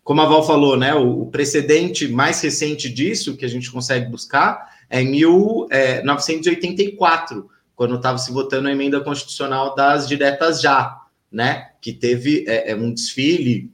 Como 0.05 0.23
a 0.23 0.27
Val 0.27 0.47
falou, 0.47 0.77
né, 0.77 0.95
o, 0.95 1.27
precedente 1.27 2.07
mais 2.07 2.41
recente 2.41 2.89
disso 2.89 3.37
que 3.37 3.45
a 3.45 3.49
gente 3.49 3.73
consegue 3.73 4.09
buscar 4.09 4.79
é 4.89 5.03
em 5.03 5.11
1984, 5.11 7.39
é, 7.39 7.43
quando 7.79 7.95
estava 7.95 8.19
se 8.19 8.33
votando 8.33 8.67
a 8.67 8.73
emenda 8.73 9.01
constitucional 9.01 9.73
das 9.73 10.09
diretas 10.09 10.61
já, 10.61 11.01
né? 11.31 11.69
Que 11.81 11.93
teve 11.93 12.45
é, 12.49 12.73
é 12.73 12.75
um 12.75 12.93
desfile 12.93 13.71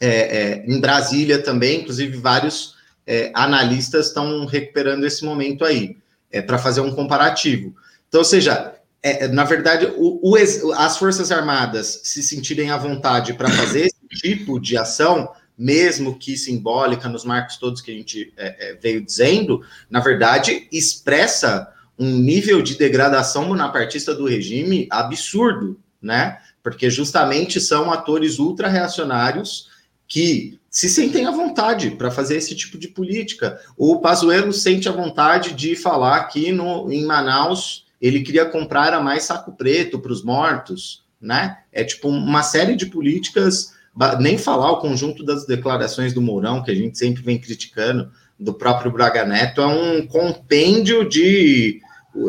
é, 0.00 0.08
é, 0.08 0.64
em 0.66 0.80
Brasília 0.80 1.42
também, 1.42 1.82
inclusive 1.82 2.16
vários 2.16 2.76
é, 3.06 3.30
analistas 3.34 4.06
estão 4.06 4.46
recuperando 4.46 5.04
esse 5.04 5.22
momento 5.22 5.66
aí, 5.66 5.98
é, 6.32 6.40
para 6.40 6.56
fazer 6.56 6.80
um 6.80 6.94
comparativo. 6.94 7.76
Então, 8.08 8.20
ou 8.20 8.24
seja, 8.24 8.72
na 9.30 9.44
verdade, 9.44 9.86
o, 9.98 10.30
o, 10.30 10.72
as 10.72 10.96
Forças 10.96 11.30
Armadas 11.30 12.00
se 12.04 12.22
sentirem 12.22 12.70
à 12.70 12.78
vontade 12.78 13.34
para 13.34 13.50
fazer 13.50 13.82
esse 13.82 14.08
tipo 14.22 14.58
de 14.58 14.78
ação, 14.78 15.30
mesmo 15.58 16.18
que 16.18 16.38
simbólica, 16.38 17.06
nos 17.06 17.24
marcos 17.24 17.58
todos 17.58 17.82
que 17.82 17.90
a 17.90 17.94
gente 17.94 18.32
veio 18.80 19.04
dizendo, 19.04 19.60
na 19.90 20.00
verdade, 20.00 20.66
expressa 20.72 21.75
um 21.98 22.18
nível 22.18 22.60
de 22.60 22.76
degradação 22.76 23.48
bonapartista 23.48 24.14
do 24.14 24.26
regime 24.26 24.86
absurdo, 24.90 25.80
né? 26.00 26.38
porque 26.66 26.90
justamente 26.90 27.60
são 27.60 27.92
atores 27.92 28.40
ultra-reacionários 28.40 29.68
que 30.08 30.58
se 30.68 30.88
sentem 30.88 31.24
à 31.24 31.30
vontade 31.30 31.92
para 31.92 32.10
fazer 32.10 32.38
esse 32.38 32.56
tipo 32.56 32.76
de 32.76 32.88
política. 32.88 33.60
O 33.76 34.00
Pazuello 34.00 34.52
sente 34.52 34.88
a 34.88 34.92
vontade 34.92 35.54
de 35.54 35.76
falar 35.76 36.24
que 36.24 36.50
no, 36.50 36.90
em 36.90 37.04
Manaus 37.04 37.86
ele 38.00 38.20
queria 38.20 38.44
comprar 38.44 38.92
a 38.92 39.00
mais 39.00 39.22
saco 39.22 39.52
preto 39.52 40.00
para 40.00 40.10
os 40.10 40.24
mortos, 40.24 41.04
né? 41.20 41.58
É 41.72 41.84
tipo 41.84 42.08
uma 42.08 42.42
série 42.42 42.74
de 42.74 42.86
políticas, 42.86 43.72
nem 44.18 44.36
falar 44.36 44.72
o 44.72 44.80
conjunto 44.80 45.24
das 45.24 45.46
declarações 45.46 46.12
do 46.12 46.20
Mourão, 46.20 46.64
que 46.64 46.72
a 46.72 46.74
gente 46.74 46.98
sempre 46.98 47.22
vem 47.22 47.38
criticando, 47.38 48.10
do 48.38 48.52
próprio 48.52 48.90
Braga 48.90 49.24
Neto, 49.24 49.62
é 49.62 49.66
um 49.66 50.06
compêndio 50.06 51.08
de 51.08 51.80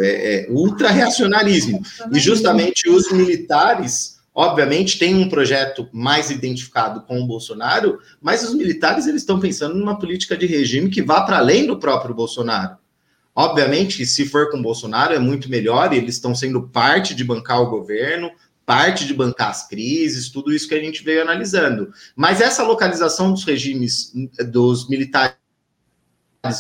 é, 0.02 0.08
é, 0.08 0.48
ultra-reacionarismo. 0.50 1.82
E 2.14 2.20
justamente 2.20 2.90
os 2.90 3.12
militares 3.12 4.18
Obviamente 4.40 5.00
tem 5.00 5.16
um 5.16 5.28
projeto 5.28 5.90
mais 5.92 6.30
identificado 6.30 7.02
com 7.08 7.20
o 7.20 7.26
Bolsonaro, 7.26 7.98
mas 8.22 8.44
os 8.44 8.54
militares 8.54 9.08
eles 9.08 9.24
estão 9.24 9.40
pensando 9.40 9.74
numa 9.74 9.98
política 9.98 10.38
de 10.38 10.46
regime 10.46 10.92
que 10.92 11.02
vá 11.02 11.22
para 11.22 11.40
além 11.40 11.66
do 11.66 11.80
próprio 11.80 12.14
Bolsonaro. 12.14 12.78
Obviamente, 13.34 14.06
se 14.06 14.28
for 14.28 14.52
com 14.52 14.60
o 14.60 14.62
Bolsonaro 14.62 15.16
é 15.16 15.18
muito 15.18 15.50
melhor, 15.50 15.92
e 15.92 15.98
eles 15.98 16.14
estão 16.14 16.36
sendo 16.36 16.70
parte 16.70 17.16
de 17.16 17.24
bancar 17.24 17.62
o 17.64 17.70
governo, 17.72 18.30
parte 18.64 19.08
de 19.08 19.14
bancar 19.16 19.50
as 19.50 19.68
crises, 19.68 20.30
tudo 20.30 20.54
isso 20.54 20.68
que 20.68 20.76
a 20.76 20.80
gente 20.80 21.04
veio 21.04 21.24
analisando. 21.24 21.92
Mas 22.16 22.40
essa 22.40 22.62
localização 22.62 23.32
dos 23.32 23.44
regimes 23.44 24.14
dos 24.52 24.88
militares 24.88 25.47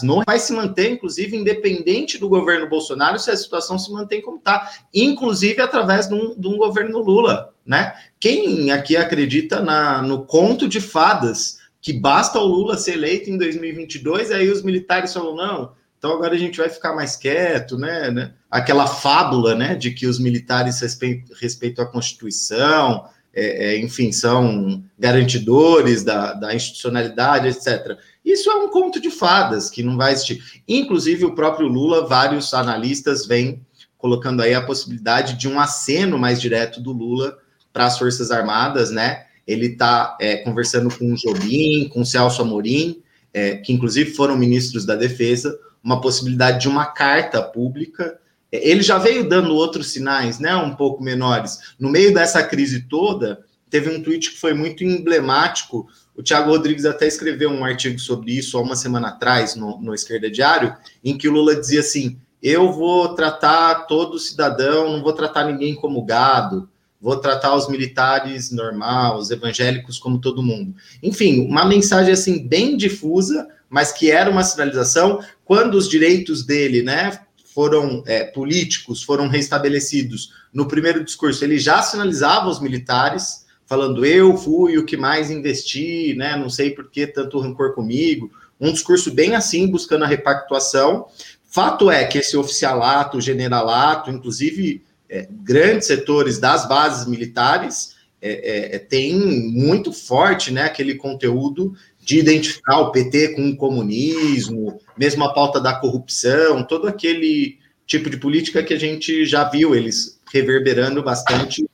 não 0.03 0.21
vai 0.25 0.39
se 0.39 0.53
manter, 0.53 0.91
inclusive, 0.91 1.35
independente 1.35 2.17
do 2.17 2.29
governo 2.29 2.69
Bolsonaro, 2.69 3.19
se 3.19 3.31
a 3.31 3.38
situação 3.38 3.77
se 3.77 3.91
mantém 3.91 4.21
como 4.21 4.38
está, 4.38 4.71
inclusive 4.93 5.61
através 5.61 6.07
de 6.07 6.13
um, 6.13 6.39
de 6.39 6.47
um, 6.47 6.57
governo 6.57 6.99
Lula, 6.99 7.53
né? 7.65 7.93
Quem 8.19 8.71
aqui 8.71 8.95
acredita 8.95 9.61
na, 9.61 10.01
no 10.01 10.25
conto 10.25 10.67
de 10.67 10.81
fadas 10.81 11.57
que 11.81 11.93
basta 11.93 12.39
o 12.39 12.45
Lula 12.45 12.77
ser 12.77 12.93
eleito 12.93 13.29
em 13.29 13.38
2022, 13.38 14.31
aí 14.31 14.49
os 14.49 14.61
militares 14.61 15.13
falam, 15.13 15.35
não, 15.35 15.71
então 15.97 16.11
agora 16.11 16.35
a 16.35 16.38
gente 16.38 16.57
vai 16.57 16.69
ficar 16.69 16.93
mais 16.93 17.15
quieto, 17.15 17.77
né? 17.77 18.11
né? 18.11 18.33
Aquela 18.49 18.88
fábula, 18.88 19.55
né, 19.55 19.75
de 19.75 19.91
que 19.91 20.05
os 20.05 20.19
militares 20.19 20.79
respeitam, 20.79 21.35
respeitam 21.39 21.83
a 21.83 21.88
Constituição, 21.88 23.05
é, 23.33 23.75
é, 23.75 23.79
enfim, 23.79 24.11
são 24.11 24.83
garantidores 24.97 26.03
da, 26.03 26.33
da 26.33 26.55
institucionalidade, 26.55 27.47
etc. 27.47 27.97
Isso 28.28 28.49
é 28.49 28.55
um 28.55 28.67
conto 28.67 28.99
de 28.99 29.09
fadas 29.09 29.69
que 29.69 29.82
não 29.82 29.95
vai 29.95 30.11
existir. 30.11 30.61
Inclusive, 30.67 31.23
o 31.23 31.34
próprio 31.34 31.65
Lula, 31.65 32.05
vários 32.05 32.53
analistas 32.53 33.25
vêm 33.25 33.65
colocando 33.97 34.41
aí 34.41 34.53
a 34.53 34.61
possibilidade 34.61 35.36
de 35.36 35.47
um 35.47 35.57
aceno 35.57 36.19
mais 36.19 36.41
direto 36.41 36.82
do 36.82 36.91
Lula 36.91 37.38
para 37.71 37.86
as 37.86 37.97
Forças 37.97 38.30
Armadas, 38.30 38.91
né? 38.91 39.23
Ele 39.47 39.67
está 39.67 40.17
é, 40.19 40.36
conversando 40.38 40.93
com 40.93 41.13
o 41.13 41.15
Jobim, 41.15 41.88
com 41.88 42.01
o 42.01 42.05
Celso 42.05 42.41
Amorim, 42.41 43.01
é, 43.34 43.55
que 43.55 43.71
inclusive 43.71 44.11
foram 44.11 44.36
ministros 44.38 44.86
da 44.86 44.95
Defesa, 44.95 45.57
uma 45.82 46.01
possibilidade 46.01 46.59
de 46.59 46.67
uma 46.67 46.86
carta 46.86 47.41
pública. 47.41 48.19
É, 48.51 48.69
ele 48.69 48.84
já 48.84 48.97
veio 48.97 49.30
dando 49.30 49.55
outros 49.55 49.93
sinais, 49.93 50.38
né? 50.38 50.53
Um 50.53 50.75
pouco 50.75 51.01
menores. 51.01 51.59
No 51.80 51.89
meio 51.89 52.13
dessa 52.13 52.43
crise 52.43 52.82
toda, 52.89 53.45
teve 53.70 53.89
um 53.89 54.01
tweet 54.01 54.32
que 54.32 54.39
foi 54.39 54.53
muito 54.53 54.84
emblemático 54.84 55.88
o 56.18 56.24
Thiago 56.24 56.49
Rodrigues 56.49 56.84
até 56.84 57.05
escreveu 57.05 57.51
um 57.51 57.63
artigo 57.63 57.99
sobre 57.99 58.32
isso 58.32 58.57
há 58.57 58.61
uma 58.61 58.76
semana 58.76 59.09
atrás, 59.09 59.55
no, 59.55 59.80
no 59.80 59.93
Esquerda 59.93 60.32
Diário, 60.32 60.76
em 61.05 61.15
que 61.15 61.30
o 61.30 61.32
Lula 61.32 61.55
dizia 61.55 61.82
assim: 61.82 62.18
eu 62.41 62.72
vou 62.74 63.13
tratar 63.13 63.86
todo 63.86 64.18
cidadão, 64.18 64.93
não 64.93 65.03
vou 65.03 65.13
tratar 65.13 65.45
ninguém 65.45 65.76
como 65.76 66.03
gado, 66.03 66.68
vou 66.99 67.18
tratar 67.18 67.53
os 67.55 67.70
militares 67.70 68.49
normal, 68.49 69.20
os 69.20 69.30
evangélicos 69.30 69.99
como 69.99 70.20
todo 70.20 70.41
mundo. 70.41 70.74
Enfim, 71.03 71.45
uma 71.47 71.63
mensagem 71.63 72.13
assim 72.13 72.47
bem 72.47 72.76
difusa, 72.76 73.47
mas 73.70 73.91
que 73.91 74.09
era 74.09 74.32
uma 74.32 74.43
sinalização 74.43 75.20
quando 75.45 75.76
os 75.76 75.88
direitos 75.88 76.43
dele, 76.43 76.82
né, 76.82 77.20
foram 77.53 78.03
é, 78.07 78.24
políticos, 78.24 79.03
foram 79.03 79.28
restabelecidos. 79.28 80.34
No 80.51 80.68
primeiro 80.68 81.03
discurso, 81.03 81.43
ele 81.43 81.59
já 81.59 81.84
sinalizava 81.84 82.49
os 82.49 82.59
militares, 82.59 83.45
falando 83.68 84.05
eu 84.05 84.36
fui 84.38 84.78
o 84.78 84.86
que 84.86 84.97
mais 84.97 85.30
investi, 85.30 86.15
né, 86.15 86.36
não 86.36 86.49
sei 86.49 86.72
por 86.72 86.89
que 86.89 87.05
tanto 87.05 87.39
rancor 87.39 87.76
comigo. 87.76 88.32
Um 88.59 88.72
discurso 88.72 89.13
bem 89.13 89.36
assim, 89.36 89.68
buscando 89.68 90.05
a 90.05 90.07
repactuação. 90.07 91.05
Fato 91.45 91.91
é 91.91 92.03
que 92.05 92.18
esse 92.18 92.36
oficialato, 92.36 93.22
generalato, 93.22 94.09
inclusive 94.09 94.84
é, 95.09 95.28
grandes 95.30 95.88
setores 95.88 96.39
das 96.39 96.68
bases 96.68 97.07
militares, 97.07 97.95
é, 98.22 98.32
é, 98.32 98.76
é, 98.76 98.80
tem 98.80 99.13
muito 99.15 99.93
forte 99.93 100.51
né, 100.51 100.63
aquele 100.63 100.95
conteúdo 100.95 101.74
de 101.99 102.18
identificar 102.18 102.80
o 102.80 102.91
PT 102.91 103.36
com 103.36 103.49
o 103.49 103.55
comunismo, 103.55 104.80
mesmo 104.97 105.24
a 105.24 105.34
pauta 105.34 105.59
da 105.59 105.76
corrupção, 105.76 106.63
todo 106.63 106.88
aquele 106.88 107.59
tipo 107.86 108.09
de 108.09 108.18
política 108.18 108.63
que 108.63 108.74
a 108.74 108.80
gente 108.80 109.26
já 109.26 109.43
viu 109.49 109.76
eles 109.76 110.20
reverberando 110.34 111.03
bastante 111.03 111.65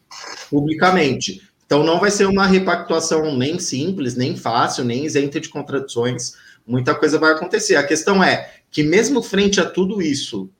publicamente. 0.49 1.41
Então 1.73 1.83
não 1.83 1.99
vai 1.99 2.11
ser 2.11 2.27
uma 2.27 2.45
repactuação 2.45 3.35
nem 3.35 3.57
simples, 3.57 4.15
nem 4.15 4.37
fácil, 4.37 4.83
nem 4.83 5.07
isenta 5.07 5.39
de 5.39 5.49
contradições. 5.49 6.33
Muita 6.67 6.93
coisa 6.93 7.17
vai 7.17 7.31
acontecer. 7.31 7.77
A 7.77 7.83
questão 7.83 8.23
é 8.23 8.47
que 8.69 8.83
mesmo 8.83 9.23
frente 9.23 9.59
a 9.59 9.65
tudo 9.65 9.99
isso, 9.99 10.51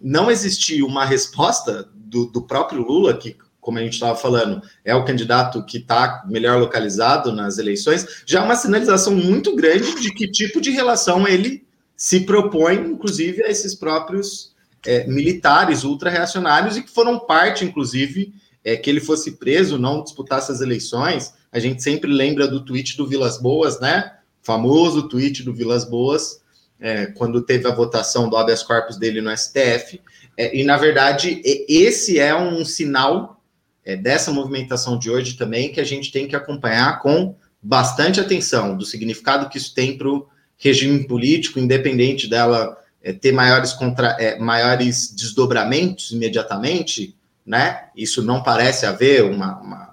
não 0.00 0.30
existir 0.30 0.82
uma 0.82 1.04
resposta 1.04 1.86
do, 1.94 2.24
do 2.24 2.40
próprio 2.40 2.80
Lula, 2.80 3.12
que, 3.18 3.36
como 3.60 3.76
a 3.76 3.82
gente 3.82 3.92
estava 3.92 4.16
falando, 4.16 4.62
é 4.82 4.94
o 4.94 5.04
candidato 5.04 5.62
que 5.66 5.76
está 5.76 6.24
melhor 6.26 6.58
localizado 6.58 7.32
nas 7.32 7.58
eleições, 7.58 8.22
já 8.24 8.40
é 8.40 8.42
uma 8.42 8.56
sinalização 8.56 9.14
muito 9.14 9.54
grande 9.54 10.00
de 10.00 10.10
que 10.10 10.26
tipo 10.26 10.58
de 10.58 10.70
relação 10.70 11.28
ele 11.28 11.66
se 11.94 12.20
propõe, 12.20 12.76
inclusive, 12.76 13.42
a 13.42 13.50
esses 13.50 13.74
próprios 13.74 14.54
é, 14.86 15.06
militares 15.06 15.84
ultra-reacionários 15.84 16.78
e 16.78 16.82
que 16.82 16.90
foram 16.90 17.18
parte, 17.18 17.62
inclusive, 17.62 18.32
é, 18.64 18.76
que 18.76 18.88
ele 18.88 19.00
fosse 19.00 19.32
preso, 19.32 19.78
não 19.78 20.02
disputasse 20.02 20.50
as 20.50 20.60
eleições. 20.60 21.34
A 21.50 21.58
gente 21.58 21.82
sempre 21.82 22.10
lembra 22.10 22.46
do 22.46 22.64
tweet 22.64 22.96
do 22.96 23.06
Vilas 23.06 23.38
Boas, 23.38 23.80
né? 23.80 24.12
Famoso 24.42 25.08
tweet 25.08 25.42
do 25.42 25.52
Vilas 25.52 25.84
Boas, 25.84 26.40
é, 26.80 27.06
quando 27.06 27.42
teve 27.42 27.66
a 27.68 27.74
votação 27.74 28.28
do 28.28 28.36
habeas 28.36 28.62
corpus 28.62 28.96
dele 28.96 29.20
no 29.20 29.36
STF, 29.36 30.00
é, 30.36 30.56
e, 30.56 30.64
na 30.64 30.76
verdade, 30.76 31.42
esse 31.68 32.18
é 32.18 32.34
um 32.34 32.64
sinal 32.64 33.42
é, 33.84 33.96
dessa 33.96 34.32
movimentação 34.32 34.98
de 34.98 35.10
hoje 35.10 35.36
também 35.36 35.72
que 35.72 35.80
a 35.80 35.84
gente 35.84 36.10
tem 36.10 36.26
que 36.26 36.36
acompanhar 36.36 37.00
com 37.00 37.36
bastante 37.62 38.20
atenção 38.20 38.76
do 38.76 38.84
significado 38.84 39.48
que 39.48 39.58
isso 39.58 39.74
tem 39.74 39.96
para 39.96 40.08
o 40.08 40.26
regime 40.56 41.06
político, 41.06 41.58
independente 41.58 42.28
dela 42.28 42.76
é, 43.02 43.12
ter 43.12 43.32
maiores, 43.32 43.72
contra, 43.72 44.16
é, 44.18 44.38
maiores 44.38 45.12
desdobramentos 45.14 46.12
imediatamente, 46.12 47.16
né? 47.44 47.84
Isso 47.96 48.22
não 48.22 48.42
parece 48.42 48.86
haver 48.86 49.24
uma, 49.24 49.60
uma 49.60 49.92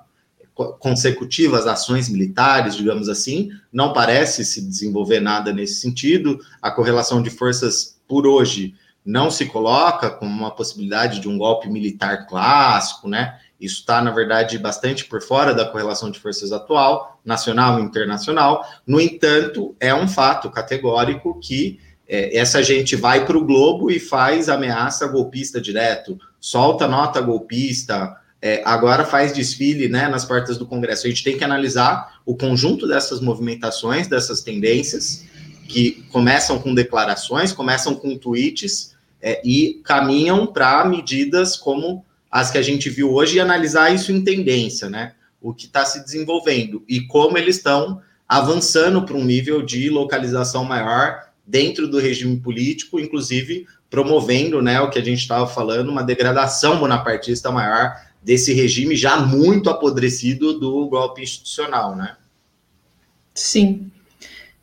consecutivas 0.79 1.65
ações 1.65 2.09
militares, 2.09 2.75
digamos 2.75 3.07
assim, 3.07 3.49
não 3.71 3.93
parece 3.93 4.43
se 4.43 4.61
desenvolver 4.61 5.21
nada 5.21 5.53
nesse 5.53 5.75
sentido. 5.75 6.39
A 6.61 6.69
correlação 6.69 7.21
de 7.21 7.29
forças 7.29 7.97
por 8.07 8.27
hoje 8.27 8.75
não 9.05 9.31
se 9.31 9.45
coloca 9.45 10.09
como 10.09 10.29
uma 10.29 10.51
possibilidade 10.51 11.19
de 11.19 11.29
um 11.29 11.37
golpe 11.37 11.69
militar 11.69 12.27
clássico, 12.27 13.07
né? 13.07 13.39
Isso 13.59 13.79
está, 13.79 14.01
na 14.01 14.11
verdade, 14.11 14.57
bastante 14.57 15.05
por 15.05 15.21
fora 15.21 15.53
da 15.53 15.65
correlação 15.65 16.09
de 16.09 16.19
forças 16.19 16.51
atual, 16.51 17.19
nacional 17.25 17.79
e 17.79 17.83
internacional. 17.83 18.65
No 18.85 19.01
entanto, 19.01 19.75
é 19.79 19.93
um 19.93 20.07
fato 20.07 20.49
categórico 20.49 21.37
que 21.39 21.79
é, 22.07 22.37
essa 22.37 22.63
gente 22.63 22.95
vai 22.95 23.25
para 23.25 23.37
o 23.37 23.45
globo 23.45 23.91
e 23.91 23.99
faz 23.99 24.47
ameaça 24.47 25.07
golpista 25.07 25.59
direto, 25.59 26.17
solta 26.39 26.87
nota 26.87 27.21
golpista, 27.21 28.17
é, 28.41 28.61
agora 28.65 29.03
faz 29.03 29.33
desfile 29.33 29.89
né, 29.89 30.07
nas 30.07 30.23
portas 30.23 30.57
do 30.57 30.65
Congresso. 30.65 31.05
A 31.05 31.09
gente 31.09 31.23
tem 31.23 31.37
que 31.37 31.43
analisar 31.43 32.19
o 32.25 32.35
conjunto 32.35 32.87
dessas 32.87 33.19
movimentações, 33.19 34.07
dessas 34.07 34.41
tendências, 34.41 35.25
que 35.67 36.03
começam 36.11 36.57
com 36.57 36.73
declarações, 36.73 37.51
começam 37.51 37.93
com 37.93 38.17
tweets 38.17 38.95
é, 39.21 39.41
e 39.45 39.81
caminham 39.83 40.47
para 40.47 40.85
medidas 40.85 41.55
como 41.55 42.05
as 42.31 42.49
que 42.49 42.57
a 42.57 42.61
gente 42.61 42.89
viu 42.89 43.11
hoje 43.13 43.37
e 43.37 43.39
analisar 43.39 43.93
isso 43.93 44.11
em 44.11 44.23
tendência, 44.23 44.89
né? 44.89 45.13
O 45.41 45.53
que 45.53 45.65
está 45.65 45.85
se 45.85 46.03
desenvolvendo 46.03 46.83
e 46.87 47.01
como 47.01 47.37
eles 47.37 47.57
estão 47.57 48.01
avançando 48.27 49.03
para 49.03 49.15
um 49.15 49.23
nível 49.23 49.63
de 49.63 49.89
localização 49.89 50.63
maior 50.63 51.29
dentro 51.45 51.87
do 51.87 51.97
regime 51.97 52.39
político, 52.39 52.99
inclusive 52.99 53.65
promovendo, 53.89 54.61
né, 54.61 54.79
o 54.81 54.89
que 54.89 54.99
a 54.99 55.03
gente 55.03 55.19
estava 55.19 55.47
falando, 55.47 55.89
uma 55.89 56.03
degradação 56.03 56.79
bonapartista 56.79 57.51
maior 57.51 57.95
desse 58.21 58.53
regime 58.53 58.95
já 58.95 59.17
muito 59.17 59.69
apodrecido 59.69 60.59
do 60.59 60.87
golpe 60.87 61.23
institucional, 61.23 61.95
né? 61.95 62.15
Sim. 63.33 63.89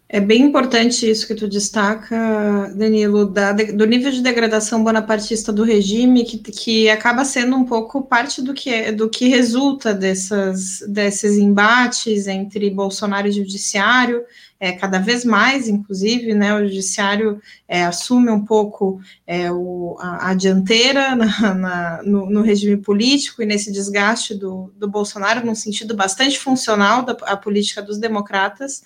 É 0.08 0.20
bem 0.20 0.42
importante 0.42 1.10
isso 1.10 1.26
que 1.26 1.34
tu 1.34 1.48
destaca, 1.48 2.72
Danilo, 2.76 3.26
da, 3.26 3.52
do 3.52 3.84
nível 3.84 4.12
de 4.12 4.22
degradação 4.22 4.84
bonapartista 4.84 5.52
do 5.52 5.64
regime, 5.64 6.24
que, 6.24 6.38
que 6.38 6.88
acaba 6.88 7.24
sendo 7.24 7.56
um 7.56 7.64
pouco 7.64 8.02
parte 8.02 8.40
do 8.40 8.54
que, 8.54 8.70
é, 8.70 8.92
do 8.92 9.08
que 9.10 9.26
resulta 9.26 9.92
dessas, 9.92 10.78
desses 10.86 11.36
embates 11.36 12.28
entre 12.28 12.70
Bolsonaro 12.70 13.26
e 13.26 13.32
Judiciário, 13.32 14.22
é, 14.58 14.72
cada 14.72 14.98
vez 14.98 15.24
mais, 15.24 15.68
inclusive, 15.68 16.34
né, 16.34 16.54
o 16.54 16.66
judiciário 16.66 17.40
é, 17.68 17.84
assume 17.84 18.30
um 18.30 18.44
pouco 18.44 19.00
é, 19.26 19.50
o, 19.50 19.96
a, 20.00 20.30
a, 20.30 20.34
dianteira 20.34 21.14
na, 21.16 21.54
na, 21.54 22.02
no, 22.02 22.30
no, 22.30 22.42
regime 22.42 22.76
político 22.76 23.42
e 23.42 23.46
nesse 23.46 23.70
desgaste 23.70 24.34
do, 24.34 24.72
do 24.76 24.88
Bolsonaro, 24.88 25.44
num 25.44 25.54
sentido 25.54 25.94
bastante 25.94 26.38
funcional 26.38 27.02
da 27.02 27.16
a 27.22 27.36
política 27.36 27.82
dos 27.82 27.98
democratas, 27.98 28.82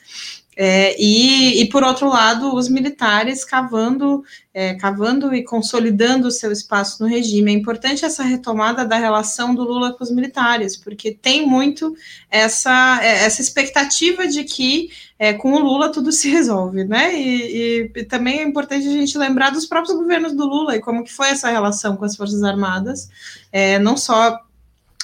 é, 0.56 0.94
e, 1.00 1.62
e, 1.62 1.68
por 1.70 1.82
outro 1.82 2.08
lado, 2.08 2.54
os 2.54 2.68
militares 2.68 3.44
cavando, 3.44 4.22
é, 4.52 4.74
cavando 4.74 5.34
e 5.34 5.42
consolidando 5.42 6.28
o 6.28 6.30
seu 6.30 6.52
espaço 6.52 7.02
no 7.02 7.08
regime. 7.08 7.50
É 7.50 7.54
importante 7.54 8.04
essa 8.04 8.22
retomada 8.22 8.84
da 8.84 8.96
relação 8.96 9.54
do 9.54 9.62
Lula 9.62 9.94
com 9.94 10.04
os 10.04 10.10
militares, 10.10 10.76
porque 10.76 11.12
tem 11.12 11.46
muito 11.46 11.94
essa, 12.28 13.00
é, 13.02 13.24
essa 13.24 13.40
expectativa 13.40 14.26
de 14.26 14.44
que 14.44 14.90
é, 15.22 15.34
com 15.34 15.52
o 15.52 15.58
Lula 15.58 15.92
tudo 15.92 16.10
se 16.10 16.30
resolve, 16.30 16.82
né? 16.84 17.14
E, 17.14 17.92
e, 17.94 18.04
também 18.04 18.38
é 18.38 18.42
importante 18.42 18.88
a 18.88 18.90
gente 18.90 19.18
lembrar 19.18 19.50
dos 19.50 19.66
próprios 19.66 19.94
governos 19.94 20.32
do 20.32 20.46
Lula 20.46 20.74
e 20.74 20.80
como 20.80 21.04
que 21.04 21.12
foi 21.12 21.28
essa 21.28 21.50
relação 21.50 21.94
com 21.94 22.06
as 22.06 22.16
Forças 22.16 22.42
Armadas, 22.42 23.10
é, 23.52 23.78
não 23.78 23.98
só 23.98 24.40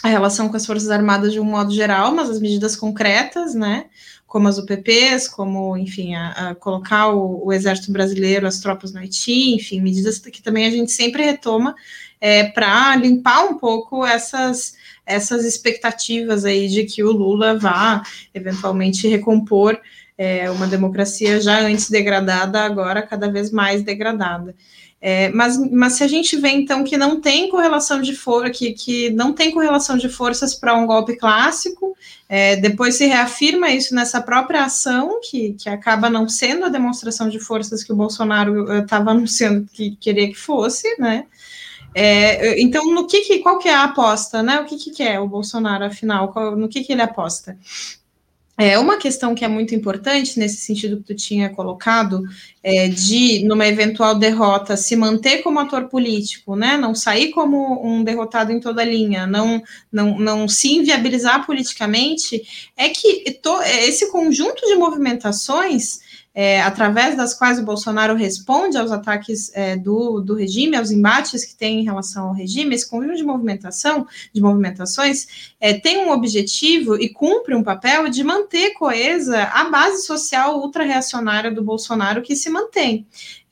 a 0.03 0.09
relação 0.09 0.49
com 0.49 0.57
as 0.57 0.65
Forças 0.65 0.89
Armadas 0.91 1.35
de 1.35 1.39
um 1.39 1.45
modo 1.45 1.71
geral, 1.71 2.15
mas 2.15 2.31
as 2.31 2.41
medidas 2.41 2.75
concretas, 2.75 3.55
né? 3.55 3.85
como 4.27 4.49
as 4.49 4.59
UPPs, 4.59 5.29
como, 5.29 5.77
enfim, 5.77 6.15
a, 6.15 6.31
a 6.31 6.55
colocar 6.55 7.09
o, 7.09 7.47
o, 7.47 7.53
Exército 7.53 7.93
Brasileiro, 7.93 8.47
as 8.47 8.59
tropas 8.59 8.93
no 8.93 8.99
Haiti, 8.99 9.55
enfim, 9.55 9.81
medidas 9.81 10.19
que 10.19 10.43
também 10.43 10.67
a 10.67 10.71
gente 10.71 10.91
sempre 10.93 11.23
retoma 11.23 11.75
é, 12.21 12.45
para 12.45 12.97
limpar 12.97 13.45
um 13.45 13.57
pouco 13.57 14.05
essas, 14.05 14.75
essas 15.07 15.45
expectativas 15.45 16.45
aí 16.45 16.69
de 16.69 16.85
que 16.85 17.05
o 17.05 17.13
Lula 17.13 17.57
vá 17.57 18.03
eventualmente 18.35 19.07
recompor 19.07 19.79
é, 20.19 20.51
uma 20.51 20.67
democracia 20.67 21.41
já 21.41 21.61
antes 21.61 21.91
degradada, 21.91 22.61
agora 22.61 23.03
cada 23.03 23.31
vez 23.31 23.51
mais 23.51 23.83
degradada. 23.83 24.55
É, 24.99 25.29
mas, 25.29 25.59
mas 25.71 25.93
se 25.93 26.03
a 26.03 26.09
gente 26.09 26.37
vê 26.37 26.49
então 26.49 26.83
que 26.83 26.97
não 26.97 27.21
tem 27.21 27.51
correlação 27.51 28.01
de 28.01 28.17
força, 28.17 28.51
que, 28.51 28.73
que 28.73 29.11
não 29.11 29.33
tem 29.33 29.51
correlação 29.51 29.97
de 29.97 30.09
forças 30.09 30.55
para 30.55 30.75
um 30.75 30.87
golpe 30.87 31.17
clássico, 31.17 31.95
é, 32.29 32.57
depois 32.57 32.95
se 32.95 33.07
reafirma 33.07 33.71
isso 33.71 33.95
nessa 33.95 34.23
própria 34.23 34.65
ação, 34.65 35.21
que, 35.23 35.53
que 35.53 35.69
acaba 35.69 36.09
não 36.09 36.29
sendo 36.29 36.65
a 36.65 36.71
demonstração 36.71 37.29
de 37.29 37.39
forças 37.39 37.85
que 37.85 37.93
o 37.93 37.97
Bolsonaro 37.97 38.73
estava 38.81 39.11
anunciando 39.11 39.69
que 39.71 39.97
queria 39.97 40.29
que 40.29 40.35
fosse, 40.35 40.99
né? 40.99 41.27
É, 41.95 42.61
então, 42.61 42.85
no 42.93 43.07
que, 43.07 43.23
que, 43.23 43.39
qual 43.39 43.59
que 43.59 43.69
é 43.69 43.75
a 43.75 43.85
aposta, 43.85 44.43
né? 44.43 44.61
O 44.61 44.65
que, 44.65 44.77
que 44.77 44.91
quer 44.91 45.21
o 45.21 45.29
Bolsonaro, 45.29 45.85
afinal? 45.85 46.33
Qual, 46.33 46.57
no 46.57 46.69
que, 46.69 46.83
que 46.83 46.93
ele 46.93 47.03
aposta? 47.03 47.57
É 48.59 48.79
uma 48.79 48.97
questão 48.97 49.35
que 49.35 49.45
é 49.45 49.49
muito 49.49 49.75
importante 49.75 50.39
nesse 50.39 50.57
sentido 50.57 50.97
que 50.97 51.03
tu 51.03 51.15
tinha 51.15 51.51
colocado, 51.51 52.23
é, 52.63 52.89
de 52.89 53.45
numa 53.45 53.67
eventual 53.67 54.19
derrota 54.19 54.77
se 54.77 54.97
manter 54.97 55.43
como 55.43 55.61
ator 55.61 55.89
político, 55.89 56.57
né? 56.57 56.77
Não 56.77 56.95
sair 56.95 57.31
como 57.33 57.87
um 57.87 58.03
derrotado 58.03 58.51
em 58.53 58.59
toda 58.59 58.83
linha, 58.83 59.27
não 59.27 59.63
não, 59.93 60.19
não 60.19 60.49
se 60.49 60.75
inviabilizar 60.75 61.45
politicamente, 61.45 62.43
é 62.77 62.89
que 62.89 63.31
to, 63.43 63.61
esse 63.63 64.11
conjunto 64.11 64.67
de 64.67 64.75
movimentações 64.75 66.01
é, 66.39 66.61
através 66.61 67.17
das 67.17 67.33
quais 67.33 67.59
o 67.59 67.65
Bolsonaro 67.65 68.15
responde 68.15 68.77
aos 68.77 68.93
ataques 68.93 69.51
é, 69.55 69.75
do, 69.75 70.21
do 70.21 70.35
regime, 70.35 70.77
aos 70.77 70.91
embates 70.91 71.47
que 71.47 71.57
tem 71.57 71.81
em 71.81 71.85
relação 71.85 72.29
ao 72.29 72.35
regime, 72.35 72.75
esse 72.75 72.87
conjunto 72.87 73.17
de 73.17 73.25
movimentação, 73.25 74.07
de 74.35 74.43
movimentações, 74.43 75.55
é, 75.59 75.73
tem 75.73 75.97
um 75.97 76.11
objetivo 76.11 76.95
e 77.01 77.09
cumpre 77.09 77.55
um 77.55 77.63
papel 77.63 78.11
de 78.11 78.23
manter 78.23 78.75
coesa 78.75 79.45
a 79.45 79.71
base 79.71 80.05
social 80.05 80.61
ultra-reacionária 80.61 81.51
do 81.51 81.65
Bolsonaro 81.65 82.21
que 82.21 82.37
se 82.37 82.51
mantém. 82.51 83.07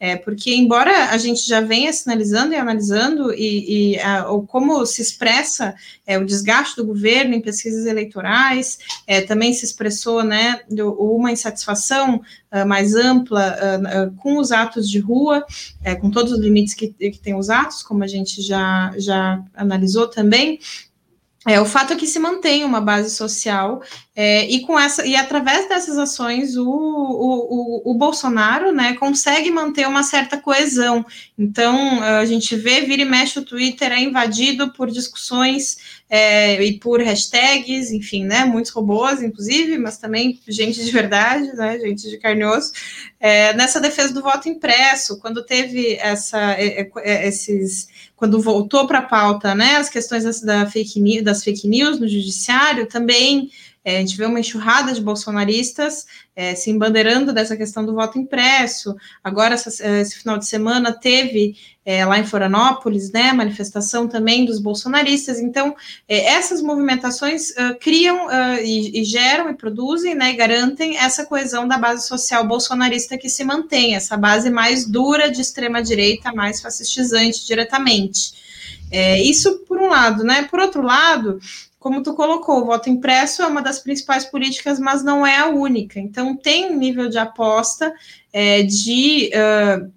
É, 0.06 0.16
porque, 0.16 0.54
embora 0.54 1.08
a 1.12 1.16
gente 1.16 1.48
já 1.48 1.62
venha 1.62 1.90
sinalizando 1.90 2.52
e 2.52 2.56
analisando 2.56 3.32
e, 3.32 3.94
e 3.94 4.00
a, 4.00 4.24
como 4.46 4.84
se 4.84 5.00
expressa 5.00 5.74
é, 6.06 6.18
o 6.18 6.26
desgaste 6.26 6.76
do 6.76 6.84
governo 6.84 7.34
em 7.34 7.40
pesquisas 7.40 7.86
eleitorais, 7.86 8.76
é, 9.06 9.22
também 9.22 9.54
se 9.54 9.64
expressou 9.64 10.22
né, 10.22 10.60
uma 10.98 11.32
insatisfação 11.32 12.16
uh, 12.52 12.66
mais 12.66 12.94
ampla 12.94 13.56
uh, 13.56 14.08
uh, 14.08 14.14
com 14.16 14.36
os 14.36 14.52
atos 14.52 14.90
de 14.90 14.98
rua, 14.98 15.42
é, 15.82 15.94
com 15.94 16.10
todos 16.10 16.32
os 16.32 16.38
limites 16.38 16.74
que, 16.74 16.88
que 16.88 17.18
tem 17.18 17.34
os 17.34 17.48
atos, 17.48 17.82
como 17.82 18.04
a 18.04 18.06
gente 18.06 18.42
já, 18.42 18.92
já 18.98 19.42
analisou 19.54 20.06
também, 20.06 20.58
é, 21.46 21.60
o 21.60 21.66
fato 21.66 21.92
é 21.92 21.96
que 21.96 22.06
se 22.06 22.18
mantém 22.18 22.64
uma 22.64 22.80
base 22.80 23.10
social 23.10 23.82
é, 24.16 24.48
e 24.48 24.60
com 24.60 24.78
essa 24.78 25.04
e 25.04 25.14
através 25.14 25.68
dessas 25.68 25.98
ações 25.98 26.56
o, 26.56 26.66
o, 26.66 27.82
o, 27.84 27.90
o, 27.90 27.94
Bolsonaro 27.94 28.72
né, 28.72 28.94
consegue 28.94 29.50
manter 29.50 29.86
uma 29.86 30.02
certa 30.02 30.38
coesão. 30.38 31.04
Então 31.38 32.02
a 32.02 32.24
gente 32.24 32.56
vê, 32.56 32.80
vira 32.80 33.02
e 33.02 33.04
mexe 33.04 33.38
o 33.38 33.44
Twitter 33.44 33.92
é 33.92 34.00
invadido 34.00 34.72
por 34.72 34.90
discussões 34.90 36.02
é, 36.16 36.62
e 36.62 36.78
por 36.78 37.02
hashtags, 37.02 37.90
enfim, 37.90 38.24
né? 38.24 38.44
Muitos 38.44 38.70
robôs, 38.70 39.20
inclusive, 39.20 39.76
mas 39.78 39.98
também 39.98 40.38
gente 40.46 40.84
de 40.84 40.90
verdade, 40.92 41.52
né? 41.56 41.76
Gente 41.80 42.08
de 42.08 42.18
carne 42.18 42.42
e 42.42 42.44
osso, 42.44 42.72
é, 43.18 43.52
nessa 43.54 43.80
defesa 43.80 44.14
do 44.14 44.22
voto 44.22 44.48
impresso, 44.48 45.18
quando 45.18 45.44
teve 45.44 45.96
essa, 45.96 46.52
é, 46.52 46.82
é, 46.82 46.90
é, 46.98 47.26
esses 47.26 47.88
quando 48.14 48.40
voltou 48.40 48.86
para 48.86 49.00
a 49.00 49.02
pauta, 49.02 49.56
né, 49.56 49.74
as 49.74 49.88
questões 49.88 50.22
das, 50.22 50.40
da 50.40 50.70
fake 50.70 51.00
news, 51.00 51.24
das 51.24 51.42
fake 51.42 51.66
news 51.66 51.98
no 51.98 52.06
judiciário, 52.06 52.86
também 52.86 53.50
é, 53.84 53.96
a 53.96 54.00
gente 54.00 54.16
vê 54.16 54.24
uma 54.24 54.38
enxurrada 54.38 54.92
de 54.92 55.00
bolsonaristas 55.00 56.06
é, 56.36 56.54
se 56.54 56.70
embandeirando 56.70 57.32
dessa 57.32 57.56
questão 57.56 57.84
do 57.84 57.94
voto 57.94 58.18
impresso. 58.18 58.96
Agora, 59.22 59.54
essa, 59.54 59.84
é, 59.86 60.00
esse 60.00 60.18
final 60.18 60.36
de 60.36 60.46
semana, 60.46 60.92
teve 60.92 61.56
é, 61.84 62.04
lá 62.04 62.18
em 62.18 62.24
Florianópolis, 62.24 63.12
né, 63.12 63.32
manifestação 63.32 64.08
também 64.08 64.44
dos 64.44 64.58
bolsonaristas. 64.58 65.38
Então, 65.38 65.76
é, 66.08 66.32
essas 66.34 66.62
movimentações 66.62 67.50
uh, 67.50 67.78
criam 67.78 68.26
uh, 68.26 68.58
e, 68.62 69.00
e, 69.00 69.04
geram 69.04 69.50
e 69.50 69.54
produzem, 69.54 70.14
né, 70.14 70.30
e 70.30 70.36
garantem 70.36 70.96
essa 70.96 71.26
coesão 71.26 71.68
da 71.68 71.78
base 71.78 72.06
social 72.06 72.46
bolsonarista 72.46 73.18
que 73.18 73.28
se 73.28 73.44
mantém, 73.44 73.94
essa 73.94 74.16
base 74.16 74.50
mais 74.50 74.86
dura 74.86 75.30
de 75.30 75.40
extrema-direita, 75.40 76.32
mais 76.32 76.60
fascistizante 76.60 77.46
diretamente. 77.46 78.44
É, 78.90 79.20
isso 79.20 79.58
por 79.66 79.78
um 79.78 79.88
lado, 79.88 80.22
né? 80.22 80.46
Por 80.48 80.60
outro 80.60 80.82
lado, 80.82 81.40
como 81.84 82.02
tu 82.02 82.14
colocou, 82.14 82.62
o 82.62 82.64
voto 82.64 82.88
impresso 82.88 83.42
é 83.42 83.46
uma 83.46 83.60
das 83.60 83.78
principais 83.78 84.24
políticas, 84.24 84.80
mas 84.80 85.04
não 85.04 85.26
é 85.26 85.36
a 85.36 85.48
única. 85.48 86.00
Então, 86.00 86.34
tem 86.34 86.72
um 86.72 86.78
nível 86.78 87.10
de 87.10 87.18
aposta 87.18 87.92
é, 88.32 88.62
de. 88.62 89.30
Uh, 89.34 89.92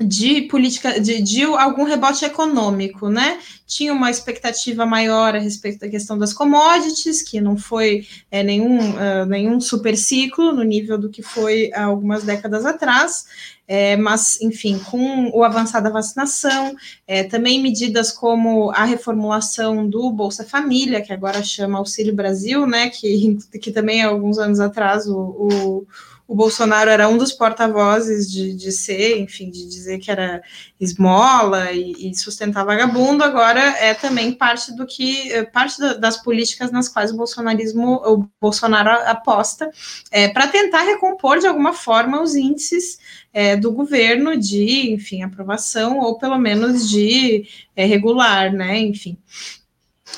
de 0.00 0.42
política, 0.42 1.00
de, 1.00 1.20
de, 1.20 1.42
algum 1.42 1.82
rebote 1.82 2.24
econômico, 2.24 3.08
né? 3.08 3.40
Tinha 3.66 3.92
uma 3.92 4.10
expectativa 4.10 4.86
maior 4.86 5.34
a 5.34 5.38
respeito 5.38 5.80
da 5.80 5.88
questão 5.88 6.16
das 6.16 6.32
commodities, 6.32 7.20
que 7.20 7.40
não 7.40 7.56
foi 7.56 8.06
é, 8.30 8.42
nenhum, 8.42 8.78
uh, 8.78 9.26
nenhum 9.26 9.60
super 9.60 9.96
ciclo 9.96 10.52
no 10.52 10.62
nível 10.62 10.96
do 10.96 11.10
que 11.10 11.22
foi 11.22 11.70
há 11.74 11.84
algumas 11.84 12.22
décadas 12.22 12.64
atrás, 12.64 13.26
é, 13.66 13.96
mas, 13.96 14.40
enfim, 14.40 14.78
com 14.78 15.30
o 15.36 15.44
avançar 15.44 15.80
da 15.80 15.90
vacinação, 15.90 16.74
é, 17.06 17.24
também 17.24 17.60
medidas 17.60 18.10
como 18.12 18.70
a 18.70 18.84
reformulação 18.84 19.86
do 19.86 20.10
Bolsa 20.10 20.44
Família, 20.44 21.02
que 21.02 21.12
agora 21.12 21.42
chama 21.42 21.78
Auxílio 21.78 22.14
Brasil, 22.14 22.66
né? 22.66 22.88
Que, 22.88 23.36
que 23.60 23.70
também 23.72 24.02
há 24.02 24.08
alguns 24.08 24.38
anos 24.38 24.60
atrás 24.60 25.06
o, 25.06 25.18
o 25.18 25.86
o 26.28 26.34
Bolsonaro 26.34 26.90
era 26.90 27.08
um 27.08 27.16
dos 27.16 27.32
porta-vozes 27.32 28.30
de, 28.30 28.52
de 28.52 28.70
ser, 28.70 29.18
enfim, 29.18 29.50
de 29.50 29.66
dizer 29.66 29.98
que 29.98 30.10
era 30.10 30.42
esmola 30.78 31.72
e, 31.72 32.10
e, 32.10 32.14
sustentar 32.14 32.66
vagabundo, 32.66 33.24
agora 33.24 33.58
é 33.58 33.94
também 33.94 34.32
parte 34.32 34.76
do 34.76 34.86
que, 34.86 35.32
é, 35.32 35.42
parte 35.42 35.78
das 35.98 36.22
políticas 36.22 36.70
nas 36.70 36.86
quais 36.86 37.10
o 37.10 37.16
bolsonarismo, 37.16 37.94
o 38.04 38.28
Bolsonaro 38.38 38.90
aposta, 39.08 39.70
é, 40.10 40.28
para 40.28 40.46
tentar 40.46 40.82
recompor 40.82 41.38
de 41.38 41.46
alguma 41.46 41.72
forma 41.72 42.20
os 42.20 42.34
índices 42.34 42.98
é, 43.32 43.56
do 43.56 43.72
governo 43.72 44.36
de, 44.36 44.92
enfim, 44.92 45.22
aprovação, 45.22 45.98
ou 45.98 46.18
pelo 46.18 46.36
menos 46.36 46.90
de 46.90 47.48
é, 47.74 47.86
regular, 47.86 48.52
né, 48.52 48.78
enfim 48.78 49.16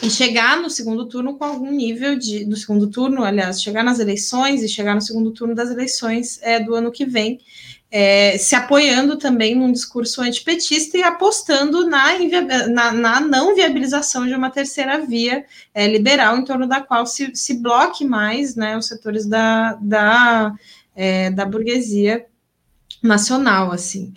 e 0.03 0.09
chegar 0.09 0.61
no 0.61 0.71
segundo 0.71 1.07
turno 1.07 1.37
com 1.37 1.45
algum 1.45 1.71
nível 1.71 2.17
de. 2.17 2.45
No 2.47 2.57
segundo 2.57 2.89
turno, 2.89 3.23
aliás, 3.23 3.63
chegar 3.63 3.85
nas 3.85 3.99
eleições 3.99 4.63
e 4.63 4.69
chegar 4.69 4.95
no 4.95 5.01
segundo 5.01 5.31
turno 5.31 5.55
das 5.55 5.71
eleições 5.71 6.39
é, 6.43 6.59
do 6.59 6.75
ano 6.75 6.91
que 6.91 7.05
vem, 7.05 7.39
é, 7.91 8.39
se 8.39 8.55
apoiando 8.55 9.19
também 9.19 9.55
num 9.55 9.73
discurso 9.73 10.23
antipetista 10.23 10.97
e 10.97 11.03
apostando 11.03 11.87
na, 11.87 12.07
na, 12.69 12.93
na 12.93 13.21
não 13.21 13.55
viabilização 13.55 14.27
de 14.27 14.35
uma 14.35 14.49
terceira 14.49 15.05
via 15.05 15.45
é, 15.75 15.87
liberal, 15.87 16.39
em 16.39 16.45
torno 16.45 16.67
da 16.67 16.81
qual 16.81 17.05
se, 17.05 17.35
se 17.35 17.55
bloque 17.55 18.05
mais 18.05 18.55
né, 18.55 18.77
os 18.79 18.87
setores 18.87 19.27
da, 19.27 19.75
da, 19.75 20.55
é, 20.95 21.31
da 21.31 21.45
burguesia 21.45 22.27
nacional, 23.03 23.73
assim. 23.73 24.15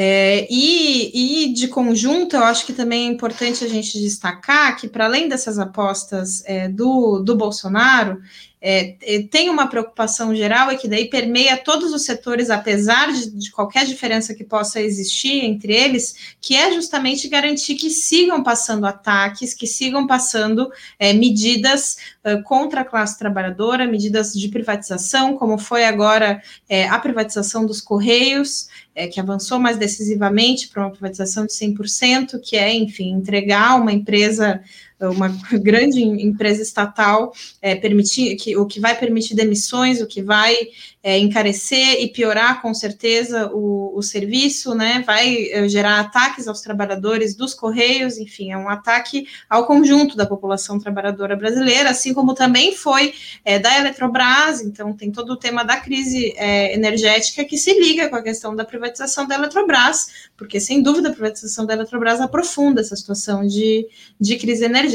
É, 0.00 0.46
e, 0.48 1.46
e, 1.48 1.52
de 1.52 1.66
conjunto, 1.66 2.36
eu 2.36 2.44
acho 2.44 2.64
que 2.64 2.72
também 2.72 3.08
é 3.08 3.10
importante 3.10 3.64
a 3.64 3.68
gente 3.68 4.00
destacar 4.00 4.76
que, 4.76 4.86
para 4.86 5.06
além 5.06 5.28
dessas 5.28 5.58
apostas 5.58 6.40
é, 6.46 6.68
do, 6.68 7.18
do 7.18 7.34
Bolsonaro, 7.34 8.22
é, 8.60 8.96
é, 9.02 9.22
tem 9.22 9.48
uma 9.48 9.68
preocupação 9.68 10.34
geral 10.34 10.72
e 10.72 10.76
que 10.76 10.88
daí 10.88 11.08
permeia 11.08 11.56
todos 11.56 11.92
os 11.92 12.04
setores, 12.04 12.50
apesar 12.50 13.12
de, 13.12 13.30
de, 13.30 13.50
qualquer 13.52 13.86
diferença 13.86 14.34
que 14.34 14.42
possa 14.42 14.80
existir 14.80 15.44
entre 15.44 15.72
eles, 15.72 16.36
que 16.40 16.56
é 16.56 16.72
justamente 16.72 17.28
garantir 17.28 17.76
que 17.76 17.88
sigam 17.90 18.42
passando 18.42 18.86
ataques, 18.86 19.54
que 19.54 19.66
sigam 19.66 20.06
passando 20.06 20.70
é, 20.98 21.12
medidas 21.12 21.98
uh, 22.24 22.42
contra 22.42 22.80
a 22.80 22.84
classe 22.84 23.18
trabalhadora, 23.18 23.86
medidas 23.86 24.32
de 24.32 24.48
privatização, 24.48 25.36
como 25.36 25.56
foi 25.56 25.84
agora 25.84 26.42
é, 26.68 26.88
a 26.88 26.98
privatização 26.98 27.64
dos 27.64 27.80
Correios, 27.80 28.68
é, 28.94 29.06
que 29.06 29.20
avançou 29.20 29.60
mais 29.60 29.76
decisivamente 29.76 30.66
para 30.66 30.82
uma 30.82 30.90
privatização 30.90 31.46
de 31.46 31.52
100%, 31.52 32.40
que 32.42 32.56
é, 32.56 32.74
enfim, 32.74 33.12
entregar 33.12 33.80
uma 33.80 33.92
empresa 33.92 34.60
uma 35.00 35.28
grande 35.60 36.02
empresa 36.02 36.62
estatal 36.62 37.32
é, 37.62 37.74
permitir 37.74 38.36
que 38.36 38.56
o 38.56 38.66
que 38.66 38.80
vai 38.80 38.98
permitir 38.98 39.34
demissões, 39.34 40.00
o 40.00 40.06
que 40.06 40.22
vai 40.22 40.56
é, 41.02 41.16
encarecer 41.18 42.00
e 42.00 42.08
piorar 42.08 42.60
com 42.60 42.74
certeza 42.74 43.50
o, 43.52 43.96
o 43.96 44.02
serviço, 44.02 44.74
né? 44.74 45.02
Vai 45.06 45.48
é, 45.50 45.68
gerar 45.68 46.00
ataques 46.00 46.48
aos 46.48 46.60
trabalhadores 46.60 47.34
dos 47.34 47.54
Correios, 47.54 48.18
enfim, 48.18 48.50
é 48.50 48.58
um 48.58 48.68
ataque 48.68 49.26
ao 49.48 49.66
conjunto 49.66 50.16
da 50.16 50.26
população 50.26 50.78
trabalhadora 50.78 51.36
brasileira, 51.36 51.90
assim 51.90 52.12
como 52.12 52.34
também 52.34 52.74
foi 52.74 53.14
é, 53.44 53.58
da 53.58 53.78
Eletrobras, 53.78 54.60
então 54.60 54.92
tem 54.92 55.12
todo 55.12 55.30
o 55.30 55.36
tema 55.36 55.62
da 55.64 55.76
crise 55.76 56.34
é, 56.36 56.74
energética 56.74 57.44
que 57.44 57.56
se 57.56 57.78
liga 57.78 58.08
com 58.08 58.16
a 58.16 58.22
questão 58.22 58.54
da 58.54 58.64
privatização 58.64 59.26
da 59.26 59.36
Eletrobras, 59.36 60.28
porque 60.36 60.58
sem 60.58 60.82
dúvida 60.82 61.08
a 61.08 61.12
privatização 61.12 61.64
da 61.64 61.74
Eletrobras 61.74 62.20
aprofunda 62.20 62.80
essa 62.80 62.96
situação 62.96 63.46
de, 63.46 63.86
de 64.20 64.36
crise 64.36 64.64
energética. 64.64 64.87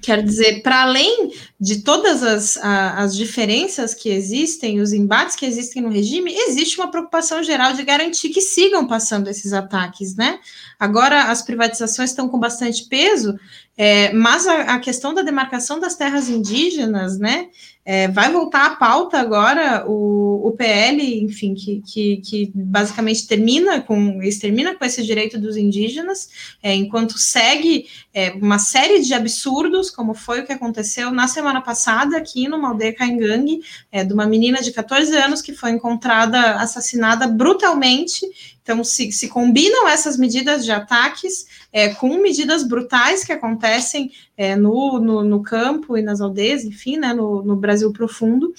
Quer 0.00 0.22
dizer, 0.22 0.62
para 0.62 0.82
além 0.82 1.32
de 1.60 1.82
todas 1.82 2.22
as, 2.22 2.56
a, 2.58 3.02
as 3.02 3.16
diferenças 3.16 3.94
que 3.94 4.08
existem, 4.08 4.80
os 4.80 4.92
embates 4.92 5.34
que 5.34 5.44
existem 5.44 5.82
no 5.82 5.88
regime, 5.88 6.32
existe 6.32 6.78
uma 6.78 6.88
preocupação 6.88 7.42
geral 7.42 7.72
de 7.72 7.82
garantir 7.82 8.28
que 8.28 8.40
sigam 8.40 8.86
passando 8.86 9.26
esses 9.28 9.52
ataques, 9.52 10.14
né? 10.14 10.38
Agora, 10.78 11.24
as 11.24 11.42
privatizações 11.42 12.10
estão 12.10 12.28
com 12.28 12.38
bastante 12.38 12.84
peso, 12.84 13.36
é, 13.80 14.12
mas 14.12 14.44
a, 14.48 14.74
a, 14.74 14.78
questão 14.80 15.14
da 15.14 15.22
demarcação 15.22 15.78
das 15.78 15.94
terras 15.94 16.28
indígenas, 16.28 17.16
né? 17.16 17.46
É, 17.84 18.08
vai 18.08 18.30
voltar 18.30 18.66
à 18.66 18.76
pauta 18.76 19.18
agora 19.18 19.84
o, 19.88 20.48
o 20.48 20.52
PL, 20.52 21.22
enfim, 21.22 21.54
que, 21.54 21.80
que, 21.86 22.16
que, 22.18 22.52
basicamente 22.54 23.26
termina 23.26 23.80
com, 23.80 24.22
extermina 24.22 24.74
com 24.74 24.84
esse 24.84 25.02
direito 25.02 25.38
dos 25.38 25.56
indígenas, 25.56 26.28
é, 26.62 26.74
enquanto 26.74 27.16
segue 27.16 27.86
é, 28.12 28.32
uma 28.32 28.58
série 28.58 29.00
de 29.00 29.14
absurdos, 29.14 29.90
como 29.90 30.12
foi 30.12 30.40
o 30.40 30.44
que 30.46 30.52
aconteceu 30.52 31.10
na 31.10 31.28
semana 31.28 31.62
passada 31.62 32.16
aqui 32.16 32.46
numa 32.46 32.70
aldeia 32.70 32.94
Caingangue, 32.94 33.60
é, 33.90 34.04
de 34.04 34.12
uma 34.12 34.26
menina 34.26 34.60
de 34.60 34.72
14 34.72 35.16
anos 35.16 35.40
que 35.40 35.54
foi 35.54 35.70
encontrada 35.70 36.56
assassinada 36.56 37.26
brutalmente 37.26 38.26
então, 38.68 38.84
se, 38.84 39.10
se 39.10 39.28
combinam 39.28 39.88
essas 39.88 40.18
medidas 40.18 40.62
de 40.62 40.70
ataques 40.70 41.46
é, 41.72 41.88
com 41.88 42.20
medidas 42.20 42.62
brutais 42.62 43.24
que 43.24 43.32
acontecem 43.32 44.12
é, 44.36 44.54
no, 44.54 45.00
no, 45.00 45.24
no, 45.24 45.42
campo 45.42 45.96
e 45.96 46.02
nas 46.02 46.20
aldeias, 46.20 46.64
enfim, 46.64 46.98
né, 46.98 47.14
no, 47.14 47.42
no 47.42 47.56
Brasil 47.56 47.90
profundo, 47.94 48.52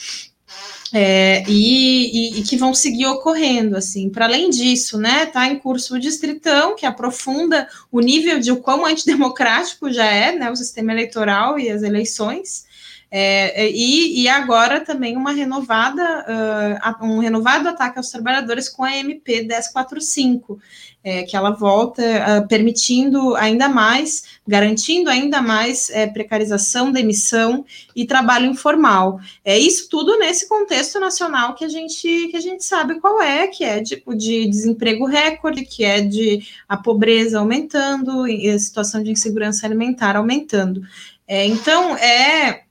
É, 0.92 1.44
e, 1.48 2.38
e, 2.38 2.40
e, 2.40 2.44
que 2.44 2.58
vão 2.58 2.74
seguir 2.74 3.06
ocorrendo, 3.06 3.78
assim. 3.78 4.10
Para 4.10 4.26
além 4.26 4.50
disso, 4.50 4.98
né, 4.98 5.26
está 5.26 5.46
em 5.46 5.60
curso 5.60 5.94
o 5.94 6.00
Distritão, 6.00 6.76
que 6.76 6.88
aprofunda 6.88 7.68
o 7.92 8.00
nível 8.00 8.40
de 8.40 8.52
o 8.52 8.58
quão 8.58 8.84
antidemocrático 8.84 9.94
já 9.94 10.06
é, 10.06 10.32
né, 10.32 10.50
o 10.50 10.56
sistema 10.56 10.92
eleitoral 10.92 11.60
e 11.60 11.70
as 11.70 11.84
eleições. 11.84 12.66
É, 13.12 13.66
é, 13.66 13.72
e, 13.72 14.22
e, 14.22 14.30
agora 14.30 14.82
também 14.82 15.18
uma 15.18 15.32
renovada, 15.32 16.80
uh, 17.02 17.06
um 17.06 17.18
renovado 17.18 17.68
ataque 17.68 17.98
aos 17.98 18.12
trabalhadores 18.12 18.70
com 18.70 18.84
a 18.84 18.96
MP 18.96 19.42
1045, 19.42 20.60
é, 21.04 21.24
que 21.24 21.36
ela 21.36 21.50
volta 21.50 22.04
uh, 22.04 22.48
permitindo 22.48 23.36
ainda 23.36 23.68
mais, 23.68 24.26
garantindo 24.48 25.10
ainda 25.10 25.42
mais 25.42 25.90
é, 25.90 26.06
precarização, 26.06 26.92
demissão 26.92 27.66
e 27.96 28.06
trabalho 28.06 28.46
informal. 28.46 29.20
É 29.44 29.58
isso 29.58 29.90
tudo 29.90 30.20
nesse 30.20 30.48
contexto 30.48 31.00
nacional 31.00 31.56
que 31.56 31.66
a 31.66 31.70
gente 31.70 32.28
que 32.28 32.38
a 32.38 32.42
gente 32.42 32.64
sabe 32.64 33.00
qual 33.00 33.20
é, 33.20 33.48
que 33.48 33.64
é 33.64 33.82
tipo 33.82 34.14
de 34.14 34.48
desemprego 34.48 35.08
recorde, 35.08 35.66
que 35.66 35.84
é 35.84 36.02
de 36.02 36.44
a 36.68 36.78
pobreza 36.78 37.40
aumentando, 37.40 38.28
e 38.28 38.48
a 38.50 38.60
situação 38.60 39.02
de 39.02 39.10
insegurança 39.10 39.66
alimentar 39.66 40.16
aumentando. 40.16 40.84
É, 41.28 41.46
então 41.46 41.96
é 41.98 42.69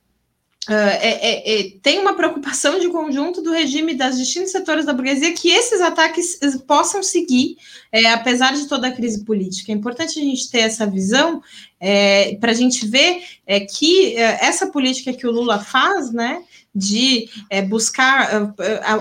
Uh, 0.67 0.73
é, 0.73 1.61
é, 1.61 1.69
tem 1.81 1.99
uma 1.99 2.13
preocupação 2.13 2.79
de 2.79 2.89
conjunto 2.89 3.41
do 3.41 3.51
regime 3.51 3.95
das 3.95 4.17
distintos 4.17 4.51
setores 4.51 4.85
da 4.85 4.93
burguesia 4.93 5.33
que 5.33 5.49
esses 5.49 5.81
ataques 5.81 6.37
possam 6.67 7.01
seguir, 7.01 7.57
é, 7.91 8.07
apesar 8.11 8.53
de 8.53 8.67
toda 8.67 8.87
a 8.87 8.91
crise 8.91 9.23
política. 9.23 9.71
É 9.71 9.75
importante 9.75 10.19
a 10.19 10.21
gente 10.21 10.51
ter 10.51 10.59
essa 10.59 10.85
visão 10.85 11.41
é, 11.79 12.35
para 12.39 12.51
a 12.51 12.55
gente 12.55 12.85
ver 12.85 13.23
é, 13.47 13.59
que 13.61 14.15
é, 14.17 14.45
essa 14.45 14.67
política 14.67 15.13
que 15.13 15.25
o 15.25 15.31
Lula 15.31 15.59
faz, 15.59 16.11
né, 16.11 16.43
de 16.73 17.27
é, 17.49 17.61
buscar 17.63 18.53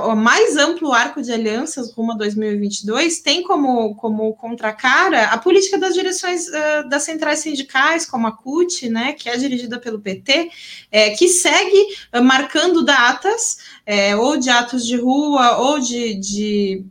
o 0.07 0.16
mais 0.16 0.57
amplo 0.57 0.93
arco 0.93 1.20
de 1.20 1.31
alianças 1.31 1.93
rumo 1.93 2.12
a 2.12 2.16
2022, 2.16 3.20
tem 3.20 3.43
como, 3.43 3.95
como 3.97 4.33
contracara 4.35 5.24
a 5.26 5.39
política 5.39 5.76
das 5.76 5.93
direções 5.93 6.49
uh, 6.49 6.89
das 6.89 7.03
centrais 7.03 7.41
sindicais, 7.41 8.07
como 8.07 8.26
a 8.26 8.33
CUT, 8.33 8.89
né, 8.89 9.12
que 9.12 9.29
é 9.29 9.37
dirigida 9.37 9.79
pelo 9.79 10.01
PT, 10.01 10.51
é, 10.91 11.11
que 11.11 11.29
segue 11.29 11.89
uh, 12.14 12.22
marcando 12.22 12.83
datas, 12.85 13.59
é, 13.85 14.16
ou 14.16 14.39
de 14.39 14.49
atos 14.49 14.87
de 14.87 14.97
rua, 14.97 15.59
ou 15.59 15.79
de, 15.79 16.14
de 16.14 16.85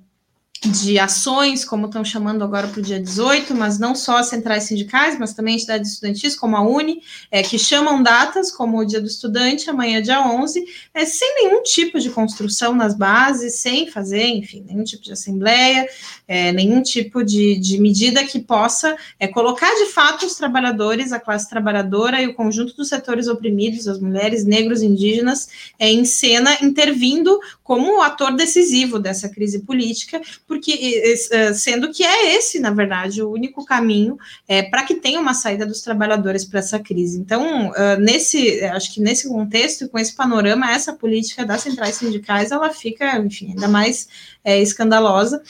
de 0.66 0.98
ações, 0.98 1.64
como 1.64 1.86
estão 1.86 2.04
chamando 2.04 2.44
agora 2.44 2.68
para 2.68 2.80
o 2.80 2.84
dia 2.84 3.00
18, 3.00 3.54
mas 3.54 3.78
não 3.78 3.94
só 3.94 4.18
as 4.18 4.28
centrais 4.28 4.64
sindicais, 4.64 5.18
mas 5.20 5.34
também 5.34 5.56
entidades 5.56 5.94
estudantis, 5.94 6.36
como 6.36 6.56
a 6.56 6.62
Uni, 6.62 7.02
é, 7.30 7.44
que 7.44 7.60
chamam 7.60 8.02
datas, 8.02 8.52
como 8.52 8.80
o 8.80 8.86
Dia 8.86 9.00
do 9.00 9.08
Estudante, 9.08 9.70
amanhã, 9.70 10.02
dia 10.02 10.22
11, 10.22 10.66
é, 10.94 11.06
sem 11.06 11.36
nenhum 11.36 11.62
tipo 11.62 12.00
de 12.00 12.10
construção 12.10 12.74
nas 12.74 12.96
bases, 12.96 13.60
sem 13.60 13.90
fazer, 13.90 14.28
enfim, 14.28 14.64
nenhum 14.68 14.84
tipo 14.84 15.04
de 15.04 15.12
assembleia, 15.12 15.88
é, 16.28 16.52
nenhum 16.52 16.82
tipo 16.82 17.24
de, 17.24 17.58
de 17.60 17.80
medida 17.80 18.24
que 18.24 18.40
possa 18.40 18.96
é, 19.20 19.28
colocar 19.28 19.74
de 19.76 19.86
fato 19.88 20.26
os 20.26 20.36
trabalhadores, 20.36 21.12
a 21.12 21.20
classe 21.20 21.50
trabalhadora 21.50 22.22
e 22.22 22.28
o 22.28 22.34
conjunto 22.34 22.76
dos 22.76 22.90
setores 22.90 23.28
oprimidos, 23.28 23.88
as 23.88 24.00
mulheres, 24.00 24.44
negros, 24.44 24.82
indígenas, 24.82 25.50
é, 25.78 25.90
em 25.92 26.04
cena, 26.06 26.58
intervindo 26.62 27.40
como 27.64 28.02
ator 28.02 28.36
decisivo 28.36 29.00
dessa 29.00 29.30
crise 29.30 29.60
política, 29.60 30.22
porque 30.48 31.04
eh, 31.32 31.54
sendo 31.54 31.92
que 31.92 32.04
é 32.04 32.36
esse, 32.36 32.60
na 32.60 32.72
verdade, 32.72 33.22
o 33.22 33.30
único 33.30 33.66
caminho 33.66 34.18
é, 34.48 34.64
para 34.64 34.84
que 34.84 34.96
tenha 34.96 35.20
uma 35.20 35.34
saída 35.34 35.66
dos 35.66 35.82
trabalhadores 35.82 36.46
para 36.46 36.60
essa 36.60 36.80
crise. 36.80 37.20
Então, 37.20 37.70
uh, 37.70 38.00
nesse, 38.00 38.64
acho 38.64 38.94
que 38.94 39.02
nesse 39.02 39.28
contexto 39.28 39.84
e 39.84 39.90
com 39.90 40.00
esse 40.00 40.16
panorama, 40.16 40.72
essa 40.72 40.94
política 40.94 41.46
das 41.46 41.62
centrais 41.62 41.96
sindicais, 41.96 42.52
ela 42.52 42.70
fica, 42.70 43.18
enfim, 43.20 43.50
ainda 43.50 43.68
mais 43.68 44.08
é, 44.44 44.62
escandalosa. 44.62 45.42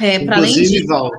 É, 0.00 0.18
para 0.20 0.36
além 0.36 0.52
de... 0.52 0.86
Val, 0.86 1.10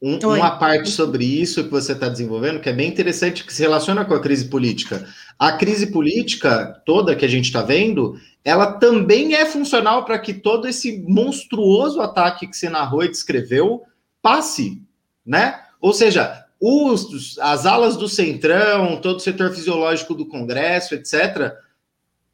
um, 0.00 0.16
uma 0.18 0.56
parte 0.58 0.90
sobre 0.90 1.24
isso 1.24 1.64
que 1.64 1.70
você 1.70 1.92
está 1.92 2.08
desenvolvendo, 2.08 2.60
que 2.60 2.68
é 2.68 2.72
bem 2.72 2.88
interessante, 2.88 3.44
que 3.44 3.52
se 3.52 3.62
relaciona 3.62 4.04
com 4.04 4.14
a 4.14 4.20
crise 4.20 4.44
política. 4.44 5.04
A 5.36 5.52
crise 5.52 5.88
política 5.88 6.80
toda 6.86 7.16
que 7.16 7.24
a 7.24 7.28
gente 7.28 7.46
está 7.46 7.62
vendo, 7.62 8.14
ela 8.44 8.72
também 8.72 9.34
é 9.34 9.44
funcional 9.44 10.04
para 10.04 10.18
que 10.18 10.32
todo 10.32 10.66
esse 10.66 11.04
monstruoso 11.06 12.00
ataque 12.00 12.46
que 12.46 12.56
você 12.56 12.68
narrou 12.68 13.04
e 13.04 13.10
descreveu 13.10 13.82
passe, 14.22 14.82
né? 15.24 15.60
Ou 15.80 15.92
seja, 15.92 16.46
os, 16.60 17.38
as 17.38 17.66
alas 17.66 17.96
do 17.96 18.08
Centrão, 18.08 19.00
todo 19.00 19.16
o 19.16 19.20
setor 19.20 19.50
fisiológico 19.50 20.14
do 20.14 20.26
Congresso, 20.26 20.94
etc., 20.94 21.52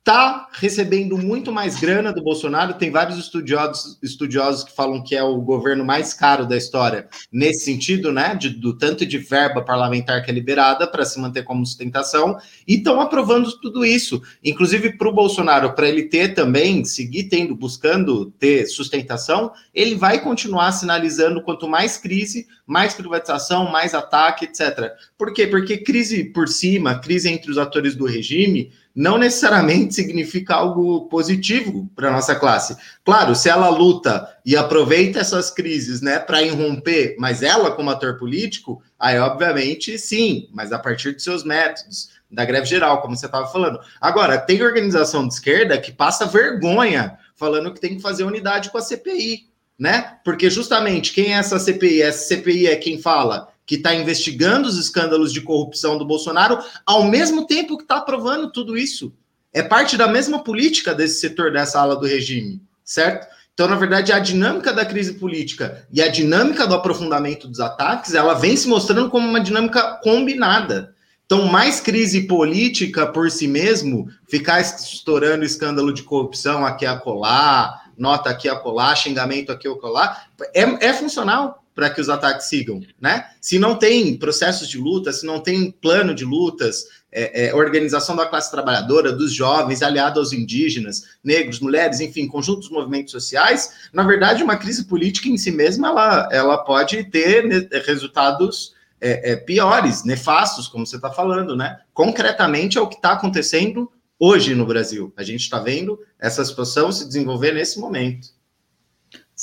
está 0.04 0.48
recebendo 0.52 1.16
muito 1.16 1.50
mais 1.50 1.80
grana 1.80 2.12
do 2.12 2.22
Bolsonaro. 2.22 2.74
Tem 2.74 2.90
vários 2.90 3.18
estudiosos, 3.18 3.98
estudiosos 4.02 4.62
que 4.62 4.76
falam 4.76 5.02
que 5.02 5.16
é 5.16 5.22
o 5.22 5.40
governo 5.40 5.82
mais 5.82 6.12
caro 6.12 6.44
da 6.44 6.58
história, 6.58 7.08
nesse 7.32 7.64
sentido, 7.64 8.12
né? 8.12 8.34
De, 8.34 8.50
do 8.50 8.76
tanto 8.76 9.06
de 9.06 9.16
verba 9.16 9.62
parlamentar 9.62 10.22
que 10.22 10.30
é 10.30 10.34
liberada 10.34 10.86
para 10.86 11.06
se 11.06 11.18
manter 11.18 11.42
como 11.42 11.64
sustentação, 11.64 12.36
e 12.68 12.74
estão 12.74 13.00
aprovando 13.00 13.50
tudo 13.60 13.82
isso. 13.82 14.22
Inclusive 14.44 14.98
para 14.98 15.08
o 15.08 15.14
Bolsonaro, 15.14 15.72
para 15.72 15.88
ele 15.88 16.02
ter 16.02 16.34
também, 16.34 16.84
seguir 16.84 17.24
tendo, 17.24 17.56
buscando 17.56 18.26
ter 18.32 18.66
sustentação, 18.66 19.52
ele 19.72 19.94
vai 19.94 20.20
continuar 20.20 20.72
sinalizando 20.72 21.42
quanto 21.42 21.66
mais 21.66 21.96
crise, 21.96 22.46
mais 22.66 22.92
privatização, 22.92 23.70
mais 23.70 23.94
ataque, 23.94 24.44
etc. 24.44 24.90
Por 25.16 25.32
quê? 25.32 25.46
Porque 25.46 25.78
crise 25.78 26.24
por 26.24 26.46
cima, 26.46 26.98
crise 26.98 27.30
entre 27.30 27.50
os 27.50 27.56
atores 27.56 27.96
do 27.96 28.04
regime 28.04 28.70
não 28.94 29.18
necessariamente 29.18 29.94
significa 29.94 30.54
algo 30.54 31.08
positivo 31.08 31.90
para 31.96 32.12
nossa 32.12 32.34
classe. 32.36 32.76
Claro, 33.04 33.34
se 33.34 33.48
ela 33.48 33.68
luta 33.68 34.28
e 34.46 34.56
aproveita 34.56 35.18
essas 35.18 35.50
crises, 35.50 36.00
né, 36.00 36.20
para 36.20 36.42
irromper, 36.42 37.16
mas 37.18 37.42
ela 37.42 37.72
como 37.72 37.90
ator 37.90 38.16
político, 38.16 38.80
aí 38.98 39.18
obviamente 39.18 39.98
sim, 39.98 40.48
mas 40.52 40.72
a 40.72 40.78
partir 40.78 41.16
de 41.16 41.22
seus 41.22 41.42
métodos, 41.42 42.10
da 42.30 42.44
greve 42.44 42.66
geral, 42.66 43.00
como 43.00 43.16
você 43.16 43.26
estava 43.26 43.46
falando. 43.46 43.78
Agora, 44.00 44.38
tem 44.38 44.62
organização 44.62 45.26
de 45.26 45.34
esquerda 45.34 45.78
que 45.78 45.92
passa 45.92 46.26
vergonha 46.26 47.16
falando 47.36 47.72
que 47.72 47.80
tem 47.80 47.96
que 47.96 48.02
fazer 48.02 48.24
unidade 48.24 48.70
com 48.70 48.78
a 48.78 48.80
CPI, 48.80 49.48
né? 49.78 50.18
Porque 50.24 50.50
justamente 50.50 51.12
quem 51.12 51.32
é 51.32 51.38
essa 51.38 51.58
CPI? 51.58 52.02
Essa 52.02 52.26
CPI 52.26 52.66
é 52.68 52.76
quem 52.76 53.00
fala 53.00 53.48
que 53.66 53.76
está 53.76 53.94
investigando 53.94 54.68
os 54.68 54.78
escândalos 54.78 55.32
de 55.32 55.40
corrupção 55.40 55.96
do 55.96 56.04
Bolsonaro, 56.04 56.58
ao 56.84 57.04
mesmo 57.04 57.46
tempo 57.46 57.76
que 57.76 57.84
está 57.84 57.96
aprovando 57.96 58.50
tudo 58.50 58.76
isso. 58.76 59.12
É 59.52 59.62
parte 59.62 59.96
da 59.96 60.08
mesma 60.08 60.42
política 60.42 60.94
desse 60.94 61.20
setor, 61.20 61.52
dessa 61.52 61.80
ala 61.80 61.96
do 61.96 62.06
regime, 62.06 62.60
certo? 62.84 63.26
Então, 63.54 63.68
na 63.68 63.76
verdade, 63.76 64.12
a 64.12 64.18
dinâmica 64.18 64.72
da 64.72 64.84
crise 64.84 65.14
política 65.14 65.86
e 65.92 66.02
a 66.02 66.08
dinâmica 66.08 66.66
do 66.66 66.74
aprofundamento 66.74 67.46
dos 67.46 67.60
ataques, 67.60 68.12
ela 68.12 68.34
vem 68.34 68.56
se 68.56 68.66
mostrando 68.66 69.08
como 69.08 69.28
uma 69.28 69.40
dinâmica 69.40 70.00
combinada. 70.02 70.92
Então, 71.24 71.46
mais 71.46 71.80
crise 71.80 72.22
política 72.22 73.06
por 73.06 73.30
si 73.30 73.46
mesmo, 73.46 74.08
ficar 74.28 74.60
estourando 74.60 75.44
escândalo 75.44 75.94
de 75.94 76.02
corrupção 76.02 76.66
aqui 76.66 76.84
a 76.84 76.96
colar, 76.96 77.90
nota 77.96 78.28
aqui 78.28 78.48
a 78.48 78.56
colar, 78.56 78.96
xingamento 78.96 79.52
aqui 79.52 79.68
a 79.68 79.74
colar, 79.76 80.28
é, 80.52 80.88
é 80.88 80.92
funcional 80.92 81.63
para 81.74 81.90
que 81.90 82.00
os 82.00 82.08
ataques 82.08 82.46
sigam, 82.46 82.80
né? 83.00 83.26
Se 83.40 83.58
não 83.58 83.76
tem 83.76 84.16
processos 84.16 84.68
de 84.68 84.78
luta, 84.78 85.12
se 85.12 85.26
não 85.26 85.40
tem 85.40 85.70
plano 85.70 86.14
de 86.14 86.24
lutas, 86.24 86.84
é, 87.10 87.46
é, 87.46 87.54
organização 87.54 88.16
da 88.16 88.26
classe 88.26 88.50
trabalhadora, 88.50 89.12
dos 89.12 89.32
jovens, 89.32 89.82
aliado 89.82 90.18
aos 90.18 90.32
indígenas, 90.32 91.02
negros, 91.22 91.60
mulheres, 91.60 92.00
enfim, 92.00 92.26
conjuntos 92.26 92.70
movimentos 92.70 93.12
sociais, 93.12 93.88
na 93.92 94.02
verdade, 94.02 94.42
uma 94.42 94.56
crise 94.56 94.84
política 94.84 95.28
em 95.28 95.38
si 95.38 95.50
mesma, 95.50 95.88
ela, 95.88 96.28
ela 96.32 96.58
pode 96.58 97.04
ter 97.04 97.68
resultados 97.86 98.74
é, 99.00 99.32
é, 99.32 99.36
piores, 99.36 100.04
nefastos, 100.04 100.66
como 100.66 100.86
você 100.86 100.96
está 100.96 101.10
falando, 101.10 101.54
né? 101.54 101.78
Concretamente 101.92 102.78
é 102.78 102.80
o 102.80 102.88
que 102.88 102.96
está 102.96 103.12
acontecendo 103.12 103.90
hoje 104.18 104.54
no 104.54 104.66
Brasil. 104.66 105.12
A 105.16 105.22
gente 105.22 105.42
está 105.42 105.58
vendo 105.58 105.98
essa 106.18 106.44
situação 106.44 106.90
se 106.90 107.06
desenvolver 107.06 107.52
nesse 107.52 107.78
momento. 107.78 108.28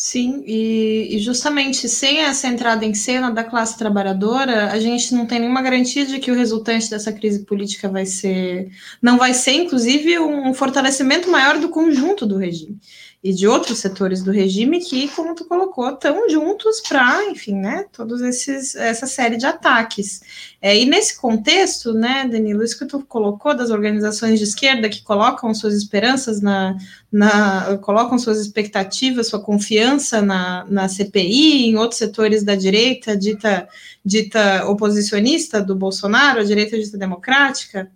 Sim, 0.04 0.44
e, 0.48 1.16
e, 1.16 1.20
justamente 1.20 1.88
sem 1.88 2.22
essa 2.22 2.48
entrada 2.48 2.84
em 2.84 2.92
cena 2.92 3.30
da 3.30 3.44
classe 3.44 3.78
trabalhadora, 3.78 4.72
a 4.72 4.80
gente 4.80 5.14
não 5.14 5.28
tem 5.28 5.40
nenhuma 5.40 5.62
garantia 5.62 6.08
de 6.08 6.18
que 6.18 6.32
o 6.32 6.34
resultante 6.34 6.90
dessa 6.90 7.14
crise 7.14 7.46
política 7.46 7.88
vai 7.88 8.08
ser, 8.08 8.72
não 9.00 9.20
vai 9.20 9.32
ser, 9.36 9.52
inclusive, 9.52 10.18
um 10.18 10.56
fortalecimento 10.56 11.30
maior 11.30 11.60
do 11.60 11.70
conjunto 11.70 12.26
do 12.26 12.36
regime 12.36 12.80
e 13.24 13.32
de 13.32 13.48
outros 13.48 13.78
setores 13.78 14.24
do 14.24 14.32
regime 14.32 14.80
que, 14.80 15.08
como 15.10 15.36
tu 15.36 15.46
colocou, 15.46 15.90
estão 15.92 16.28
juntos 16.28 16.82
para, 16.82 17.30
enfim, 17.30 17.54
né, 17.54 17.86
todos 17.92 18.20
esses 18.22 18.74
essa 18.76 19.06
série 19.06 19.38
de 19.38 19.46
ataques. 19.46 20.22
É, 20.60 20.76
e 20.76 20.88
nesse 20.88 21.20
contexto, 21.20 21.94
né, 21.94 22.28
Danilo, 22.28 22.64
isso 22.64 22.80
que 22.80 22.86
tu 22.86 23.06
colocou 23.06 23.56
das 23.56 23.70
organizações 23.70 24.40
de 24.40 24.46
esquerda 24.46 24.90
que 24.90 25.04
colocam 25.04 25.54
suas 25.54 25.76
esperanças 25.76 26.42
na, 26.42 26.76
na 27.12 27.78
colocam 27.78 28.18
suas 28.18 28.40
expectativas, 28.40 29.28
sua 29.28 29.42
confiança 29.42 30.20
na, 30.20 30.66
na 30.68 30.90
CPI, 30.90 31.68
em 31.68 31.78
outros 31.78 32.00
setores 32.00 32.44
da 32.44 32.56
direita 32.56 33.16
dita 33.16 33.68
dita 34.04 34.66
oposicionista 34.68 35.62
do 35.62 35.76
Bolsonaro, 35.76 36.40
a 36.40 36.44
direita 36.44 36.76
dita 36.76 36.98
democrática, 36.98 37.92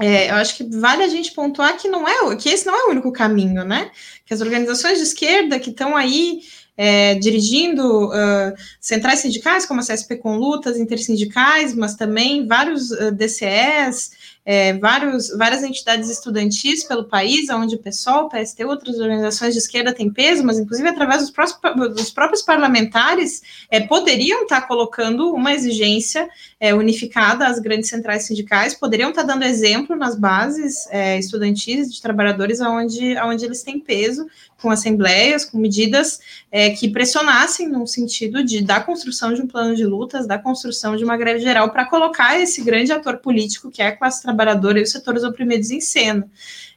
é, 0.00 0.30
eu 0.30 0.34
acho 0.34 0.56
que 0.56 0.64
vale 0.64 1.02
a 1.02 1.08
gente 1.08 1.32
pontuar 1.32 1.76
que 1.76 1.88
não 1.88 2.06
é 2.08 2.36
que 2.36 2.48
esse 2.48 2.66
não 2.66 2.74
é 2.74 2.84
o 2.86 2.90
único 2.90 3.12
caminho, 3.12 3.64
né? 3.64 3.90
Que 4.26 4.34
as 4.34 4.40
organizações 4.40 4.98
de 4.98 5.04
esquerda 5.04 5.58
que 5.60 5.70
estão 5.70 5.96
aí 5.96 6.40
é, 6.76 7.14
dirigindo 7.14 8.08
uh, 8.08 8.54
centrais 8.80 9.20
sindicais, 9.20 9.64
como 9.64 9.80
a 9.80 9.84
CSP 9.84 10.16
com 10.16 10.36
lutas 10.36 10.78
intersindicais, 10.78 11.74
mas 11.74 11.94
também 11.94 12.46
vários 12.46 12.90
uh, 12.90 13.12
DCEs, 13.12 14.10
é, 14.46 14.74
vários, 14.74 15.30
várias 15.30 15.62
entidades 15.62 16.10
estudantis 16.10 16.84
pelo 16.84 17.04
país, 17.04 17.48
onde 17.48 17.76
o 17.76 17.78
PSOL, 17.78 18.26
o 18.26 18.28
PST, 18.28 18.62
outras 18.64 18.98
organizações 18.98 19.54
de 19.54 19.58
esquerda 19.58 19.92
têm 19.92 20.10
peso, 20.10 20.44
mas 20.44 20.58
inclusive 20.58 20.86
através 20.86 21.22
dos, 21.22 21.30
próprios, 21.30 21.94
dos 21.94 22.10
próprios 22.10 22.42
parlamentares, 22.42 23.42
é, 23.70 23.80
poderiam 23.80 24.42
estar 24.42 24.62
colocando 24.62 25.32
uma 25.32 25.52
exigência 25.52 26.28
é, 26.60 26.74
unificada 26.74 27.46
às 27.46 27.58
grandes 27.58 27.88
centrais 27.88 28.24
sindicais, 28.24 28.74
poderiam 28.74 29.10
estar 29.10 29.22
dando 29.22 29.44
exemplo 29.44 29.96
nas 29.96 30.14
bases 30.18 30.86
é, 30.90 31.18
estudantis 31.18 31.92
de 31.92 32.02
trabalhadores 32.02 32.60
onde, 32.60 33.16
onde 33.18 33.44
eles 33.44 33.62
têm 33.62 33.80
peso, 33.80 34.26
com 34.60 34.70
assembleias, 34.70 35.44
com 35.44 35.58
medidas 35.58 36.20
é, 36.50 36.70
que 36.70 36.88
pressionassem 36.88 37.68
no 37.68 37.86
sentido 37.86 38.42
de 38.42 38.62
da 38.62 38.80
construção 38.80 39.34
de 39.34 39.42
um 39.42 39.46
plano 39.46 39.74
de 39.74 39.84
lutas, 39.84 40.26
da 40.26 40.38
construção 40.38 40.96
de 40.96 41.04
uma 41.04 41.16
greve 41.16 41.40
geral 41.40 41.70
para 41.70 41.84
colocar 41.84 42.38
esse 42.40 42.62
grande 42.62 42.92
ator 42.92 43.18
político 43.18 43.70
que 43.70 43.82
é 43.82 43.88
a 43.88 43.96
classe 43.96 44.22
trabalhadora 44.22 44.33
e 44.78 44.82
os 44.82 44.90
setores 44.90 45.24
oprimidos 45.24 45.70
em 45.70 45.80
cena. 45.80 46.28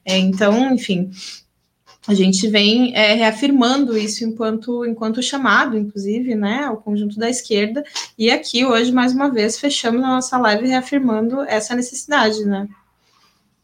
É, 0.05 0.17
então, 0.17 0.73
enfim, 0.73 1.09
a 2.07 2.13
gente 2.13 2.47
vem 2.47 2.95
é, 2.95 3.13
reafirmando 3.13 3.97
isso 3.97 4.23
enquanto, 4.23 4.85
enquanto 4.85 5.21
chamado, 5.21 5.77
inclusive, 5.77 6.35
né, 6.35 6.63
ao 6.63 6.77
conjunto 6.77 7.19
da 7.19 7.29
esquerda, 7.29 7.83
e 8.17 8.31
aqui 8.31 8.65
hoje, 8.65 8.93
mais 8.93 9.13
uma 9.13 9.29
vez, 9.29 9.59
fechamos 9.59 10.01
a 10.01 10.07
nossa 10.07 10.37
live 10.37 10.67
reafirmando 10.67 11.41
essa 11.41 11.75
necessidade, 11.75 12.45
né. 12.45 12.67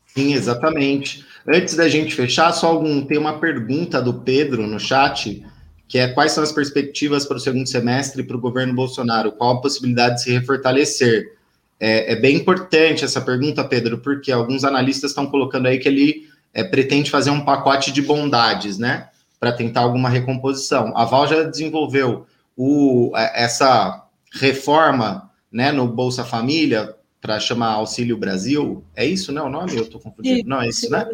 Sim, 0.07 0.33
exatamente. 0.33 1.25
Antes 1.47 1.75
da 1.75 1.87
gente 1.87 2.13
fechar, 2.13 2.51
só 2.51 2.67
algum, 2.67 3.05
tem 3.05 3.17
uma 3.17 3.39
pergunta 3.39 4.01
do 4.01 4.13
Pedro 4.13 4.67
no 4.67 4.79
chat, 4.79 5.43
que 5.87 5.97
é 5.97 6.07
quais 6.09 6.33
são 6.33 6.43
as 6.43 6.51
perspectivas 6.51 7.25
para 7.25 7.37
o 7.37 7.39
segundo 7.39 7.67
semestre 7.67 8.23
para 8.23 8.35
o 8.35 8.41
governo 8.41 8.73
Bolsonaro? 8.73 9.31
Qual 9.31 9.51
a 9.51 9.61
possibilidade 9.61 10.15
de 10.15 10.23
se 10.23 10.31
refortalecer? 10.31 11.37
É, 11.79 12.13
é, 12.13 12.15
bem 12.15 12.37
importante 12.37 13.03
essa 13.03 13.21
pergunta, 13.21 13.63
Pedro, 13.63 13.97
porque 13.97 14.31
alguns 14.31 14.63
analistas 14.63 15.11
estão 15.11 15.25
colocando 15.27 15.67
aí 15.67 15.79
que 15.79 15.87
ele 15.87 16.29
é, 16.53 16.63
pretende 16.63 17.11
fazer 17.11 17.29
um 17.29 17.43
pacote 17.43 17.91
de 17.91 18.01
bondades, 18.01 18.77
né? 18.77 19.09
Para 19.39 19.51
tentar 19.51 19.81
alguma 19.81 20.09
recomposição. 20.09 20.95
A 20.95 21.03
Val 21.03 21.27
já 21.27 21.43
desenvolveu 21.43 22.25
o, 22.55 23.11
é, 23.15 23.43
essa 23.43 24.05
reforma 24.31 25.29
né, 25.51 25.71
no 25.71 25.87
Bolsa 25.87 26.23
Família, 26.23 26.95
para 27.23 27.39
chamar 27.39 27.69
Auxílio 27.69 28.17
Brasil. 28.17 28.83
É 28.93 29.05
isso, 29.05 29.31
né? 29.31 29.41
O 29.41 29.49
nome? 29.49 29.77
Eu 29.77 29.83
estou 29.83 30.01
confundindo. 30.01 30.47
Não, 30.47 30.61
é 30.61 30.67
isso, 30.67 30.89
né? 30.91 31.07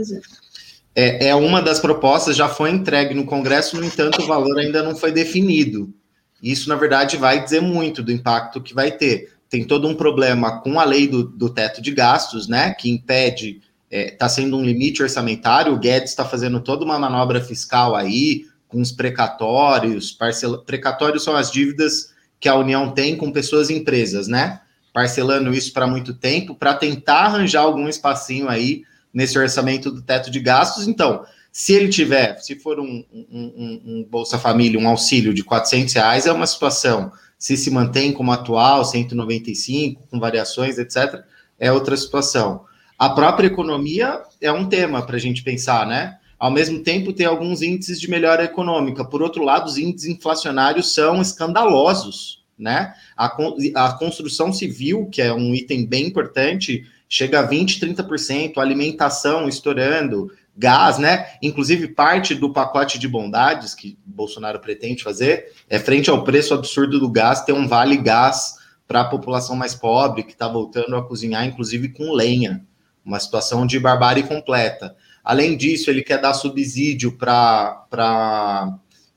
É, 0.95 1.27
é 1.27 1.35
uma 1.35 1.61
das 1.61 1.79
propostas, 1.79 2.35
já 2.35 2.49
foi 2.49 2.71
entregue 2.71 3.13
no 3.13 3.25
Congresso, 3.25 3.77
no 3.77 3.85
entanto, 3.85 4.23
o 4.23 4.25
valor 4.25 4.57
ainda 4.57 4.81
não 4.81 4.95
foi 4.95 5.11
definido. 5.11 5.93
Isso, 6.41 6.67
na 6.67 6.75
verdade, 6.75 7.15
vai 7.15 7.43
dizer 7.43 7.61
muito 7.61 8.01
do 8.01 8.11
impacto 8.11 8.59
que 8.59 8.73
vai 8.73 8.91
ter. 8.91 9.33
Tem 9.49 9.63
todo 9.63 9.87
um 9.87 9.95
problema 9.95 10.61
com 10.61 10.79
a 10.79 10.83
lei 10.83 11.07
do, 11.07 11.23
do 11.23 11.49
teto 11.49 11.81
de 11.81 11.91
gastos, 11.91 12.47
né? 12.47 12.73
Que 12.73 12.89
impede, 12.89 13.61
está 13.89 13.97
é, 13.97 14.11
tá 14.11 14.29
sendo 14.29 14.57
um 14.57 14.63
limite 14.63 15.01
orçamentário. 15.01 15.73
O 15.73 15.79
Guedes 15.79 16.11
está 16.11 16.23
fazendo 16.23 16.59
toda 16.59 16.85
uma 16.85 16.99
manobra 16.99 17.41
fiscal 17.41 17.95
aí, 17.95 18.45
com 18.67 18.79
os 18.79 18.91
precatórios. 18.91 20.11
Parcela, 20.11 20.63
precatórios 20.63 21.23
são 21.23 21.35
as 21.35 21.51
dívidas 21.51 22.13
que 22.39 22.47
a 22.47 22.55
União 22.55 22.91
tem 22.91 23.17
com 23.17 23.31
pessoas 23.31 23.69
e 23.69 23.73
empresas, 23.73 24.27
né? 24.27 24.61
parcelando 24.93 25.53
isso 25.53 25.71
para 25.71 25.87
muito 25.87 26.13
tempo, 26.13 26.55
para 26.55 26.73
tentar 26.73 27.25
arranjar 27.25 27.61
algum 27.61 27.87
espacinho 27.87 28.49
aí 28.49 28.83
nesse 29.13 29.37
orçamento 29.37 29.91
do 29.91 30.01
teto 30.01 30.29
de 30.29 30.39
gastos. 30.39 30.87
Então, 30.87 31.23
se 31.51 31.73
ele 31.73 31.89
tiver, 31.89 32.37
se 32.39 32.55
for 32.55 32.79
um, 32.79 33.03
um, 33.11 33.81
um, 33.85 34.07
Bolsa 34.09 34.37
Família, 34.37 34.79
um 34.79 34.87
auxílio 34.87 35.33
de 35.33 35.43
400 35.43 35.93
reais, 35.93 36.25
é 36.25 36.31
uma 36.31 36.45
situação. 36.45 37.11
Se 37.39 37.57
se 37.57 37.71
mantém 37.71 38.11
como 38.11 38.31
atual, 38.31 38.85
195, 38.85 40.07
com 40.11 40.19
variações, 40.19 40.77
etc., 40.77 41.23
é 41.57 41.71
outra 41.71 41.97
situação. 41.97 42.65
A 42.97 43.09
própria 43.09 43.47
economia 43.47 44.21
é 44.39 44.51
um 44.51 44.67
tema 44.67 45.01
para 45.01 45.15
a 45.15 45.19
gente 45.19 45.41
pensar, 45.41 45.87
né? 45.87 46.17
Ao 46.37 46.51
mesmo 46.51 46.79
tempo, 46.83 47.13
tem 47.13 47.25
alguns 47.25 47.61
índices 47.61 47.99
de 47.99 48.09
melhora 48.09 48.43
econômica. 48.43 49.03
Por 49.05 49.21
outro 49.21 49.43
lado, 49.43 49.67
os 49.67 49.77
índices 49.77 50.09
inflacionários 50.09 50.93
são 50.93 51.21
escandalosos 51.21 52.39
né? 52.59 52.93
A, 53.15 53.31
a 53.75 53.93
construção 53.93 54.51
civil, 54.51 55.07
que 55.09 55.21
é 55.21 55.33
um 55.33 55.55
item 55.55 55.85
bem 55.85 56.07
importante, 56.07 56.85
chega 57.07 57.39
a 57.39 57.43
20, 57.43 57.79
30%, 57.79 58.57
alimentação 58.57 59.47
estourando, 59.47 60.29
gás, 60.59 60.97
né? 60.97 61.27
Inclusive, 61.41 61.87
parte 61.87 62.35
do 62.35 62.51
pacote 62.51 62.99
de 62.99 63.07
bondades 63.07 63.73
que 63.73 63.97
Bolsonaro 64.05 64.59
pretende 64.59 65.03
fazer 65.03 65.53
é 65.69 65.79
frente 65.79 66.09
ao 66.09 66.25
preço 66.25 66.53
absurdo 66.53 66.99
do 66.99 67.09
gás, 67.09 67.45
ter 67.45 67.53
um 67.53 67.65
vale 67.65 67.95
gás 67.95 68.55
para 68.85 69.01
a 69.01 69.05
população 69.05 69.55
mais 69.55 69.73
pobre 69.73 70.23
que 70.23 70.33
está 70.33 70.49
voltando 70.49 70.95
a 70.97 71.03
cozinhar, 71.03 71.45
inclusive 71.45 71.89
com 71.89 72.11
lenha. 72.11 72.65
Uma 73.05 73.19
situação 73.19 73.65
de 73.65 73.79
barbárie 73.79 74.23
completa. 74.23 74.95
Além 75.23 75.55
disso, 75.55 75.89
ele 75.89 76.03
quer 76.03 76.19
dar 76.19 76.33
subsídio 76.33 77.13
para 77.13 77.85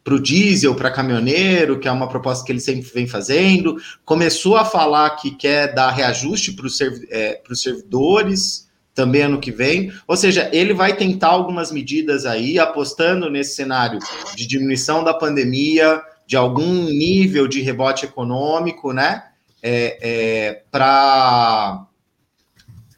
para 0.05 0.15
o 0.15 0.21
diesel, 0.21 0.75
para 0.75 0.91
caminhoneiro, 0.91 1.79
que 1.79 1.87
é 1.87 1.93
uma 1.93 2.09
proposta 2.09 2.45
que 2.45 2.51
ele 2.51 2.59
sempre 2.59 2.91
vem 2.93 3.07
fazendo. 3.07 3.77
Começou 4.05 4.57
a 4.57 4.65
falar 4.65 5.11
que 5.11 5.31
quer 5.31 5.75
dar 5.75 5.91
reajuste 5.91 6.53
para 6.53 6.67
os 6.67 6.77
servi 6.77 7.07
é, 7.11 7.41
servidores 7.55 8.62
também 8.95 9.23
ano 9.23 9.41
que 9.41 9.51
vem. 9.51 9.93
Ou 10.07 10.17
seja, 10.17 10.49
ele 10.53 10.75
vai 10.75 10.97
tentar 10.97 11.29
algumas 11.29 11.73
medidas 11.73 12.27
aí, 12.27 12.59
apostando 12.59 13.31
nesse 13.31 13.55
cenário 13.55 13.99
de 14.37 14.47
diminuição 14.47 15.03
da 15.03 15.15
pandemia, 15.15 16.03
de 16.27 16.37
algum 16.37 16.85
nível 16.85 17.47
de 17.47 17.61
rebote 17.61 18.05
econômico, 18.05 18.93
né? 18.93 19.25
É, 19.63 19.99
é, 20.03 20.63
para 20.71 21.87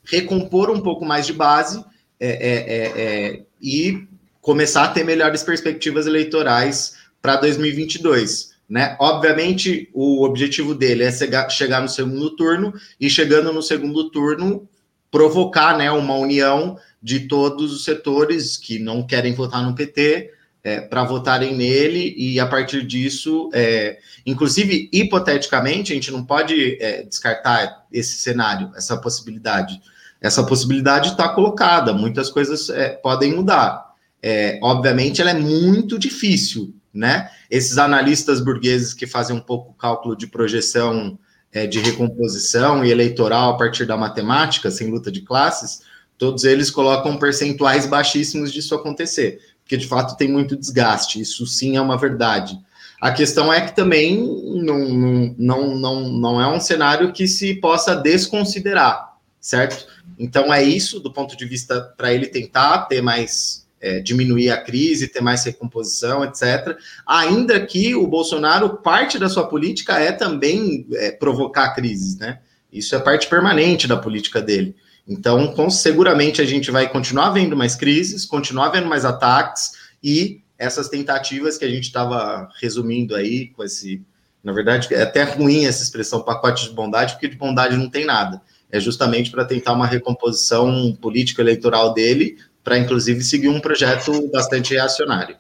recompor 0.05 0.71
um 0.71 0.81
pouco 0.81 1.05
mais 1.05 1.27
de 1.27 1.33
base 1.33 1.85
é, 2.19 2.29
é, 2.29 3.03
é, 3.03 3.43
e 3.61 4.07
começar 4.41 4.85
a 4.85 4.89
ter 4.89 5.05
melhores 5.05 5.43
perspectivas 5.43 6.07
eleitorais 6.07 6.97
para 7.21 7.37
2022. 7.37 8.55
Né? 8.69 8.97
Obviamente, 8.99 9.91
o 9.93 10.25
objetivo 10.25 10.75
dele 10.75 11.05
é 11.05 11.11
chegar 11.51 11.81
no 11.81 11.89
segundo 11.89 12.31
turno 12.31 12.73
e, 13.01 13.11
chegando 13.11 13.53
no 13.53 13.63
segundo 13.63 14.11
turno, 14.11 14.69
provocar 15.15 15.79
né, 15.79 15.93
uma 15.93 16.17
união 16.17 16.77
de 17.01 17.21
todos 17.29 17.73
os 17.73 17.85
setores 17.85 18.57
que 18.57 18.81
não 18.81 19.07
querem 19.07 19.33
votar 19.33 19.62
no 19.62 19.73
PT 19.73 20.33
é, 20.65 20.81
para 20.81 21.05
votarem 21.05 21.55
nele 21.55 22.12
e, 22.17 22.41
a 22.41 22.47
partir 22.47 22.85
disso, 22.85 23.49
é, 23.55 23.99
inclusive, 24.27 24.91
hipoteticamente, 24.93 25.93
a 25.93 25.95
gente 25.95 26.11
não 26.11 26.25
pode 26.25 26.77
é, 26.83 27.05
descartar 27.05 27.85
esse 27.93 28.17
cenário, 28.17 28.73
essa 28.75 28.97
possibilidade. 28.97 29.81
Essa 30.21 30.43
possibilidade 30.43 31.11
está 31.11 31.29
colocada, 31.29 31.93
muitas 31.93 32.29
coisas 32.29 32.69
é, 32.69 32.89
podem 32.89 33.35
mudar 33.35 33.95
é, 34.27 34.59
obviamente, 34.62 35.21
ela 35.21 35.33
é 35.33 35.39
muito 35.39 35.99
difícil, 35.99 36.75
né? 36.95 37.31
Esses 37.51 37.77
analistas 37.77 38.41
burgueses 38.41 38.95
que 38.95 39.07
fazem 39.07 39.37
um 39.37 39.41
pouco 39.41 39.75
cálculo 39.75 40.17
de 40.17 40.27
projeção 40.27 41.19
é, 41.55 41.69
de 41.69 41.79
recomposição 41.79 42.85
e 42.85 42.91
eleitoral 42.91 43.51
a 43.51 43.57
partir 43.57 43.87
da 43.87 43.97
matemática, 43.97 44.73
sem 44.73 44.91
luta 44.91 45.11
de 45.11 45.21
classes, 45.23 45.83
todos 46.19 46.43
eles 46.43 46.69
colocam 46.69 47.17
percentuais 47.17 47.87
baixíssimos 47.87 48.53
disso 48.53 48.75
acontecer, 48.75 49.41
porque 49.63 49.77
de 49.77 49.87
fato 49.87 50.17
tem 50.17 50.29
muito 50.29 50.57
desgaste, 50.57 51.21
isso 51.21 51.47
sim 51.47 51.77
é 51.77 51.81
uma 51.81 51.97
verdade. 51.97 52.59
A 53.01 53.13
questão 53.13 53.53
é 53.53 53.61
que 53.61 53.75
também 53.75 54.19
não, 54.63 54.89
não, 54.89 55.35
não, 55.39 55.77
não, 55.77 56.09
não 56.09 56.41
é 56.41 56.49
um 56.49 56.61
cenário 56.61 57.13
que 57.13 57.29
se 57.29 57.55
possa 57.55 57.95
desconsiderar, 57.95 59.17
certo? 59.41 59.87
Então 60.19 60.53
é 60.53 60.63
isso 60.63 60.99
do 60.99 61.13
ponto 61.13 61.37
de 61.37 61.45
vista 61.45 61.81
para 61.97 62.13
ele 62.13 62.27
tentar 62.27 62.87
ter 62.87 63.01
mais 63.01 63.64
é, 63.85 64.01
diminuir 64.01 64.51
a 64.51 64.57
crise, 64.57 65.09
ter 65.09 65.20
mais 65.20 65.45
recomposição, 65.45 66.24
etc. 66.24 66.74
Ainda 67.07 67.61
que 67.66 67.95
o 67.95 68.07
Bolsonaro, 68.07 68.78
parte 68.78 69.18
da 69.18 69.28
sua 69.28 69.47
política 69.47 69.99
é 70.01 70.11
também 70.11 70.87
é, 70.95 71.11
provocar 71.11 71.74
crises, 71.74 72.16
né? 72.16 72.39
Isso 72.72 72.97
é 72.97 72.99
parte 72.99 73.28
permanente 73.28 73.87
da 73.87 73.99
política 73.99 74.41
dele. 74.41 74.74
Então, 75.07 75.49
com, 75.49 75.68
seguramente 75.68 76.41
a 76.41 76.47
gente 76.47 76.70
vai 76.70 76.89
continuar 76.91 77.28
vendo 77.28 77.55
mais 77.55 77.76
crises, 77.76 78.24
continuar 78.24 78.70
vendo 78.70 78.87
mais 78.87 79.05
ataques 79.05 79.72
e 80.03 80.41
essas 80.59 80.89
tentativas 80.89 81.59
que 81.59 81.64
a 81.66 81.70
gente 81.70 81.85
estava 81.85 82.49
resumindo 82.62 83.14
aí 83.14 83.49
com 83.49 83.62
esse. 83.62 84.01
Na 84.43 84.53
verdade, 84.53 84.89
é 84.95 85.03
até 85.03 85.24
ruim 85.24 85.66
essa 85.66 85.82
expressão 85.82 86.22
pacote 86.22 86.68
de 86.68 86.74
bondade, 86.74 87.14
porque 87.14 87.28
de 87.28 87.37
bondade 87.37 87.76
não 87.76 87.91
tem 87.91 88.07
nada. 88.07 88.41
É 88.70 88.80
justamente 88.80 89.30
para 89.30 89.45
tentar 89.45 89.74
uma 89.74 89.87
recomposição 89.87 90.97
político-eleitoral 91.01 91.93
dele, 91.93 92.39
para 92.65 92.79
inclusive 92.79 93.23
seguir 93.23 93.49
um 93.49 93.61
projeto 93.61 94.29
bastante 94.33 94.73
reacionário. 94.73 95.37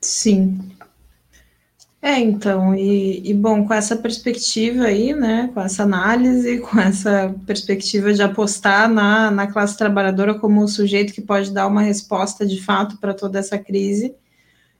Sim. 0.00 0.72
É, 2.00 2.18
então, 2.18 2.74
e, 2.74 3.30
e, 3.30 3.32
bom, 3.32 3.64
com 3.64 3.72
essa 3.72 3.94
perspectiva 3.94 4.86
aí, 4.86 5.14
né, 5.14 5.48
com 5.54 5.60
essa 5.60 5.84
análise, 5.84 6.58
com 6.62 6.80
essa 6.80 7.32
perspectiva 7.46 8.12
de 8.12 8.20
apostar 8.20 8.88
na, 8.88 9.30
na 9.30 9.46
classe 9.46 9.78
trabalhadora 9.78 10.34
como 10.34 10.64
o 10.64 10.68
sujeito 10.68 11.12
que 11.12 11.22
pode 11.22 11.52
dar 11.52 11.68
uma 11.68 11.82
resposta 11.82 12.44
de 12.44 12.60
fato 12.60 12.98
para 12.98 13.14
toda 13.14 13.38
essa 13.38 13.56
crise, 13.56 14.16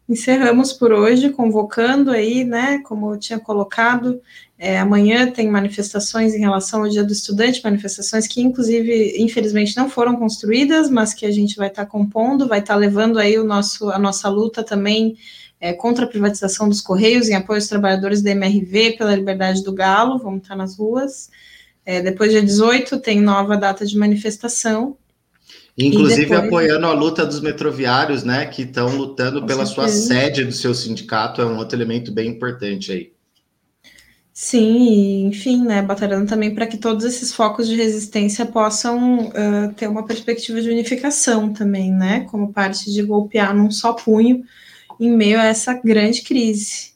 encerramos 0.09 0.73
por 0.73 0.93
hoje, 0.93 1.31
convocando 1.31 2.11
aí, 2.11 2.43
né, 2.43 2.81
como 2.81 3.15
eu 3.15 3.19
tinha 3.19 3.39
colocado, 3.39 4.21
é, 4.65 4.79
amanhã 4.79 5.29
tem 5.29 5.51
manifestações 5.51 6.37
em 6.37 6.39
relação 6.39 6.85
ao 6.85 6.89
Dia 6.89 7.03
do 7.03 7.13
Estudante, 7.13 7.61
manifestações 7.65 8.29
que, 8.29 8.41
inclusive, 8.41 9.17
infelizmente 9.19 9.77
não 9.77 9.91
foram 9.91 10.15
construídas, 10.15 10.89
mas 10.89 11.13
que 11.13 11.27
a 11.27 11.33
gente 11.33 11.57
vai 11.57 11.67
estar 11.67 11.85
tá 11.85 11.91
compondo, 11.91 12.47
vai 12.47 12.61
estar 12.61 12.75
tá 12.75 12.79
levando 12.79 13.19
aí 13.19 13.37
o 13.41 13.43
nosso, 13.43 13.91
a 13.91 13.99
nossa 13.99 14.29
luta 14.29 14.63
também 14.63 15.17
é, 15.61 15.73
contra 15.73 16.05
a 16.05 16.09
privatização 16.09 16.69
dos 16.69 16.81
Correios, 16.81 17.29
em 17.29 17.35
apoio 17.35 17.57
aos 17.57 17.67
trabalhadores 17.67 18.23
da 18.23 18.31
MRV 18.31 18.93
pela 18.93 19.17
liberdade 19.17 19.65
do 19.65 19.73
Galo, 19.73 20.17
vamos 20.17 20.43
estar 20.43 20.55
nas 20.55 20.79
ruas. 20.79 21.29
É, 21.85 22.01
depois, 22.01 22.31
dia 22.31 22.41
18, 22.41 23.01
tem 23.01 23.21
nova 23.21 23.57
data 23.57 23.85
de 23.85 23.99
manifestação. 23.99 24.97
Inclusive 25.77 26.27
depois... 26.27 26.47
apoiando 26.47 26.87
a 26.87 26.93
luta 26.93 27.27
dos 27.27 27.41
metroviários, 27.41 28.23
né, 28.23 28.47
que 28.47 28.63
estão 28.63 28.95
lutando 28.97 29.41
Com 29.41 29.47
pela 29.49 29.67
certeza. 29.67 29.89
sua 29.89 30.07
sede 30.07 30.45
do 30.45 30.53
seu 30.53 30.73
sindicato, 30.73 31.43
é 31.43 31.47
um 31.47 31.57
outro 31.57 31.77
elemento 31.77 32.13
bem 32.13 32.29
importante 32.29 32.93
aí. 32.93 33.12
Sim, 34.35 34.89
e, 34.89 35.23
enfim, 35.25 35.63
né, 35.63 35.83
batalhando 35.83 36.27
também 36.27 36.55
para 36.55 36.67
que 36.67 36.79
todos 36.79 37.05
esses 37.05 37.35
focos 37.35 37.69
de 37.69 37.77
resistência 37.77 38.47
possam 38.47 39.27
uh, 39.29 39.73
ter 39.77 39.87
uma 39.89 40.07
perspectiva 40.07 40.61
de 40.61 40.71
unificação 40.71 41.53
também, 41.53 41.93
né, 41.93 42.27
como 42.31 42.53
parte 42.53 42.91
de 42.91 43.03
golpear 43.03 43.55
num 43.55 43.71
só 43.71 43.93
punho 43.93 44.43
em 44.99 45.11
meio 45.11 45.39
a 45.39 45.45
essa 45.45 45.75
grande 45.75 46.23
crise. 46.23 46.93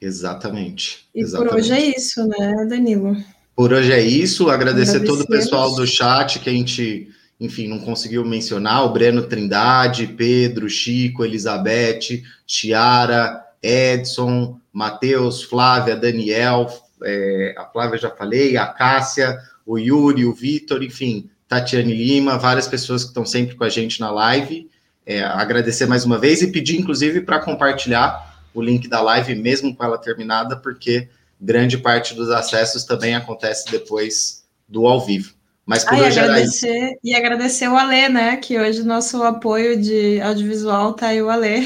Exatamente. 0.00 1.06
E 1.14 1.20
exatamente. 1.20 1.50
por 1.50 1.58
hoje 1.58 1.72
é 1.72 1.96
isso, 1.96 2.26
né, 2.26 2.66
Danilo? 2.68 3.16
Por 3.54 3.72
hoje 3.72 3.92
é 3.92 4.00
isso. 4.00 4.48
Agradecer 4.48 5.00
todo 5.00 5.22
o 5.22 5.26
pessoal 5.26 5.74
do 5.74 5.86
chat 5.86 6.38
que 6.38 6.48
a 6.48 6.52
gente, 6.52 7.08
enfim, 7.40 7.66
não 7.66 7.80
conseguiu 7.80 8.24
mencionar: 8.24 8.84
o 8.84 8.92
Breno 8.92 9.24
Trindade, 9.24 10.06
Pedro, 10.06 10.70
Chico, 10.70 11.24
Elizabeth, 11.24 12.22
Tiara, 12.46 13.44
Edson, 13.60 14.57
Matheus, 14.72 15.42
Flávia, 15.42 15.96
Daniel, 15.96 16.68
é, 17.02 17.54
a 17.56 17.64
Flávia 17.64 17.98
já 17.98 18.10
falei, 18.10 18.56
a 18.56 18.66
Cássia, 18.66 19.38
o 19.64 19.78
Yuri, 19.78 20.24
o 20.24 20.32
Vitor, 20.32 20.82
enfim, 20.82 21.30
Tatiane 21.46 21.94
Lima, 21.94 22.38
várias 22.38 22.66
pessoas 22.66 23.02
que 23.02 23.08
estão 23.08 23.24
sempre 23.24 23.56
com 23.56 23.64
a 23.64 23.68
gente 23.68 24.00
na 24.00 24.10
live 24.10 24.68
é, 25.08 25.22
agradecer 25.22 25.86
mais 25.86 26.04
uma 26.04 26.18
vez 26.18 26.42
e 26.42 26.52
pedir, 26.52 26.78
inclusive, 26.78 27.22
para 27.22 27.40
compartilhar 27.40 28.44
o 28.52 28.60
link 28.60 28.86
da 28.88 29.00
live, 29.00 29.34
mesmo 29.34 29.74
com 29.74 29.82
ela 29.82 29.96
terminada, 29.96 30.54
porque 30.54 31.08
grande 31.40 31.78
parte 31.78 32.14
dos 32.14 32.28
acessos 32.28 32.84
também 32.84 33.14
acontece 33.14 33.70
depois 33.70 34.44
do 34.68 34.86
ao 34.86 35.00
vivo. 35.00 35.32
Mas 35.68 35.84
por 35.84 35.94
ah, 35.94 36.06
hoje 36.06 36.16
e 36.16 36.20
agradecer, 36.20 36.68
era 36.68 36.86
isso. 36.86 36.98
E 37.04 37.14
agradecer 37.14 37.68
o 37.68 37.76
Alê, 37.76 38.08
né? 38.08 38.36
Que 38.36 38.58
hoje 38.58 38.82
nosso 38.82 39.22
apoio 39.22 39.80
de 39.80 40.20
audiovisual 40.20 40.94
tá 40.94 41.08
aí 41.08 41.22
o 41.22 41.28
Alê. 41.28 41.64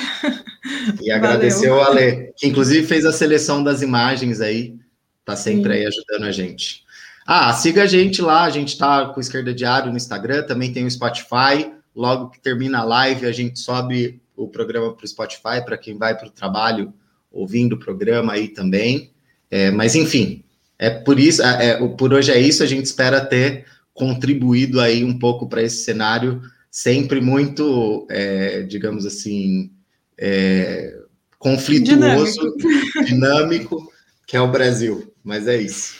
E 1.00 1.10
agradecer 1.10 1.70
o 1.70 1.80
Alê, 1.80 2.32
que 2.36 2.46
inclusive 2.46 2.86
fez 2.86 3.04
a 3.04 3.12
seleção 3.12 3.62
das 3.62 3.82
imagens 3.82 4.40
aí, 4.40 4.76
tá 5.24 5.36
sempre 5.36 5.72
Sim. 5.72 5.78
aí 5.78 5.86
ajudando 5.86 6.24
a 6.24 6.32
gente. 6.32 6.82
Ah, 7.26 7.52
siga 7.52 7.84
a 7.84 7.86
gente 7.86 8.20
lá, 8.20 8.44
a 8.44 8.50
gente 8.50 8.76
tá 8.76 9.06
com 9.06 9.18
o 9.18 9.20
Esquerda 9.20 9.54
Diário 9.54 9.90
no 9.90 9.96
Instagram, 9.96 10.42
também 10.42 10.72
tem 10.72 10.84
o 10.84 10.90
Spotify, 10.90 11.70
Logo 11.94 12.30
que 12.30 12.40
termina 12.40 12.78
a 12.78 12.84
live, 12.84 13.26
a 13.26 13.32
gente 13.32 13.58
sobe 13.60 14.20
o 14.34 14.48
programa 14.48 14.94
para 14.94 15.04
o 15.04 15.08
Spotify, 15.08 15.62
para 15.64 15.76
quem 15.76 15.96
vai 15.96 16.16
para 16.16 16.28
o 16.28 16.30
trabalho 16.30 16.92
ouvindo 17.30 17.74
o 17.74 17.78
programa 17.78 18.32
aí 18.32 18.48
também. 18.48 19.10
É, 19.50 19.70
mas, 19.70 19.94
enfim, 19.94 20.42
é 20.78 20.88
por 20.88 21.20
isso, 21.20 21.42
é, 21.42 21.70
é, 21.70 21.88
por 21.88 22.14
hoje 22.14 22.32
é 22.32 22.38
isso. 22.40 22.62
A 22.62 22.66
gente 22.66 22.86
espera 22.86 23.20
ter 23.20 23.66
contribuído 23.94 24.80
aí 24.80 25.04
um 25.04 25.18
pouco 25.18 25.48
para 25.48 25.62
esse 25.62 25.84
cenário, 25.84 26.40
sempre 26.70 27.20
muito, 27.20 28.06
é, 28.10 28.62
digamos 28.62 29.04
assim, 29.04 29.70
é, 30.18 30.98
conflituoso, 31.38 32.56
dinâmico. 32.56 33.04
dinâmico, 33.04 33.92
que 34.26 34.36
é 34.36 34.40
o 34.40 34.50
Brasil. 34.50 35.12
Mas 35.22 35.46
é 35.46 35.60
isso. 35.60 35.96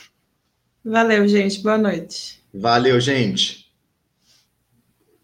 Valeu, 0.83 1.27
gente. 1.27 1.61
Boa 1.61 1.77
noite. 1.77 2.41
Valeu, 2.53 2.99
gente. 2.99 3.62